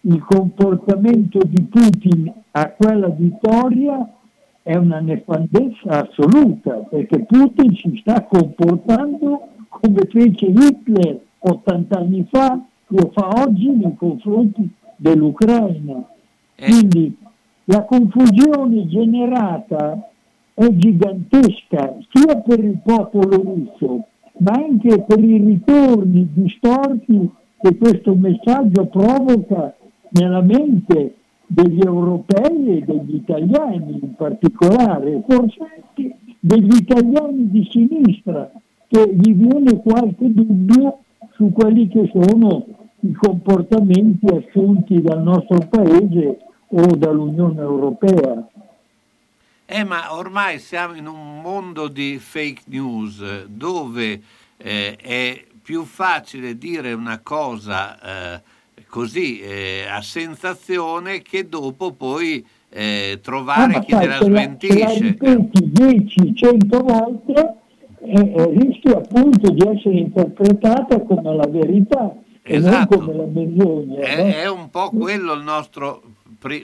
il 0.00 0.24
comportamento 0.24 1.38
di 1.44 1.62
Putin 1.62 2.32
a 2.50 2.70
quella 2.70 3.06
vittoria 3.06 4.14
è 4.64 4.74
una 4.74 4.98
nefandezza 4.98 6.08
assoluta, 6.08 6.72
perché 6.90 7.20
Putin 7.20 7.76
si 7.76 7.98
sta 8.00 8.24
comportando 8.24 9.46
come 9.68 10.08
fece 10.10 10.46
Hitler 10.46 11.20
80 11.38 11.98
anni 11.98 12.26
fa, 12.28 12.60
lo 12.88 13.12
fa 13.14 13.44
oggi 13.44 13.68
nei 13.68 13.94
confronti 13.96 14.68
dell'Ucraina. 14.96 16.04
Quindi 16.56 17.16
la 17.66 17.84
confusione 17.84 18.88
generata 18.88 20.10
è 20.52 20.66
gigantesca 20.68 21.96
sia 22.10 22.40
per 22.40 22.58
il 22.58 22.80
popolo 22.82 23.40
russo, 23.40 24.06
ma 24.38 24.50
anche 24.54 25.00
per 25.02 25.22
i 25.22 25.36
ritorni 25.36 26.28
distorti 26.32 27.30
che 27.60 27.76
questo 27.76 28.14
messaggio 28.14 28.86
provoca 28.86 29.74
nella 30.10 30.40
mente 30.40 31.14
degli 31.46 31.80
europei 31.82 32.78
e 32.78 32.80
degli 32.82 33.14
italiani 33.14 33.98
in 34.02 34.14
particolare, 34.14 35.22
forse 35.26 35.58
anche 35.60 36.16
degli 36.38 36.76
italiani 36.76 37.50
di 37.50 37.68
sinistra, 37.70 38.50
che 38.86 39.14
gli 39.14 39.32
viene 39.34 39.80
qualche 39.80 40.32
dubbio 40.32 41.00
su 41.32 41.50
quelli 41.52 41.88
che 41.88 42.10
sono 42.12 42.66
i 43.00 43.12
comportamenti 43.12 44.26
assunti 44.26 45.00
dal 45.00 45.22
nostro 45.22 45.58
paese 45.68 46.38
o 46.68 46.96
dall'Unione 46.96 47.60
Europea. 47.60 48.46
Eh, 49.64 49.84
ma 49.84 50.14
ormai 50.14 50.58
siamo 50.58 50.94
in 50.94 51.06
un 51.06 51.40
mondo 51.40 51.88
di 51.88 52.18
fake 52.18 52.62
news 52.66 53.44
dove 53.46 54.20
eh, 54.56 54.96
è 54.96 55.44
più 55.68 55.84
facile 55.84 56.56
dire 56.56 56.94
una 56.94 57.20
cosa 57.22 58.36
eh, 58.36 58.42
così 58.88 59.38
eh, 59.40 59.84
a 59.86 60.00
sensazione 60.00 61.20
che 61.20 61.46
dopo 61.46 61.92
poi 61.92 62.42
eh, 62.70 63.18
trovare 63.22 63.74
Ah, 63.74 63.80
chi 63.80 63.90
sai, 63.90 64.00
te 64.00 64.06
la 64.06 64.12
la, 64.14 64.22
se 64.22 64.30
la 64.30 64.36
smentisce. 64.38 64.98
ripeti 64.98 65.70
10, 65.70 66.34
100 66.34 66.78
volte 66.78 67.54
eh, 68.00 68.32
eh, 68.34 68.50
rischia 68.62 68.96
appunto 68.96 69.50
di 69.50 69.62
essere 69.68 69.98
interpretata 69.98 71.02
come 71.02 71.36
la 71.36 71.46
verità 71.46 72.14
Esatto. 72.44 72.94
e 72.94 72.96
non 72.96 73.06
come 73.06 73.18
la 73.18 73.26
menzogna. 73.26 73.98
È, 74.00 74.22
no? 74.22 74.32
è 74.32 74.48
un 74.48 74.70
po' 74.70 74.88
quello 74.88 75.34
il 75.34 75.42
nostro, 75.42 76.02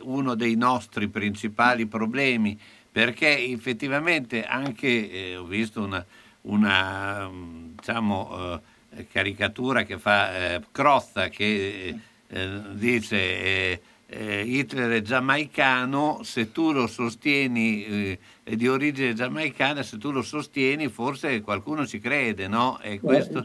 uno 0.05 0.35
dei 0.35 0.55
nostri 0.55 1.09
principali 1.09 1.85
problemi, 1.85 2.59
perché 2.91 3.39
effettivamente 3.51 4.45
anche 4.45 5.11
eh, 5.11 5.37
ho 5.37 5.45
visto 5.45 5.83
una, 5.83 6.03
una, 6.43 7.29
mm, 7.29 7.67
diciamo, 7.77 8.31
eh, 8.55 8.61
caricatura 9.11 9.82
che 9.82 9.99
fa 9.99 10.55
eh, 10.55 10.61
Crozza 10.70 11.28
che 11.28 11.95
eh, 12.26 12.61
dice 12.72 13.16
eh, 13.16 13.80
eh, 14.07 14.42
Hitler 14.42 14.90
è 14.92 15.03
giamaicano, 15.03 16.20
se 16.22 16.53
tu 16.53 16.72
lo 16.72 16.86
sostieni, 16.86 17.84
eh, 17.84 18.18
è 18.42 18.55
di 18.55 18.68
origine 18.68 19.14
giamaicana, 19.14 19.83
se 19.83 19.99
tu 19.99 20.11
lo 20.11 20.22
sostieni 20.22 20.88
forse 20.88 21.41
qualcuno 21.41 21.87
ci 21.87 21.99
crede, 21.99 22.46
no? 22.46 22.79
E 22.80 23.00
questo, 23.00 23.45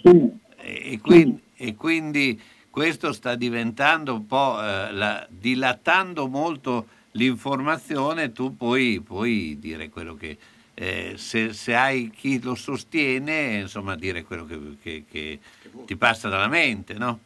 e, 0.58 1.00
quindi, 1.02 1.42
e 1.56 1.76
quindi 1.76 2.40
questo 2.70 3.14
sta 3.14 3.36
diventando 3.36 4.14
un 4.14 4.26
po', 4.28 4.62
eh, 4.62 4.92
la- 4.92 5.26
dilatando 5.30 6.28
molto 6.28 6.88
l'informazione, 7.12 8.32
tu 8.32 8.56
puoi, 8.56 9.02
puoi 9.02 9.58
dire 9.60 9.90
quello 9.90 10.14
che, 10.16 10.38
eh, 10.82 11.14
se, 11.18 11.52
se 11.52 11.76
hai 11.76 12.10
chi 12.10 12.42
lo 12.42 12.56
sostiene, 12.56 13.58
insomma, 13.58 13.96
dire 13.96 14.24
quello 14.24 14.46
che, 14.46 14.58
che- 14.82 15.04
che 15.12 15.40
ti 15.86 15.98
passa 15.98 16.30
dalla 16.30 16.48
mente, 16.48 16.94
no? 16.94 17.20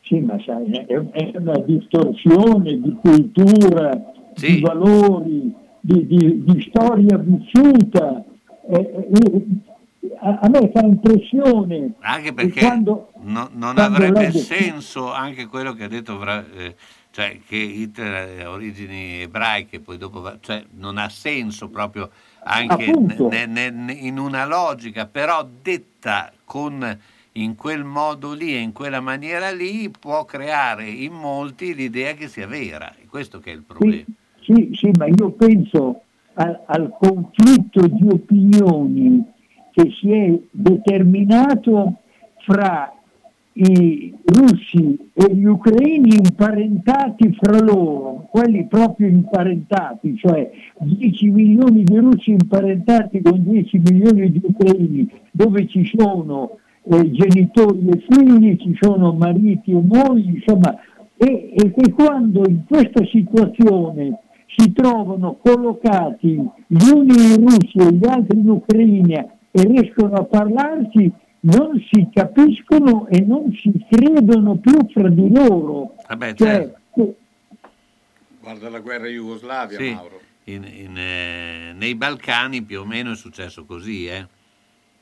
Sì, 0.00 0.20
ma 0.20 0.38
sai, 0.42 0.70
è, 0.70 0.96
una 1.36 1.58
distorsione 1.58 2.80
di 2.80 2.96
cultura, 3.02 3.90
di 4.34 4.60
valori, 4.60 5.54
di, 5.80 6.06
di- 6.06 6.44
di 6.44 6.66
storia 6.66 7.18
vissuta. 7.18 8.24
Eh, 8.70 9.08
eh, 9.12 9.44
a, 10.20 10.38
a 10.42 10.48
me 10.48 10.70
fa 10.72 10.80
impressione 10.80 11.92
Anche 12.00 12.28
che 12.28 12.32
perché 12.32 12.60
quando, 12.60 13.10
no- 13.20 13.50
non 13.52 13.78
avrebbe 13.78 14.30
senso 14.32 15.12
anche 15.12 15.46
quello 15.46 15.74
che 15.74 15.84
ha 15.84 15.88
detto, 15.88 16.18
eh, 16.54 16.74
cioè 17.10 17.38
che 17.46 17.56
Hitler 17.56 18.44
ha 18.46 18.50
origini 18.50 19.20
ebraiche, 19.22 19.80
poi 19.80 19.98
dopo, 19.98 20.20
va- 20.22 20.38
cioè 20.40 20.64
non 20.72 20.96
ha 20.98 21.08
senso 21.10 21.68
proprio 21.68 22.10
anche 22.44 22.92
ne- 23.28 23.46
ne- 23.46 23.70
ne- 23.70 23.92
in 23.92 24.18
una 24.18 24.44
logica, 24.46 25.06
però 25.06 25.46
detta 25.62 26.30
con 26.44 26.98
in 27.36 27.56
quel 27.56 27.82
modo 27.84 28.32
lì 28.32 28.54
e 28.54 28.58
in 28.58 28.72
quella 28.72 29.00
maniera 29.00 29.50
lì 29.50 29.90
può 29.90 30.24
creare 30.24 30.88
in 30.88 31.12
molti 31.14 31.74
l'idea 31.74 32.12
che 32.12 32.28
sia 32.28 32.46
vera, 32.46 32.94
è 32.94 33.06
questo 33.08 33.40
che 33.40 33.50
è 33.50 33.54
il 33.54 33.62
problema. 33.66 34.04
Sì, 34.40 34.70
sì, 34.74 34.90
ma 34.96 35.06
io 35.06 35.30
penso 35.30 36.02
a- 36.34 36.60
al 36.66 36.94
conflitto 36.98 37.86
di 37.88 38.06
opinioni 38.08 39.24
che 39.72 39.90
si 39.98 40.12
è 40.12 40.38
determinato 40.50 41.94
fra 42.44 42.92
i 43.56 44.12
russi 44.24 44.98
e 45.12 45.34
gli 45.34 45.44
ucraini 45.44 46.16
imparentati 46.16 47.32
fra 47.40 47.60
loro, 47.60 48.26
quelli 48.30 48.66
proprio 48.66 49.06
imparentati, 49.08 50.16
cioè 50.16 50.50
10 50.80 51.30
milioni 51.30 51.84
di 51.84 51.96
russi 51.96 52.32
imparentati 52.32 53.22
con 53.22 53.42
10 53.44 53.78
milioni 53.78 54.32
di 54.32 54.40
ucraini, 54.42 55.08
dove 55.30 55.68
ci 55.68 55.88
sono 55.94 56.58
eh, 56.82 57.10
genitori 57.12 57.88
e 57.88 58.04
figli, 58.08 58.56
ci 58.56 58.76
sono 58.80 59.12
mariti 59.12 59.70
e 59.70 59.80
mogli, 59.80 60.34
insomma 60.34 60.76
e, 61.16 61.52
e 61.54 61.72
che 61.72 61.92
quando 61.92 62.42
in 62.48 62.64
questa 62.66 63.04
situazione 63.06 64.18
si 64.56 64.72
trovano 64.72 65.38
collocati 65.42 66.34
gli 66.66 66.88
uni 66.92 67.34
in 67.34 67.46
Russia 67.46 67.88
e 67.88 67.92
gli 67.92 68.06
altri 68.06 68.38
in 68.38 68.48
Ucraina 68.48 69.26
e 69.50 69.62
riescono 69.62 70.14
a 70.14 70.24
parlarsi, 70.24 71.12
non 71.46 71.78
si 71.90 72.08
capiscono 72.12 73.06
e 73.08 73.20
non 73.20 73.52
si 73.60 73.72
credono 73.90 74.56
più 74.56 74.78
fra 74.90 75.08
di 75.08 75.30
loro. 75.30 75.94
Vabbè, 76.08 76.34
Cioè, 76.34 76.48
certo. 76.48 77.14
Guarda 78.40 78.68
la 78.70 78.80
guerra 78.80 79.08
in 79.08 79.14
Jugoslavia, 79.14 79.78
Sì, 79.78 79.90
Mauro. 79.92 80.20
in- 80.44 80.64
in, 80.64 80.96
eh, 80.96 81.72
nei 81.74 81.94
Balcani 81.94 82.62
più 82.62 82.80
o 82.80 82.84
meno 82.84 83.12
è 83.12 83.16
successo 83.16 83.64
così, 83.64 84.06
eh? 84.06 84.26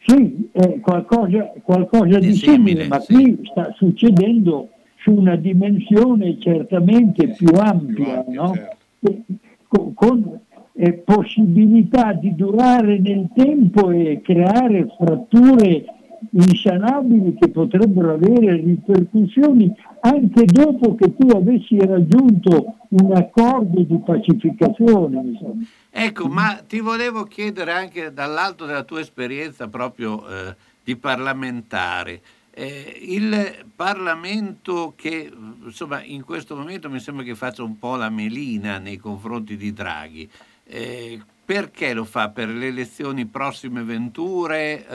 Sì, 0.05 0.48
è 0.52 0.81
qualcosa, 0.81 1.52
qualcosa 1.62 2.19
di 2.19 2.27
Di 2.28 2.35
simile, 2.35 2.56
simile, 2.56 2.89
ma 2.89 2.98
sì. 3.01 3.12
qui 3.14 3.40
sta 3.44 3.73
succedendo 3.77 4.69
su 4.97 5.12
una 5.12 5.36
dimensione 5.36 6.39
certamente 6.40 7.28
più 7.28 7.48
ampia, 7.56 8.24
no? 8.28 8.52
E 9.01 9.23
con, 9.69 9.94
con, 9.94 10.40
eh, 10.74 10.93
possibilità 10.94 12.12
di 12.14 12.35
durare 12.35 12.98
nel 12.98 13.28
tempo 13.35 13.90
e 13.90 14.20
creare 14.24 14.86
fratture 14.97 15.85
insanabili 16.31 17.35
che 17.35 17.49
potrebbero 17.51 18.15
avere 18.15 18.57
ripercussioni 18.57 19.73
anche 20.01 20.44
dopo 20.44 20.94
che 20.94 21.15
tu 21.16 21.28
avessi 21.35 21.78
raggiunto 21.78 22.77
un 22.89 23.12
accordo 23.15 23.81
di 23.82 23.99
pacificazione. 24.05 25.20
Insomma. 25.20 25.65
Ecco, 25.90 26.28
ma 26.28 26.62
ti 26.66 26.81
volevo 26.81 27.24
chiedere 27.24 27.73
anche 27.73 28.12
dall'alto 28.12 28.65
della 28.66 28.85
tua 28.85 29.01
esperienza 29.01 29.69
proprio 29.69 30.27
eh, 30.27 30.55
di 30.82 30.97
parlamentare. 30.97 32.20
eh, 32.55 32.99
il 33.01 33.65
Parlamento 33.74 34.93
che 34.97 35.31
insomma 35.65 36.03
in 36.03 36.23
questo 36.24 36.55
momento 36.55 36.90
mi 36.90 37.01
sembra 37.01 37.24
che 37.24 37.35
faccia 37.35 37.62
un 37.62 37.78
po' 37.78 37.97
la 37.97 38.11
melina 38.11 38.78
nei 38.78 38.99
confronti 38.99 39.57
di 39.57 39.73
Draghi, 39.73 40.28
eh, 40.65 41.20
perché 41.44 41.94
lo 41.94 42.05
fa? 42.05 42.28
Per 42.28 42.49
le 42.49 42.66
elezioni 42.69 43.27
prossime 43.27 43.82
venture? 43.82 44.86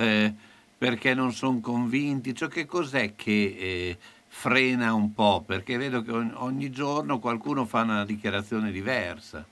Perché 0.77 1.13
non 1.13 1.31
sono 1.31 1.59
convinti? 1.59 2.35
Cioè, 2.35 2.49
che 2.49 2.65
cos'è 2.65 3.15
che 3.15 3.55
eh, 3.59 3.97
frena 4.27 4.93
un 4.93 5.13
po'? 5.13 5.43
Perché 5.45 5.77
vedo 5.77 6.01
che 6.01 6.11
ogni- 6.11 6.31
ogni 6.35 6.69
giorno 6.69 7.19
qualcuno 7.19 7.65
fa 7.65 7.81
una 7.81 8.05
dichiarazione 8.05 8.71
diversa. 8.71 9.45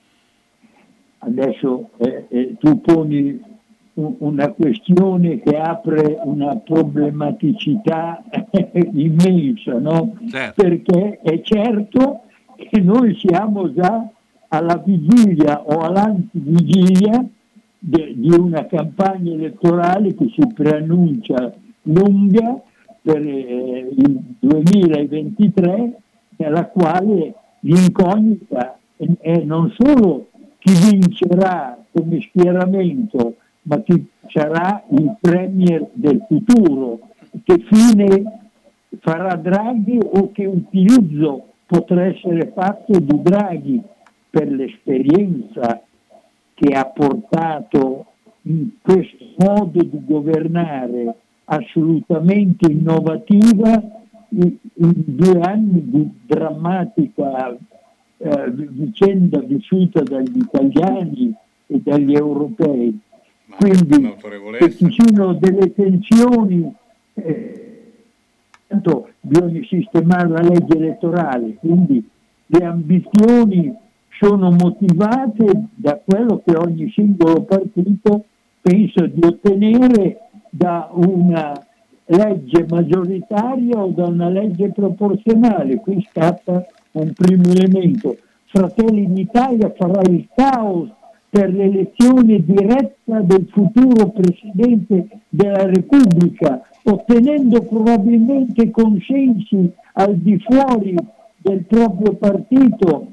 Adesso 1.20 1.90
eh, 1.98 2.26
eh, 2.30 2.56
tu 2.60 2.80
poni 2.82 3.42
una 3.96 4.50
questione 4.50 5.40
che 5.40 5.58
apre 5.58 6.20
una 6.24 6.58
problematicità 6.58 8.22
immensa, 8.94 9.80
no? 9.80 10.18
Certo. 10.30 10.62
Perché 10.62 11.20
è 11.24 11.42
certo 11.42 12.24
che 12.56 12.82
noi 12.82 13.16
siamo 13.16 13.74
già 13.74 14.08
alla 14.50 14.78
vigilia 14.78 15.62
o 15.62 15.80
all'antivigilia 15.80 17.26
di 17.88 18.36
una 18.36 18.66
campagna 18.66 19.34
elettorale 19.34 20.16
che 20.16 20.32
si 20.34 20.42
preannuncia 20.54 21.54
lunga 21.84 22.60
per 23.02 23.22
eh, 23.22 23.90
il 23.96 24.20
2023, 24.40 25.98
nella 26.38 26.66
quale 26.66 27.36
l'incognita 27.60 28.80
è, 28.98 29.06
è 29.20 29.38
non 29.44 29.72
solo 29.78 30.30
chi 30.58 30.74
vincerà 30.90 31.78
come 31.92 32.22
schieramento, 32.22 33.36
ma 33.64 33.80
chi 33.82 34.04
sarà 34.30 34.84
il 34.90 35.16
premier 35.20 35.88
del 35.94 36.26
futuro, 36.28 37.02
che 37.44 37.64
fine 37.70 38.40
farà 39.00 39.36
Draghi 39.36 40.00
o 40.02 40.32
che 40.32 40.46
utilizzo 40.46 41.50
potrà 41.68 42.06
essere 42.06 42.52
fatto 42.56 42.98
di 43.00 43.22
Draghi 43.22 43.82
per 44.30 44.50
l'esperienza 44.50 45.75
che 46.66 46.74
ha 46.74 46.86
portato 46.86 48.06
in 48.44 48.70
questo 48.82 49.24
modo 49.38 49.84
di 49.84 50.04
governare 50.04 51.16
assolutamente 51.46 52.72
innovativa 52.72 53.82
in, 54.30 54.58
due 54.74 55.40
anni 55.42 55.90
di 55.90 56.10
drammatica 56.26 57.56
eh, 58.18 58.52
vicenda 58.52 59.40
vissuta 59.42 60.02
dagli 60.02 60.38
italiani 60.38 61.34
e 61.68 61.82
dagli 61.84 62.16
europei. 62.16 63.00
Quindi 63.58 64.16
che 64.58 64.72
ci 64.76 64.90
siano 64.90 65.34
delle 65.34 65.72
tensioni, 65.72 66.74
eh, 67.14 67.92
tanto 68.68 69.10
bisogna 69.22 69.62
sistemare 69.68 70.28
la 70.30 70.42
legge 70.42 70.76
elettorale, 70.76 71.54
quindi 71.60 72.04
le 72.48 72.66
ambizioni 72.66 73.84
sono 74.20 74.52
motivate 74.52 75.68
da 75.76 76.00
quello 76.04 76.42
che 76.46 76.56
ogni 76.56 76.90
singolo 76.92 77.44
partito 77.44 78.26
pensa 78.62 79.06
di 79.06 79.22
ottenere 79.24 80.20
da 80.50 80.90
una 80.92 81.54
legge 82.06 82.66
maggioritaria 82.70 83.78
o 83.78 83.88
da 83.88 84.06
una 84.06 84.30
legge 84.30 84.70
proporzionale. 84.70 85.78
Qui 85.78 86.06
scatta 86.10 86.66
un 86.94 87.12
primo 87.14 87.44
elemento. 87.52 88.18
Fratelli 88.46 89.12
d'Italia 89.12 89.74
farà 89.76 90.02
il 90.10 90.28
caos 90.34 90.90
per 91.30 91.54
l'elezione 91.54 92.44
diretta 92.46 93.20
del 93.20 93.48
futuro 93.52 94.10
Presidente 94.12 95.08
della 95.28 95.66
Repubblica, 95.66 96.62
ottenendo 96.84 97.62
probabilmente 97.64 98.72
consensi 98.72 99.70
al 99.94 100.16
di 100.16 100.40
fuori 100.40 100.96
del 101.38 101.66
proprio 101.66 102.14
partito 102.14 103.12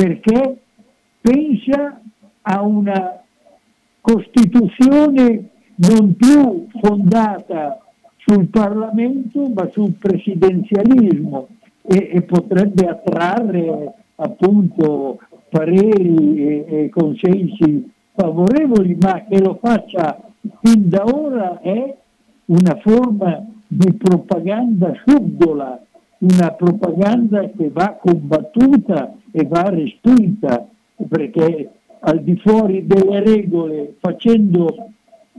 perché 0.00 0.56
pensa 1.20 2.00
a 2.40 2.62
una 2.62 3.20
Costituzione 4.00 5.50
non 5.74 6.16
più 6.16 6.68
fondata 6.80 7.78
sul 8.16 8.46
Parlamento 8.48 9.46
ma 9.50 9.68
sul 9.70 9.92
presidenzialismo 9.92 11.48
e, 11.82 12.12
e 12.14 12.22
potrebbe 12.22 12.86
attrarre 12.86 13.92
appunto 14.16 15.18
pareri 15.50 16.46
e, 16.46 16.64
e 16.66 16.88
consensi 16.88 17.92
favorevoli, 18.14 18.96
ma 18.98 19.24
che 19.28 19.38
lo 19.38 19.58
faccia 19.60 20.18
fin 20.62 20.88
da 20.88 21.04
ora 21.04 21.60
è 21.60 21.94
una 22.46 22.78
forma 22.80 23.46
di 23.66 23.92
propaganda 23.92 24.94
subdola, 25.04 25.78
una 26.20 26.50
propaganda 26.52 27.50
che 27.50 27.68
va 27.68 27.98
combattuta 28.00 29.14
e 29.30 29.44
va 29.46 29.68
respinta, 29.68 30.66
perché 31.08 31.70
al 32.00 32.22
di 32.22 32.36
fuori 32.36 32.86
delle 32.86 33.20
regole, 33.20 33.96
facendo 34.00 34.90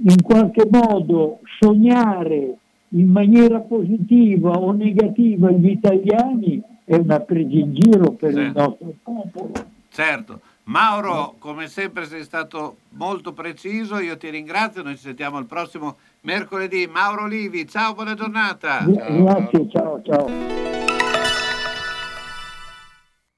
in 0.03 0.22
qualche 0.22 0.68
modo 0.69 1.39
sognare 1.59 2.55
in 2.89 3.09
maniera 3.09 3.59
positiva 3.59 4.51
o 4.51 4.72
negativa 4.72 5.49
gli 5.51 5.69
italiani, 5.69 6.61
è 6.84 6.95
una 6.95 7.19
presa 7.19 7.55
in 7.55 7.73
giro 7.73 8.11
per 8.11 8.31
il 8.31 8.51
nostro 8.53 8.93
popolo. 9.01 9.51
Certo. 9.89 10.39
Mauro, 10.63 11.35
come 11.39 11.68
sempre 11.68 12.05
sei 12.05 12.23
stato 12.23 12.77
molto 12.91 13.34
preciso, 13.34 13.99
io 13.99 14.18
ti 14.18 14.30
ringrazio, 14.30 14.84
noi 14.84 14.95
ci 14.95 15.01
sentiamo 15.01 15.39
il 15.39 15.45
prossimo 15.45 15.97
mercoledì. 16.22 16.88
Mauro 16.88 17.27
Livi, 17.27 17.68
ciao, 17.68 17.93
buona 17.93 18.13
giornata. 18.13 18.85
Grazie, 18.85 19.69
ciao, 19.69 20.01
ciao. 20.03 20.30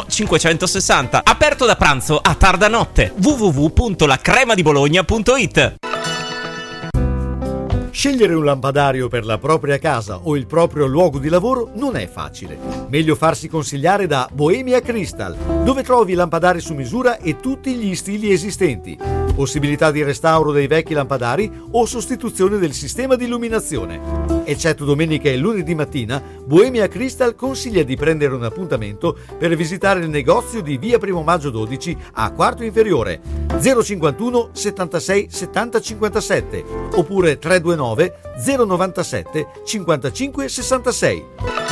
560. 0.00 1.20
Aperto 1.24 1.66
da 1.66 1.76
pranzo 1.76 2.18
a 2.18 2.34
tarda 2.34 2.68
notte. 2.68 3.12
www.lacremadibologna.it 3.14 5.80
Scegliere 7.92 8.34
un 8.34 8.44
lampadario 8.44 9.08
per 9.08 9.26
la 9.26 9.36
propria 9.36 9.78
casa 9.78 10.20
o 10.22 10.34
il 10.34 10.46
proprio 10.46 10.86
luogo 10.86 11.18
di 11.18 11.28
lavoro 11.28 11.70
non 11.74 11.94
è 11.94 12.08
facile. 12.08 12.58
Meglio 12.88 13.14
farsi 13.14 13.48
consigliare 13.48 14.06
da 14.06 14.26
Bohemia 14.32 14.80
Crystal, 14.80 15.36
dove 15.62 15.82
trovi 15.82 16.14
lampadari 16.14 16.60
su 16.60 16.72
misura 16.72 17.18
e 17.18 17.38
tutti 17.38 17.74
gli 17.74 17.94
stili 17.94 18.32
esistenti. 18.32 19.21
Possibilità 19.34 19.90
di 19.90 20.02
restauro 20.02 20.52
dei 20.52 20.66
vecchi 20.66 20.92
lampadari 20.92 21.50
o 21.70 21.86
sostituzione 21.86 22.58
del 22.58 22.72
sistema 22.72 23.16
di 23.16 23.24
illuminazione. 23.24 24.00
Eccetto 24.44 24.84
domenica 24.84 25.30
e 25.30 25.36
lunedì 25.36 25.74
mattina, 25.74 26.22
Bohemia 26.44 26.86
Crystal 26.86 27.34
consiglia 27.34 27.82
di 27.82 27.96
prendere 27.96 28.34
un 28.34 28.44
appuntamento 28.44 29.16
per 29.38 29.56
visitare 29.56 30.00
il 30.00 30.10
negozio 30.10 30.60
di 30.60 30.76
via 30.76 30.98
Primo 30.98 31.22
Maggio 31.22 31.50
12 31.50 31.96
a 32.12 32.30
quarto 32.32 32.62
inferiore 32.62 33.20
051 33.58 34.50
76 34.52 35.28
70 35.30 35.80
57 35.80 36.64
oppure 36.94 37.38
329 37.38 38.14
097 38.44 39.46
55 39.64 40.48
66. 40.48 41.71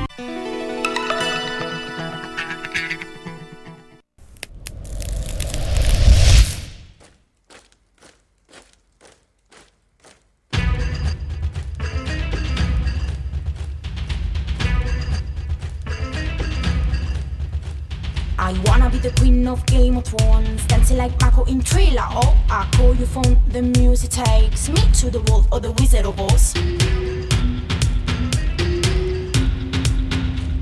I 18.51 18.59
wanna 18.65 18.89
be 18.89 18.97
the 18.97 19.11
queen 19.11 19.47
of 19.47 19.65
Game 19.65 19.95
of 19.95 20.03
Thrones, 20.03 20.65
dancing 20.65 20.97
like 20.97 21.17
Mako 21.21 21.45
in 21.45 21.61
Thriller. 21.61 22.03
Oh, 22.09 22.35
I 22.49 22.67
call 22.73 22.93
you 22.93 23.05
from 23.05 23.37
the 23.47 23.61
music 23.61 24.09
takes 24.09 24.67
me 24.67 24.81
to 24.99 25.09
the 25.09 25.21
world 25.31 25.47
of 25.53 25.61
the 25.61 25.71
Wizard 25.71 26.05
of 26.05 26.19
Oz. 26.19 26.53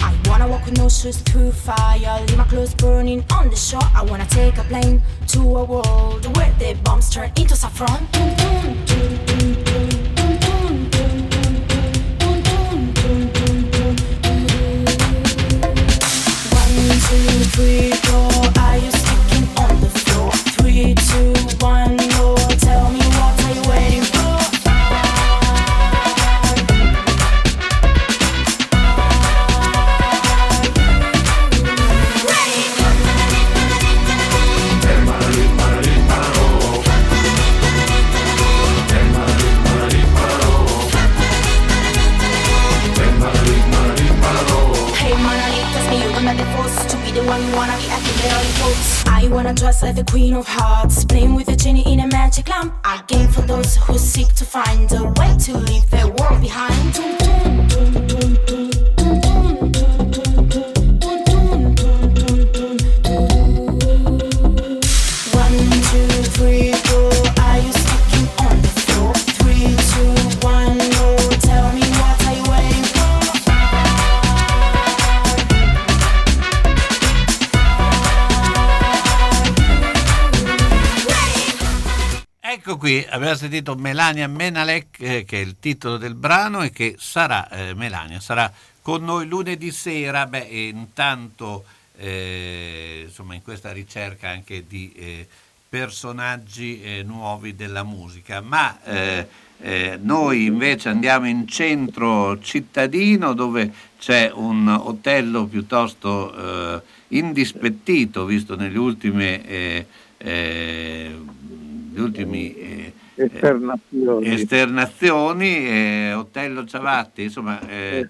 I 0.02 0.16
wanna 0.30 0.48
walk 0.48 0.66
with 0.66 0.78
no 0.78 0.88
shoes 0.88 1.18
through 1.18 1.52
fire, 1.52 2.24
leave 2.28 2.38
my 2.38 2.44
clothes 2.44 2.76
burning 2.76 3.26
on 3.34 3.50
the 3.50 3.56
shore. 3.56 3.82
I 3.96 4.04
wanna 4.04 4.28
take 4.28 4.60
a 4.60 4.64
plane 4.66 5.02
to 5.30 5.40
a 5.40 5.64
world 5.64 6.38
where 6.38 6.54
the 6.60 6.78
bombs 6.84 7.10
turn 7.10 7.32
into 7.38 7.56
saffron. 7.56 8.08
Since 17.10 17.58
we 17.58 17.90
go 18.12 18.29
the 50.00 50.12
queen 50.12 50.34
of 50.34 50.48
hearts, 50.48 51.04
playing 51.04 51.36
with 51.36 51.50
a 51.50 51.56
genie 51.56 51.84
in 51.92 52.00
a 52.00 52.08
magic 52.08 52.48
lamp. 52.48 52.74
A 52.86 53.04
game 53.08 53.28
for 53.28 53.42
those 53.42 53.76
who 53.76 53.98
seek 53.98 54.34
to 54.36 54.46
find 54.46 54.90
a 54.94 55.04
way 55.18 55.36
to 55.46 55.58
leave 55.58 55.90
their 55.90 55.99
abbiamo 83.10 83.36
sentito 83.36 83.76
Melania 83.76 84.28
Menalek, 84.28 85.00
eh, 85.00 85.26
che 85.26 85.38
è 85.38 85.42
il 85.42 85.56
titolo 85.60 85.98
del 85.98 86.16
brano 86.16 86.62
e 86.62 86.72
che 86.72 86.96
sarà, 86.98 87.50
eh, 87.50 87.74
Melania, 87.74 88.20
sarà 88.20 88.52
con 88.82 89.04
noi 89.04 89.28
lunedì 89.28 89.72
sera. 89.72 90.26
Beh, 90.26 90.40
intanto, 90.70 91.66
eh, 91.98 93.04
insomma, 93.08 93.36
in 93.36 93.42
questa 93.42 93.72
ricerca 93.72 94.30
anche 94.30 94.66
di 94.68 94.92
eh, 94.96 95.28
personaggi 95.68 96.82
eh, 96.82 97.04
nuovi 97.04 97.56
della 97.56 97.84
musica. 97.84 98.42
Ma 98.42 98.82
eh, 98.84 99.28
noi 100.02 100.46
invece 100.46 100.90
andiamo 100.90 101.28
in 101.28 101.46
centro 101.48 102.40
cittadino 102.40 103.34
dove 103.34 103.74
c'è 104.00 104.32
un 104.34 104.68
Otello 104.68 105.46
piuttosto 105.46 106.82
indispettito, 107.10 108.26
visto 108.26 108.56
negli 108.56 108.78
ultimi... 108.78 109.86
gli 111.92 112.00
ultimi 112.00 112.56
eh, 112.56 112.94
Esternazioni. 113.24 114.28
esternazioni, 114.28 115.68
eh, 115.68 116.14
Otello 116.14 116.64
Ciavatti, 116.64 117.24
insomma, 117.24 117.60
eh, 117.68 118.08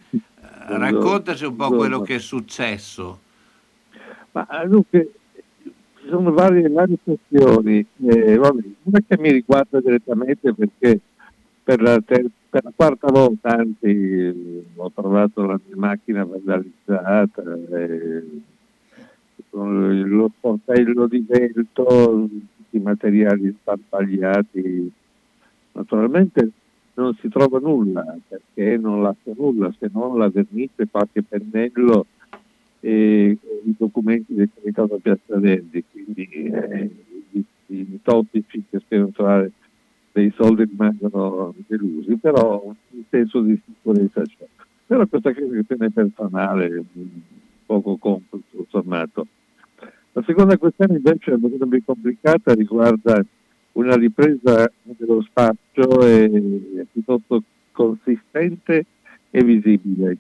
raccontaci 0.68 1.46
un 1.46 1.56
po' 1.56 1.72
quello 1.72 2.02
che 2.02 2.16
è 2.16 2.20
successo. 2.20 3.20
Ma 4.32 4.48
eh, 4.62 4.68
dunque, 4.68 5.12
ci 5.64 6.08
sono 6.08 6.32
varie, 6.32 6.70
varie 6.70 6.98
questioni. 7.04 7.84
Eh, 8.06 8.36
vabbè, 8.36 8.62
una 8.84 9.00
che 9.08 9.18
mi 9.18 9.32
riguarda 9.32 9.80
direttamente 9.80 10.54
perché 10.54 11.00
per 11.64 11.82
la, 11.82 12.00
ter- 12.06 12.30
per 12.48 12.64
la 12.64 12.72
quarta 12.76 13.08
volta, 13.12 13.50
anzi, 13.50 13.88
eh, 13.88 14.64
ho 14.76 14.92
trovato 14.94 15.44
la 15.46 15.60
mia 15.66 15.76
macchina 15.76 16.24
vandalizzata, 16.24 17.42
eh, 17.74 18.24
con 19.50 20.04
lo 20.08 20.32
sportello 20.38 21.08
di 21.08 21.26
vento, 21.28 21.84
tutti 21.84 22.78
i 22.78 22.80
materiali 22.80 23.56
sparpagliati. 23.60 24.98
Naturalmente 25.74 26.52
non 26.96 27.16
si 27.16 27.30
trova 27.30 27.60
nulla 27.60 28.18
perché 28.28 28.78
non 28.78 29.02
lascia 29.02 29.32
nulla 29.38 29.74
se 29.80 29.90
non 29.92 30.18
la 30.18 30.30
vernice, 30.30 30.88
qualche 30.90 31.24
pennello 31.24 32.06
e 32.82 33.38
i 33.64 33.76
documenti 33.78 34.34
del 34.34 34.50
comitato 34.54 35.00
Piazza 35.02 35.38
Verdi, 35.38 35.84
quindi 35.92 36.28
eh, 36.32 36.90
i, 37.32 37.46
i 37.68 38.00
topici 38.02 38.64
che 38.70 38.80
sperano 38.80 39.10
trovare 39.10 39.52
dei 40.12 40.32
soldi 40.36 40.64
rimangono 40.64 41.54
delusi, 41.68 42.16
però 42.16 42.64
un 42.64 43.04
senso 43.10 43.42
di 43.42 43.60
sicurezza 43.66 44.22
c'è. 44.22 44.46
Però 44.86 45.06
questa 45.08 45.34
questione 45.34 45.92
personale, 45.92 46.84
poco 47.66 47.98
compito, 47.98 48.42
tutto 48.50 48.66
sommato. 48.70 49.28
La 50.14 50.24
seconda 50.26 50.58
questione 50.58 50.96
invece 50.96 51.34
è 51.34 51.38
molto 51.38 51.68
più 51.68 51.84
complicata, 51.86 52.54
riguarda 52.54 53.24
una 53.74 53.96
ripresa 53.96 54.72
dello 54.82 55.22
spazio 55.22 56.02
e- 56.06 56.86
piuttosto 56.92 57.44
consistente 57.72 58.86
e 59.30 59.44
visibile. 59.44 60.18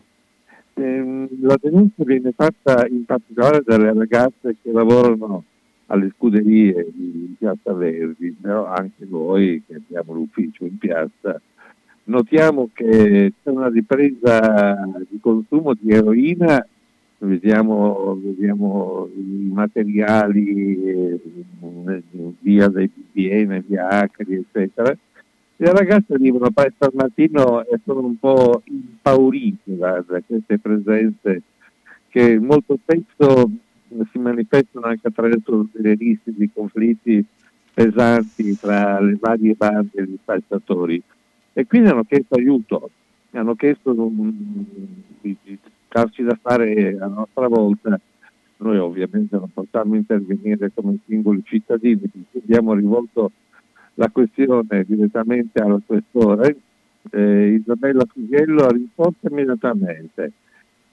Ehm, 0.75 1.27
la 1.41 1.57
denuncia 1.61 2.03
viene 2.03 2.31
fatta 2.35 2.87
in 2.87 3.05
particolare 3.05 3.61
dalle 3.65 3.93
ragazze 3.93 4.55
che 4.61 4.71
lavorano 4.71 5.43
alle 5.87 6.11
scuderie 6.15 6.87
di 6.93 7.35
Piazza 7.37 7.73
Verdi, 7.73 8.35
però 8.39 8.65
anche 8.65 9.05
noi 9.09 9.61
che 9.65 9.75
abbiamo 9.75 10.13
l'ufficio 10.13 10.65
in 10.65 10.77
piazza, 10.77 11.41
notiamo 12.05 12.69
che 12.73 13.33
c'è 13.41 13.49
una 13.49 13.69
ripresa 13.69 14.77
di 15.09 15.19
consumo 15.19 15.73
di 15.73 15.91
eroina, 15.91 16.65
vediamo, 17.19 18.19
vediamo 18.21 19.09
i 19.15 19.49
materiali 19.51 20.83
eh, 20.83 21.19
via 22.39 22.67
dei 22.69 22.89
BBN, 22.89 23.63
via 23.67 23.89
Acri, 23.89 24.35
eccetera. 24.35 24.95
Le 25.61 25.71
ragazze 25.73 26.13
arrivano 26.13 26.49
presto 26.51 26.85
al 26.85 26.91
mattino 26.93 27.65
e 27.65 27.79
sono 27.83 27.99
un 27.99 28.17
po' 28.17 28.61
impaurite 28.63 29.75
da, 29.75 30.03
da 30.07 30.21
queste 30.25 30.57
presenze 30.57 31.41
che 32.07 32.39
molto 32.39 32.79
spesso 32.81 33.49
si 34.11 34.17
manifestano 34.19 34.85
anche 34.85 35.07
attraverso 35.07 35.67
delle 35.73 35.95
liste 35.95 36.31
di 36.33 36.49
conflitti 36.53 37.23
pesanti 37.73 38.57
tra 38.57 38.99
le 39.01 39.17
varie 39.19 39.53
bande 39.53 40.05
di 40.05 40.17
spacciatori 40.21 41.01
e 41.53 41.65
quindi 41.67 41.89
hanno 41.89 42.03
chiesto 42.03 42.35
aiuto, 42.35 42.89
hanno 43.31 43.55
chiesto 43.55 43.91
un- 43.91 44.65
darci 45.89 46.23
da 46.23 46.37
fare 46.41 46.97
a 46.99 47.07
nostra 47.07 47.47
volta. 47.47 47.99
Noi 48.57 48.77
ovviamente 48.77 49.37
non 49.37 49.49
possiamo 49.53 49.95
intervenire 49.95 50.71
come 50.73 50.99
singoli 51.05 51.41
cittadini, 51.45 52.01
abbiamo 52.35 52.73
rivolto 52.73 53.31
la 53.95 54.09
questione 54.09 54.83
direttamente 54.85 55.61
alla 55.61 55.79
questore. 55.85 56.57
Eh, 57.11 57.61
Isabella 57.61 58.05
Fusiello 58.05 58.65
ha 58.65 58.71
risposto 58.71 59.27
immediatamente 59.27 60.33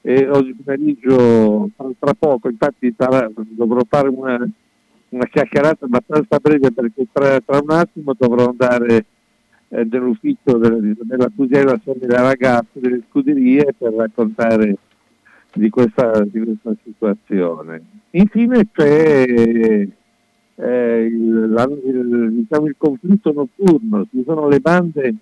e 0.09 0.29
oggi 0.29 0.55
pomeriggio, 0.55 1.69
tra 1.99 2.15
poco, 2.17 2.49
infatti 2.49 2.95
sarà- 2.97 3.29
dovrò 3.35 3.81
fare 3.89 4.09
una, 4.09 4.39
una 5.09 5.25
chiacchierata 5.27 5.87
abbastanza 5.87 6.39
breve 6.39 6.71
perché 6.71 7.09
tra, 7.11 7.41
tra 7.41 7.59
un 7.61 7.71
attimo 7.71 8.15
dovrò 8.17 8.51
andare 8.51 9.05
eh, 9.69 9.85
nell'ufficio 9.91 10.57
della- 10.59 11.31
Fusiello 11.35 11.73
assieme 11.73 12.01
alle 12.05 12.17
ragazze 12.23 12.81
delle 12.81 13.03
scuderie 13.09 13.75
per 13.77 13.93
raccontare 13.95 14.77
di 15.55 15.69
questa, 15.71 16.23
di 16.25 16.41
questa 16.41 16.75
situazione. 16.85 17.83
Infine 18.11 18.69
c'è 18.73 19.25
eh, 20.59 21.05
il, 21.05 21.51
la- 21.51 21.69
il- 21.85 22.29
diciamo, 22.33 22.67
il 22.67 22.75
conflitto 22.79 23.33
notturno, 23.33 24.07
ci 24.11 24.23
sono 24.25 24.49
le 24.49 24.61
bande, 24.61 25.15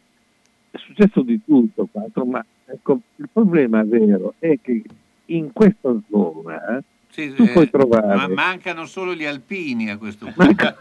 è 0.71 0.77
successo 0.79 1.23
di 1.23 1.41
tutto, 1.45 1.89
qua, 1.91 2.05
ma 2.25 2.45
ecco, 2.67 3.01
il 3.17 3.29
problema 3.33 3.83
vero 3.85 4.35
è 4.39 4.59
che 4.61 4.83
in 5.27 5.53
questa 5.53 5.95
zona 6.11 6.83
Sì, 7.09 7.33
tu 7.33 7.43
eh, 7.45 7.53
puoi 7.53 7.71
trovare 7.71 8.15
ma 8.15 8.29
mancano 8.29 8.85
solo 8.87 9.15
gli 9.15 9.25
alpini 9.25 9.89
a 9.91 9.97
questo 9.99 10.27
punto. 10.35 10.75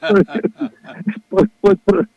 puoi, 1.27 1.49
puoi 1.59 1.77
tro- 1.83 2.07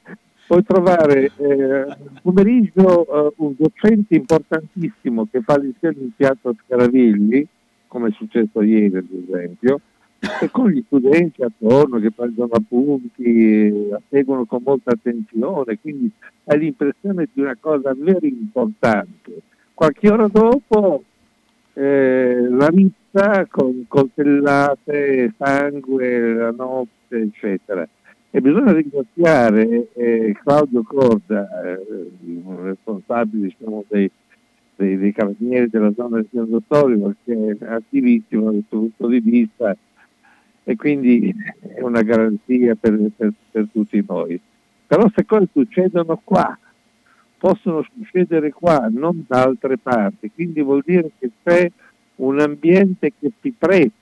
puoi 0.47 0.63
trovare 0.65 1.31
eh, 1.37 1.97
pomeriggio 2.23 3.07
eh, 3.07 3.33
un 3.37 3.55
docente 3.57 4.15
importantissimo 4.15 5.27
che 5.31 5.41
fa 5.41 5.59
lezioni 5.59 6.03
in 6.03 6.11
piazza 6.15 6.53
Scaravilli, 6.65 7.47
come 7.87 8.09
è 8.09 8.13
successo 8.13 8.63
ieri 8.63 8.97
ad 8.97 9.07
esempio, 9.11 9.81
e 10.41 10.51
con 10.51 10.71
gli 10.71 10.83
studenti 10.87 11.43
attorno 11.43 11.99
che 11.99 12.11
prendono 12.11 12.53
appunti, 12.53 13.89
la 13.89 14.01
seguono 14.09 14.45
con 14.45 14.63
molta 14.65 14.93
attenzione, 14.93 15.79
quindi 15.81 16.11
hai 16.45 16.59
l'impressione 16.59 17.29
di 17.33 17.41
una 17.41 17.57
cosa 17.59 17.95
vera 17.97 18.27
importante. 18.27 19.43
Qualche 19.75 20.11
ora 20.11 20.27
dopo 20.29 21.03
eh, 21.75 22.47
la 22.49 22.71
missa 22.73 23.47
con 23.51 23.85
coltellate, 23.87 25.35
sangue, 25.37 26.35
la 26.35 26.51
notte, 26.51 27.19
eccetera. 27.19 27.87
E 28.37 28.43
bisogna 28.43 28.73
ringraziare 28.73 29.89
eh, 29.95 30.37
Claudio 30.43 30.83
Corda, 30.83 31.49
eh, 31.65 32.11
il 32.27 32.43
responsabile 32.65 33.47
diciamo, 33.47 33.83
dei, 33.89 34.11
dei, 34.77 34.99
dei 34.99 35.13
carabinieri 35.15 35.71
della 35.71 35.91
zona 35.97 36.23
del 36.29 36.47
Dottorio, 36.47 37.15
che 37.25 37.57
è 37.59 37.65
attivissimo 37.65 38.45
da 38.45 38.51
questo 38.51 38.77
punto 38.77 39.07
di 39.07 39.21
vista 39.21 39.75
e 40.65 40.77
quindi 40.77 41.35
è 41.61 41.81
una 41.81 42.03
garanzia 42.03 42.75
per, 42.75 43.11
per- 43.17 43.33
per 43.51 43.69
tutti 43.73 44.05
noi. 44.07 44.39
Però 44.87 45.11
se 45.15 45.25
cose 45.25 45.49
succedono 45.51 46.21
qua, 46.23 46.59
possono 47.39 47.87
succedere 47.91 48.53
qua, 48.53 48.87
non 48.93 49.25
da 49.27 49.45
altre 49.45 49.79
parti, 49.79 50.31
quindi 50.31 50.61
vuol 50.61 50.83
dire 50.85 51.11
che 51.19 51.31
c'è 51.43 51.73
un 52.17 52.39
ambiente 52.39 53.15
che 53.19 53.33
si 53.41 53.55
presta 53.57 53.95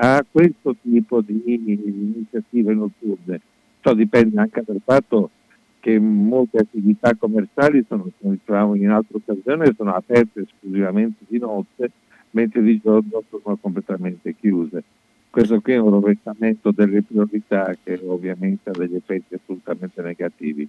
a 0.00 0.24
questo 0.30 0.76
tipo 0.80 1.20
di 1.20 1.42
iniziative 1.44 2.72
notturne. 2.72 3.40
Ciò 3.92 3.98
dipende 3.98 4.40
anche 4.40 4.62
dal 4.64 4.80
fatto 4.82 5.30
che 5.78 5.98
molte 5.98 6.58
attività 6.58 7.14
commerciali 7.14 7.84
sono, 7.86 8.08
come 8.18 8.38
dicevamo 8.38 8.74
in 8.74 8.88
altre 8.88 9.18
occasioni, 9.18 9.70
sono 9.76 9.92
aperte 9.94 10.46
esclusivamente 10.48 11.24
di 11.28 11.38
notte, 11.38 11.90
mentre 12.30 12.62
di 12.62 12.80
giorno 12.82 13.22
sono 13.28 13.56
completamente 13.56 14.34
chiuse. 14.34 14.82
Questo 15.28 15.60
qui 15.60 15.74
è 15.74 15.78
un 15.78 15.90
rovesciamento 15.90 16.70
delle 16.70 17.02
priorità 17.02 17.76
che 17.82 18.00
ovviamente 18.02 18.70
ha 18.70 18.72
degli 18.72 18.94
effetti 18.94 19.34
assolutamente 19.34 20.00
negativi. 20.00 20.66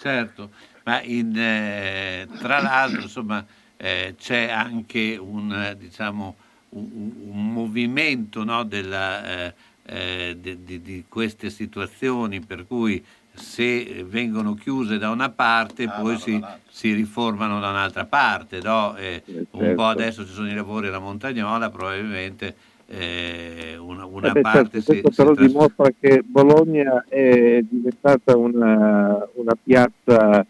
Certo, 0.00 0.50
ma 0.84 1.00
in, 1.02 1.36
eh, 1.36 2.26
tra 2.38 2.60
l'altro 2.60 3.02
insomma, 3.02 3.44
eh, 3.76 4.14
c'è 4.18 4.50
anche 4.50 5.16
un, 5.16 5.76
diciamo, 5.78 6.34
un- 6.70 7.12
un 7.28 7.52
movimento 7.52 8.42
no, 8.42 8.64
della, 8.64 9.46
eh, 9.46 9.54
eh, 9.88 10.36
di, 10.38 10.64
di- 10.64 10.82
di 10.82 11.04
queste 11.08 11.50
situazioni 11.50 12.40
per 12.40 12.66
cui 12.66 13.02
se 13.34 14.04
vengono 14.08 14.54
chiuse 14.54 14.98
da 14.98 15.10
una 15.10 15.30
parte 15.30 15.88
poi 15.88 16.16
si, 16.18 16.42
si 16.70 16.92
riformano 16.92 17.60
da 17.60 17.70
un'altra 17.70 18.04
parte. 18.04 18.60
no? 18.60 18.96
Eh, 18.96 19.22
Un 19.26 19.34
certo. 19.34 19.74
po' 19.74 19.84
adesso 19.84 20.26
ci 20.26 20.32
sono 20.32 20.50
i 20.50 20.54
lavori 20.54 20.88
alla 20.88 20.98
Montagnola, 20.98 21.70
probabilmente 21.70 22.54
eh, 22.88 23.76
una, 23.78 24.04
una 24.06 24.28
Eh 24.28 24.32
beh, 24.32 24.40
parte 24.42 24.80
certo, 24.80 24.80
si, 24.80 25.00
questo 25.00 25.10
si 25.10 25.16
però 25.16 25.34
tras- 25.34 25.46
dimostra 25.52 25.90
che 26.00 26.22
Bologna 26.24 27.04
è 27.08 27.60
diventata 27.68 28.36
una, 28.36 29.28
una 29.34 29.56
piazza 29.62 30.44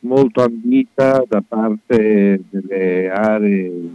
molto 0.00 0.42
ambita 0.42 1.22
da 1.28 1.42
parte 1.46 2.40
delle 2.50 3.10
aree 3.10 3.90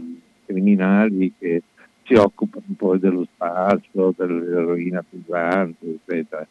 criminali 0.45 1.34
che 1.38 1.61
si 2.08 2.14
occupano 2.16 2.66
poi 2.76 3.00
dello 3.00 3.28
spazio, 3.34 4.14
dell'eroina 4.16 5.04
pesante, 5.08 6.00
eccetera. 6.06 6.48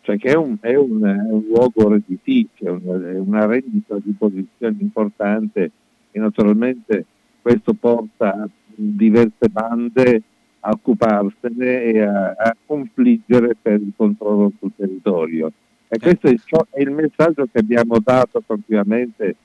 Cioè 0.00 0.16
che 0.18 0.30
è 0.30 0.36
un, 0.36 0.56
è 0.60 0.74
un- 0.74 1.04
è 1.04 1.32
un 1.32 1.44
luogo 1.48 1.88
redditizio, 1.88 2.66
è 2.66 2.70
una, 2.70 3.10
è 3.10 3.18
una 3.18 3.46
rendita 3.46 3.96
di 4.02 4.12
posizione 4.12 4.76
importante 4.80 5.70
e 6.10 6.18
naturalmente 6.18 7.04
questo 7.40 7.74
porta 7.74 8.48
diverse 8.74 9.48
bande 9.50 10.22
a 10.60 10.70
occuparsene 10.70 11.82
e 11.82 12.00
a, 12.00 12.34
a 12.36 12.56
confliggere 12.66 13.54
per 13.60 13.80
il 13.80 13.92
controllo 13.96 14.52
sul 14.58 14.72
territorio. 14.76 15.52
E 15.88 15.98
questo 15.98 16.26
è, 16.28 16.34
ciò- 16.44 16.66
è 16.70 16.80
il 16.80 16.90
messaggio 16.90 17.46
che 17.50 17.58
abbiamo 17.60 17.98
dato 18.02 18.42
continuamente 18.46 19.36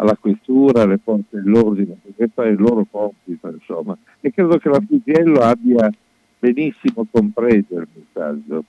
alla 0.00 0.16
questura, 0.16 0.82
alle 0.82 0.98
forze 1.02 1.26
dell'ordine, 1.30 1.96
perché 2.02 2.28
poi 2.32 2.46
è 2.48 2.50
il 2.50 2.60
loro 2.60 2.86
compito, 2.90 3.48
insomma. 3.48 3.96
E 4.20 4.32
credo 4.32 4.56
che 4.58 4.68
la 4.68 4.80
Fisiello 4.86 5.40
abbia 5.40 5.90
benissimo 6.38 7.06
compreso 7.10 7.74
il 7.74 7.86
messaggio. 7.92 8.64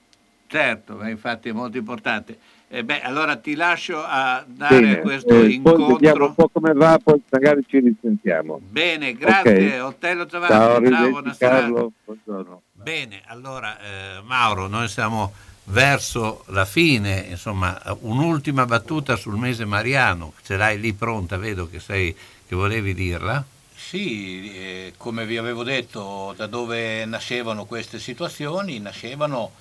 Certo, 0.48 0.96
ma 0.98 1.10
infatti 1.10 1.48
è 1.48 1.54
molto 1.54 1.78
importante. 1.78 2.38
Eh, 2.68 2.84
beh, 2.84 3.02
allora 3.02 3.38
ti 3.38 3.56
lascio 3.56 4.02
a 4.06 4.44
dare 4.46 4.80
Bene, 4.80 5.00
questo 5.00 5.30
eh, 5.30 5.60
poi 5.62 5.78
vediamo 5.78 5.94
incontro. 5.94 6.26
un 6.26 6.34
po' 6.36 6.50
come 6.50 6.74
va, 6.74 7.00
poi 7.02 7.22
magari 7.30 7.64
ci 7.66 7.80
risentiamo. 7.80 8.60
Bene, 8.70 9.14
grazie. 9.14 9.80
Ok. 9.80 9.96
Otello 9.96 10.26
Ciao, 10.26 10.40
Travaglio, 10.40 10.54
ciao, 10.54 10.76
arrivederci, 10.76 11.12
buona 11.12 11.34
serata. 11.34 11.60
Carlo, 11.62 11.92
buongiorno. 12.04 12.62
Bene, 12.74 13.22
allora 13.28 13.78
eh, 13.80 14.22
Mauro, 14.26 14.68
noi 14.68 14.90
siamo 14.90 15.32
verso 15.66 16.44
la 16.48 16.66
fine, 16.66 17.28
insomma, 17.30 17.80
un'ultima 18.02 18.66
battuta 18.66 19.16
sul 19.16 19.38
mese 19.38 19.66
mariano, 19.66 20.34
ce 20.44 20.58
l'hai 20.58 20.80
lì 20.80 20.94
pronta, 20.94 21.38
vedo 21.38 21.70
che 21.70 21.80
sei 21.80 22.16
che 22.48 22.56
volevi 22.56 22.94
dirla. 22.94 23.44
Sì, 23.76 24.54
eh, 24.54 24.94
come 24.98 25.26
vi 25.26 25.38
avevo 25.38 25.64
detto, 25.64 26.34
da 26.36 26.48
dove 26.48 27.06
nascevano 27.06 27.66
queste 27.66 28.00
situazioni? 28.00 28.80
Nascevano 28.80 29.52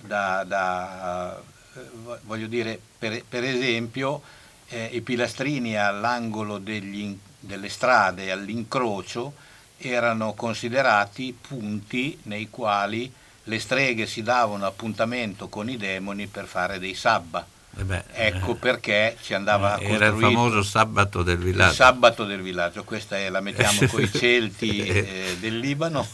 da, 0.00 0.44
da, 0.44 1.42
eh, 1.74 1.80
voglio 2.22 2.46
dire, 2.46 2.78
per, 2.98 3.22
per 3.28 3.44
esempio, 3.44 4.22
eh, 4.68 4.90
i 4.92 5.00
pilastrini 5.00 5.76
all'angolo 5.76 6.58
degli 6.58 7.16
delle 7.46 7.68
strade, 7.68 8.30
all'incrocio, 8.30 9.32
erano 9.78 10.34
considerati 10.34 11.36
punti 11.38 12.18
nei 12.24 12.50
quali 12.50 13.12
le 13.48 13.58
streghe 13.60 14.06
si 14.06 14.22
davano 14.22 14.66
appuntamento 14.66 15.48
con 15.48 15.68
i 15.70 15.76
demoni 15.76 16.26
per 16.26 16.46
fare 16.46 16.78
dei 16.78 16.94
sabba. 16.94 17.46
Eh 17.78 17.84
beh, 17.84 18.04
Ecco 18.14 18.52
eh, 18.52 18.56
perché 18.56 19.16
si 19.20 19.34
andava 19.34 19.78
Era 19.78 20.06
il 20.06 20.18
famoso 20.18 20.62
sabato 20.62 21.22
del 21.22 21.36
il 21.36 21.44
villaggio. 21.44 21.74
sabato 21.74 22.24
del 22.24 22.40
villaggio, 22.40 22.84
questa 22.84 23.18
è, 23.18 23.28
la 23.28 23.40
mettiamo 23.40 23.86
con 23.88 24.00
i 24.00 24.10
Celti 24.10 24.78
eh, 24.78 25.36
del 25.38 25.58
Libano 25.58 26.08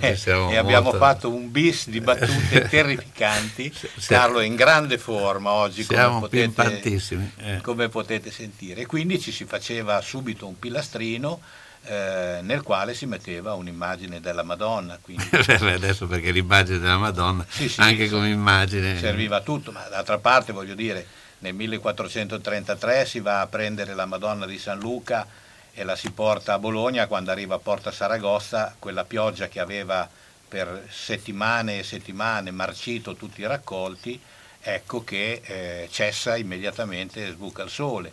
eh, 0.00 0.18
e 0.22 0.56
abbiamo 0.58 0.90
molto- 0.90 0.98
fatto 0.98 1.32
un 1.34 1.50
bis 1.50 1.88
di 1.88 2.02
battute 2.02 2.68
terrificanti. 2.68 3.72
Carlo 4.06 4.40
è 4.40 4.44
in 4.44 4.56
grande 4.56 4.98
forma 4.98 5.52
oggi, 5.52 5.84
Siamo 5.84 6.20
come 6.28 6.50
potete, 6.50 7.00
eh. 7.38 7.60
come 7.62 7.88
potete 7.88 8.30
sentire. 8.30 8.82
E 8.82 8.86
quindi 8.86 9.18
ci 9.18 9.32
si 9.32 9.46
faceva 9.46 10.02
subito 10.02 10.46
un 10.46 10.58
pilastrino 10.58 11.40
eh, 11.86 12.40
nel 12.42 12.62
quale 12.62 12.94
si 12.94 13.06
metteva 13.06 13.54
un'immagine 13.54 14.20
della 14.20 14.42
Madonna. 14.42 14.98
Adesso 15.46 16.06
perché 16.06 16.32
l'immagine 16.32 16.78
della 16.78 16.98
Madonna, 16.98 17.46
Sì, 17.48 17.68
sì, 17.68 17.80
anche 17.80 18.06
sì. 18.06 18.12
come 18.12 18.28
immagine... 18.28 18.98
serviva 18.98 19.36
a 19.36 19.40
tutto, 19.40 19.72
ma 19.72 19.86
d'altra 19.88 20.18
parte 20.18 20.52
voglio 20.52 20.74
dire, 20.74 21.06
nel 21.38 21.54
1433 21.54 23.06
si 23.06 23.20
va 23.20 23.40
a 23.40 23.46
prendere 23.46 23.94
la 23.94 24.06
Madonna 24.06 24.46
di 24.46 24.58
San 24.58 24.78
Luca 24.78 25.26
e 25.72 25.84
la 25.84 25.94
si 25.94 26.10
porta 26.10 26.54
a 26.54 26.58
Bologna, 26.58 27.06
quando 27.06 27.30
arriva 27.30 27.56
a 27.56 27.58
Porta 27.58 27.92
Saragozza, 27.92 28.74
quella 28.78 29.04
pioggia 29.04 29.46
che 29.46 29.60
aveva 29.60 30.08
per 30.48 30.86
settimane 30.90 31.78
e 31.78 31.82
settimane 31.82 32.50
marcito 32.50 33.14
tutti 33.14 33.42
i 33.42 33.46
raccolti, 33.46 34.18
ecco 34.60 35.04
che 35.04 35.42
eh, 35.44 35.88
cessa 35.90 36.36
immediatamente 36.36 37.26
e 37.26 37.30
sbuca 37.32 37.62
il 37.62 37.70
sole. 37.70 38.12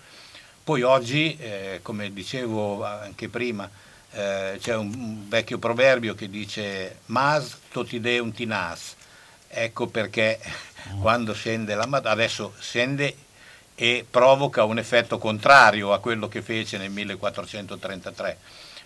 Poi 0.63 0.81
oggi, 0.81 1.35
eh, 1.39 1.79
come 1.81 2.13
dicevo 2.13 2.85
anche 2.85 3.27
prima, 3.27 3.69
eh, 4.11 4.57
c'è 4.61 4.75
un, 4.75 4.93
un 4.95 5.27
vecchio 5.27 5.57
proverbio 5.57 6.15
che 6.15 6.29
dice 6.29 6.99
mas 7.07 7.57
totideum 7.69 8.31
tinas, 8.31 8.95
ecco 9.49 9.87
perché 9.87 10.39
quando 11.01 11.33
scende 11.33 11.75
la 11.75 11.85
Madonna, 11.85 12.11
adesso 12.11 12.53
scende 12.59 13.13
e 13.75 14.05
provoca 14.09 14.63
un 14.63 14.77
effetto 14.77 15.17
contrario 15.17 15.91
a 15.91 15.99
quello 15.99 16.29
che 16.29 16.41
fece 16.41 16.77
nel 16.77 16.91
1433, 16.91 18.37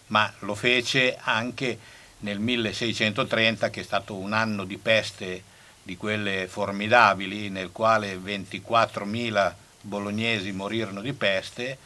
ma 0.08 0.34
lo 0.40 0.56
fece 0.56 1.16
anche 1.22 1.78
nel 2.22 2.40
1630 2.40 3.70
che 3.70 3.82
è 3.82 3.84
stato 3.84 4.16
un 4.16 4.34
anno 4.34 4.64
di 4.64 4.78
peste 4.78 5.44
di 5.84 5.96
quelle 5.96 6.48
formidabili 6.48 7.50
nel 7.50 7.72
quale 7.72 8.16
24.000 8.18 9.54
bolognesi 9.88 10.52
morirono 10.52 11.02
di 11.02 11.14
peste, 11.14 11.78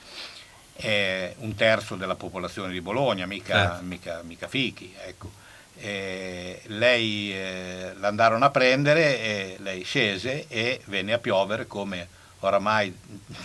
eh, 0.75 1.35
un 1.39 1.55
terzo 1.55 1.95
della 1.95 2.15
popolazione 2.15 2.71
di 2.71 2.81
Bologna, 2.81 3.25
mica, 3.25 3.69
Certo. 3.69 3.83
mica, 3.83 4.21
mica 4.23 4.47
fichi. 4.47 4.93
Ecco. 5.05 5.31
Eh, 5.77 6.61
lei 6.65 7.33
eh, 7.33 7.93
l'andarono 7.99 8.45
a 8.45 8.49
prendere, 8.49 9.19
e 9.19 9.55
lei 9.59 9.83
scese 9.83 10.45
e 10.47 10.81
venne 10.85 11.13
a 11.13 11.17
piovere 11.17 11.65
come 11.67 12.07
oramai 12.39 12.95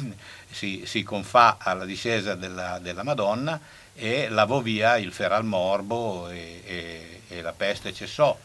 si, 0.50 0.82
si 0.86 1.02
confà 1.02 1.56
alla 1.60 1.84
discesa 1.84 2.34
della, 2.34 2.78
della 2.80 3.02
Madonna 3.02 3.58
e 3.94 4.28
lavò 4.28 4.60
via 4.60 4.96
il 4.96 5.12
feral 5.12 5.44
morbo 5.44 6.28
e, 6.28 6.62
e- 6.66 7.20
e 7.28 7.40
la 7.42 7.52
peste 7.52 7.92
cessò. 7.92 8.36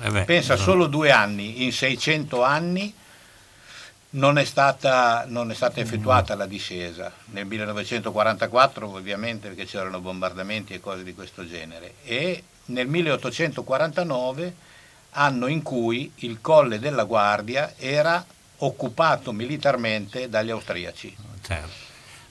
Eh 0.00 0.10
beh, 0.10 0.24
Pensa 0.24 0.54
no. 0.54 0.60
solo 0.60 0.86
due 0.86 1.10
anni, 1.10 1.62
in 1.64 1.72
600 1.72 2.42
anni 2.42 2.92
non 4.14 4.38
è 4.38 4.44
stata, 4.44 5.24
non 5.26 5.50
è 5.50 5.54
stata 5.54 5.80
effettuata 5.80 6.34
la 6.34 6.46
discesa. 6.46 7.12
Nel 7.26 7.46
1944 7.46 8.88
ovviamente 8.88 9.48
perché 9.48 9.64
c'erano 9.64 10.00
bombardamenti 10.00 10.74
e 10.74 10.80
cose 10.80 11.02
di 11.02 11.14
questo 11.14 11.46
genere 11.46 11.94
e 12.04 12.42
nel 12.66 12.86
1849 12.86 14.54
anno 15.16 15.46
in 15.46 15.62
cui 15.62 16.10
il 16.16 16.40
colle 16.40 16.78
della 16.78 17.04
Guardia 17.04 17.74
era 17.76 18.24
occupato 18.58 19.32
militarmente 19.32 20.28
dagli 20.28 20.50
austriaci. 20.50 21.16
Certo. 21.42 21.82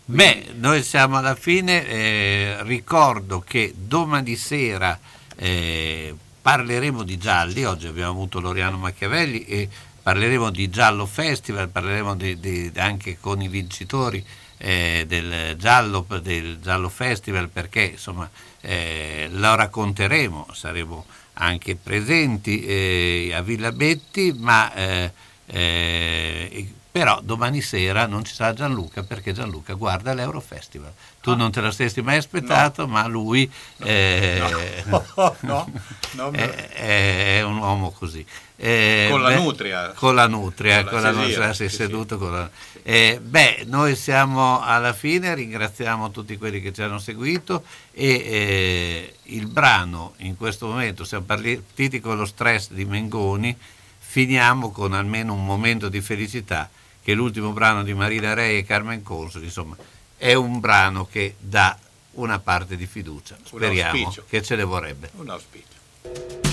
Beh, 0.06 0.52
noi 0.56 0.84
siamo 0.84 1.18
alla 1.18 1.36
fine, 1.36 1.88
eh, 1.88 2.58
ricordo 2.62 3.40
che 3.40 3.74
domani 3.76 4.36
sera 4.36 5.00
eh, 5.38 6.14
parleremo 6.42 7.04
di 7.04 7.18
gialli, 7.18 7.64
oggi 7.64 7.88
abbiamo 7.88 8.12
avuto 8.12 8.42
Loriano 8.42 8.78
Machiavelli 8.78 9.46
e 9.46 9.70
parleremo 10.04 10.50
di 10.50 10.70
Giallo 10.70 11.06
Festival, 11.06 11.70
parleremo 11.70 12.16
di- 12.16 12.40
di- 12.40 12.72
anche 12.76 13.18
con 13.20 13.42
i 13.42 13.48
vincitori 13.48 14.24
eh, 14.58 15.06
del, 15.08 15.56
giallo, 15.58 16.06
del 16.22 16.60
Giallo 16.62 16.90
Festival 16.90 17.50
perché 17.50 17.84
insomma 17.84 18.30
eh, 18.62 19.28
lo 19.32 19.56
racconteremo, 19.56 20.48
saremo 20.54 21.06
anche 21.36 21.76
presenti 21.76 22.64
eh, 22.64 23.32
a 23.34 23.42
Villa 23.42 23.72
Betti, 23.72 24.34
ma 24.38 24.74
eh, 24.74 25.12
eh, 25.48 26.74
però 26.92 27.20
domani 27.24 27.62
sera 27.62 28.06
non 28.06 28.24
ci 28.24 28.34
sarà 28.36 28.54
Gianluca 28.54 29.02
perché 29.02 29.34
Gianluca 29.34 29.74
guarda 29.74 30.14
l'Eurofestival. 30.14 30.94
Tu 31.22 31.36
non 31.36 31.52
te 31.52 31.60
lo 31.62 31.72
stessi 31.72 32.02
mai 32.02 32.18
aspettato, 32.18 32.88
ma 32.88 33.08
lui 33.08 33.52
eh, 33.80 34.84
No, 34.86 35.04
no, 35.40 35.72
no, 36.12 36.32
è 36.32 37.42
un 37.44 37.58
uomo 37.58 37.90
così. 37.92 38.24
Eh, 38.56 39.08
Con 39.10 39.22
la 39.22 39.30
beh, 39.30 39.36
nutria. 39.36 39.90
Con 39.96 40.16
la 40.16 40.28
nutria, 40.28 40.84
Con 40.84 41.02
la 41.02 41.12
con 41.12 41.30
la 41.30 41.54
sei 41.54 41.70
sì, 41.70 41.76
seduto 41.76 42.18
con 42.18 42.32
la- 42.34 42.50
Eh, 42.84 43.20
beh, 43.22 43.64
noi 43.68 43.96
siamo 43.96 44.62
alla 44.62 44.94
fine, 44.94 45.34
ringraziamo 45.34 46.12
tutti 46.12 46.38
quelli 46.38 46.62
che 46.62 46.72
ci 46.74 46.82
hanno 46.82 47.00
seguito 47.00 47.64
e 47.92 48.08
eh, 48.10 49.16
il 49.24 49.48
brano 49.48 50.14
in 50.18 50.38
questo 50.38 50.68
momento, 50.68 51.04
siamo 51.04 51.24
partiti 51.26 52.00
con 52.00 52.18
lo 52.18 52.26
stress 52.26 52.70
di 52.72 52.86
Mengoni, 52.86 53.58
finiamo 53.98 54.72
con 54.72 54.94
almeno 54.94 55.34
un 55.34 55.46
momento 55.46 55.90
di 55.90 56.02
felicità 56.02 56.70
che 57.04 57.14
è 57.14 57.16
l'ultimo 57.16 57.52
brano 57.52 57.84
di 57.84 57.94
Marina 57.94 58.34
Rei 58.34 58.60
e 58.60 58.64
Carmen 58.66 59.02
Consoli, 59.02 59.46
insomma, 59.46 59.76
è 60.18 60.34
un 60.34 60.60
brano 60.60 61.06
che 61.10 61.36
dà 61.40 61.78
una 62.12 62.40
parte 62.40 62.76
di 62.78 62.86
fiducia. 62.86 63.36
Speriamo 63.44 64.14
che 64.30 64.42
ce 64.42 64.56
ne 64.56 64.64
vorrebbe. 64.64 65.10
Un 65.16 65.30
auspicio. 65.30 66.53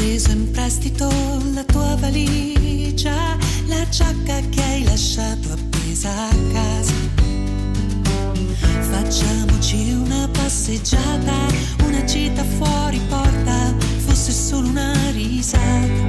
Preso 0.00 0.30
in 0.30 0.50
prestito 0.50 1.12
la 1.52 1.62
tua 1.64 1.94
valigia, 2.00 3.36
la 3.66 3.86
giacca 3.90 4.40
che 4.48 4.62
hai 4.62 4.82
lasciato 4.82 5.52
appesa 5.52 6.10
a 6.10 6.34
casa. 6.54 6.92
Facciamoci 8.90 9.92
una 9.92 10.26
passeggiata, 10.32 11.34
una 11.84 12.02
gita 12.04 12.42
fuori 12.42 12.98
porta, 13.10 13.74
fosse 14.06 14.32
solo 14.32 14.68
una 14.68 14.94
risata. 15.10 16.08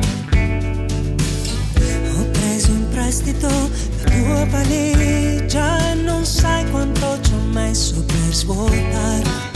Ho 2.15 2.25
preso 2.31 2.71
in 2.71 2.87
prestito 2.91 3.49
la 3.49 4.09
tua 4.09 4.45
valigia, 4.45 5.93
non 5.95 6.25
sai 6.25 6.69
quanto 6.71 7.19
ci 7.21 7.33
ho 7.33 7.41
messo 7.51 8.01
per 8.05 8.33
svuotarla. 8.33 9.50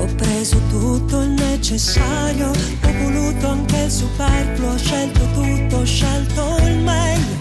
Ho 0.00 0.06
preso 0.14 0.60
tutto 0.68 1.22
il 1.22 1.30
necessario, 1.30 2.50
ho 2.50 2.92
voluto 3.02 3.48
anche 3.48 3.78
il 3.78 3.90
superfluo, 3.90 4.70
ho 4.70 4.76
scelto 4.76 5.20
tutto, 5.32 5.76
ho 5.78 5.84
scelto 5.84 6.56
il 6.62 6.78
meglio. 6.78 7.36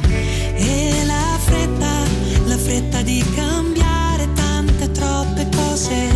E 0.56 1.04
la 1.06 1.38
fretta, 1.40 2.02
la 2.46 2.58
fretta 2.58 3.02
di 3.04 3.24
cambiare 3.36 4.28
tante 4.34 4.92
troppe 4.92 5.48
cose. 5.56 6.10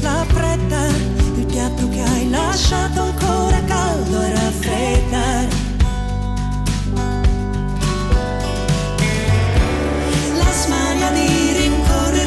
La 0.00 0.26
fretta, 0.26 0.86
il 1.36 1.46
piatto 1.46 1.88
che 1.88 2.02
hai 2.02 2.30
lasciato 2.30 3.00
ancora 3.02 3.62
caldo 3.64 4.22
e 4.22 4.30
raffreddare. 4.32 5.57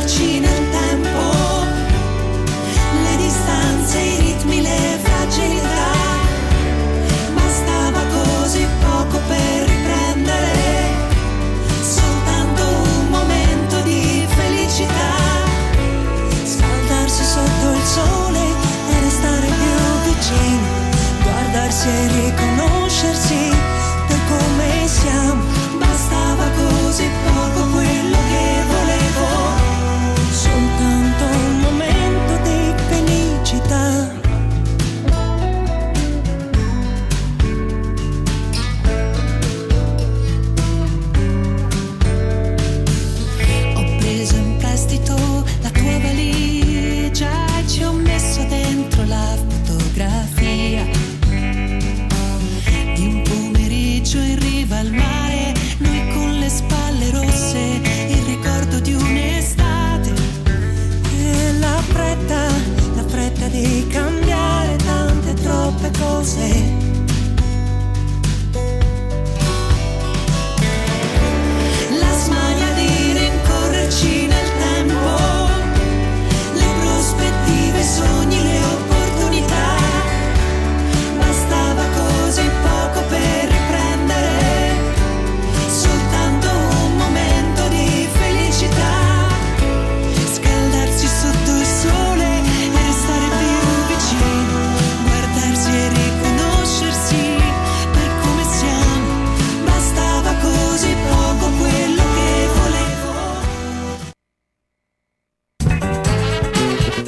perderci 0.02 0.40
nel 0.40 0.70
tempo, 0.72 1.20
le 3.04 3.18
distanze, 3.18 4.00
i 4.00 4.20
ritmi, 4.20 4.62
le 4.62 5.00
fragilità. 5.02 5.92
Bastava 7.34 8.02
così 8.10 8.66
poco 8.80 9.20
per 9.28 9.68
riprendere. 9.68 11.10
Soltanto 11.82 12.64
un 12.64 13.10
momento 13.10 13.82
di 13.82 14.26
felicità, 14.28 15.14
scaldarsi 16.44 17.24
sotto 17.24 17.72
il 17.72 17.84
sole 17.84 18.44
e 18.90 19.00
restare 19.02 19.48
più 19.48 20.14
vicini, 20.14 20.68
guardarsi 21.24 21.88
e 21.88 22.08
riconoscersi. 22.08 23.31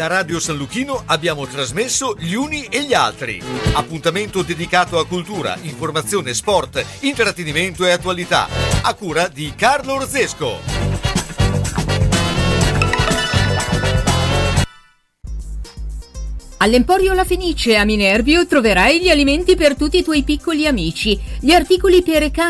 Da 0.03 0.09
Radio 0.09 0.37
San 0.37 0.57
Luchino 0.57 1.03
abbiamo 1.05 1.47
trasmesso 1.47 2.17
Gli 2.19 2.33
Uni 2.33 2.65
e 2.65 2.83
gli 2.83 2.93
Altri. 2.93 3.41
Appuntamento 3.71 4.41
dedicato 4.41 4.99
a 4.99 5.07
cultura, 5.07 5.57
informazione, 5.61 6.33
sport, 6.33 6.85
intrattenimento 7.03 7.85
e 7.85 7.91
attualità. 7.91 8.49
A 8.81 8.93
cura 8.95 9.29
di 9.29 9.53
Carlo 9.55 9.93
Orzesco. 9.93 10.59
All'Emporio 16.57 17.13
La 17.13 17.25
Fenice 17.25 17.75
a 17.75 17.83
Minervio 17.83 18.47
troverai 18.47 19.01
gli 19.01 19.09
alimenti 19.09 19.55
per 19.55 19.75
tutti 19.75 19.97
i 19.97 20.03
tuoi 20.03 20.23
piccoli 20.23 20.65
amici, 20.65 21.19
gli 21.41 21.51
articoli 21.51 22.01
per 22.01 22.31
cani 22.31 22.41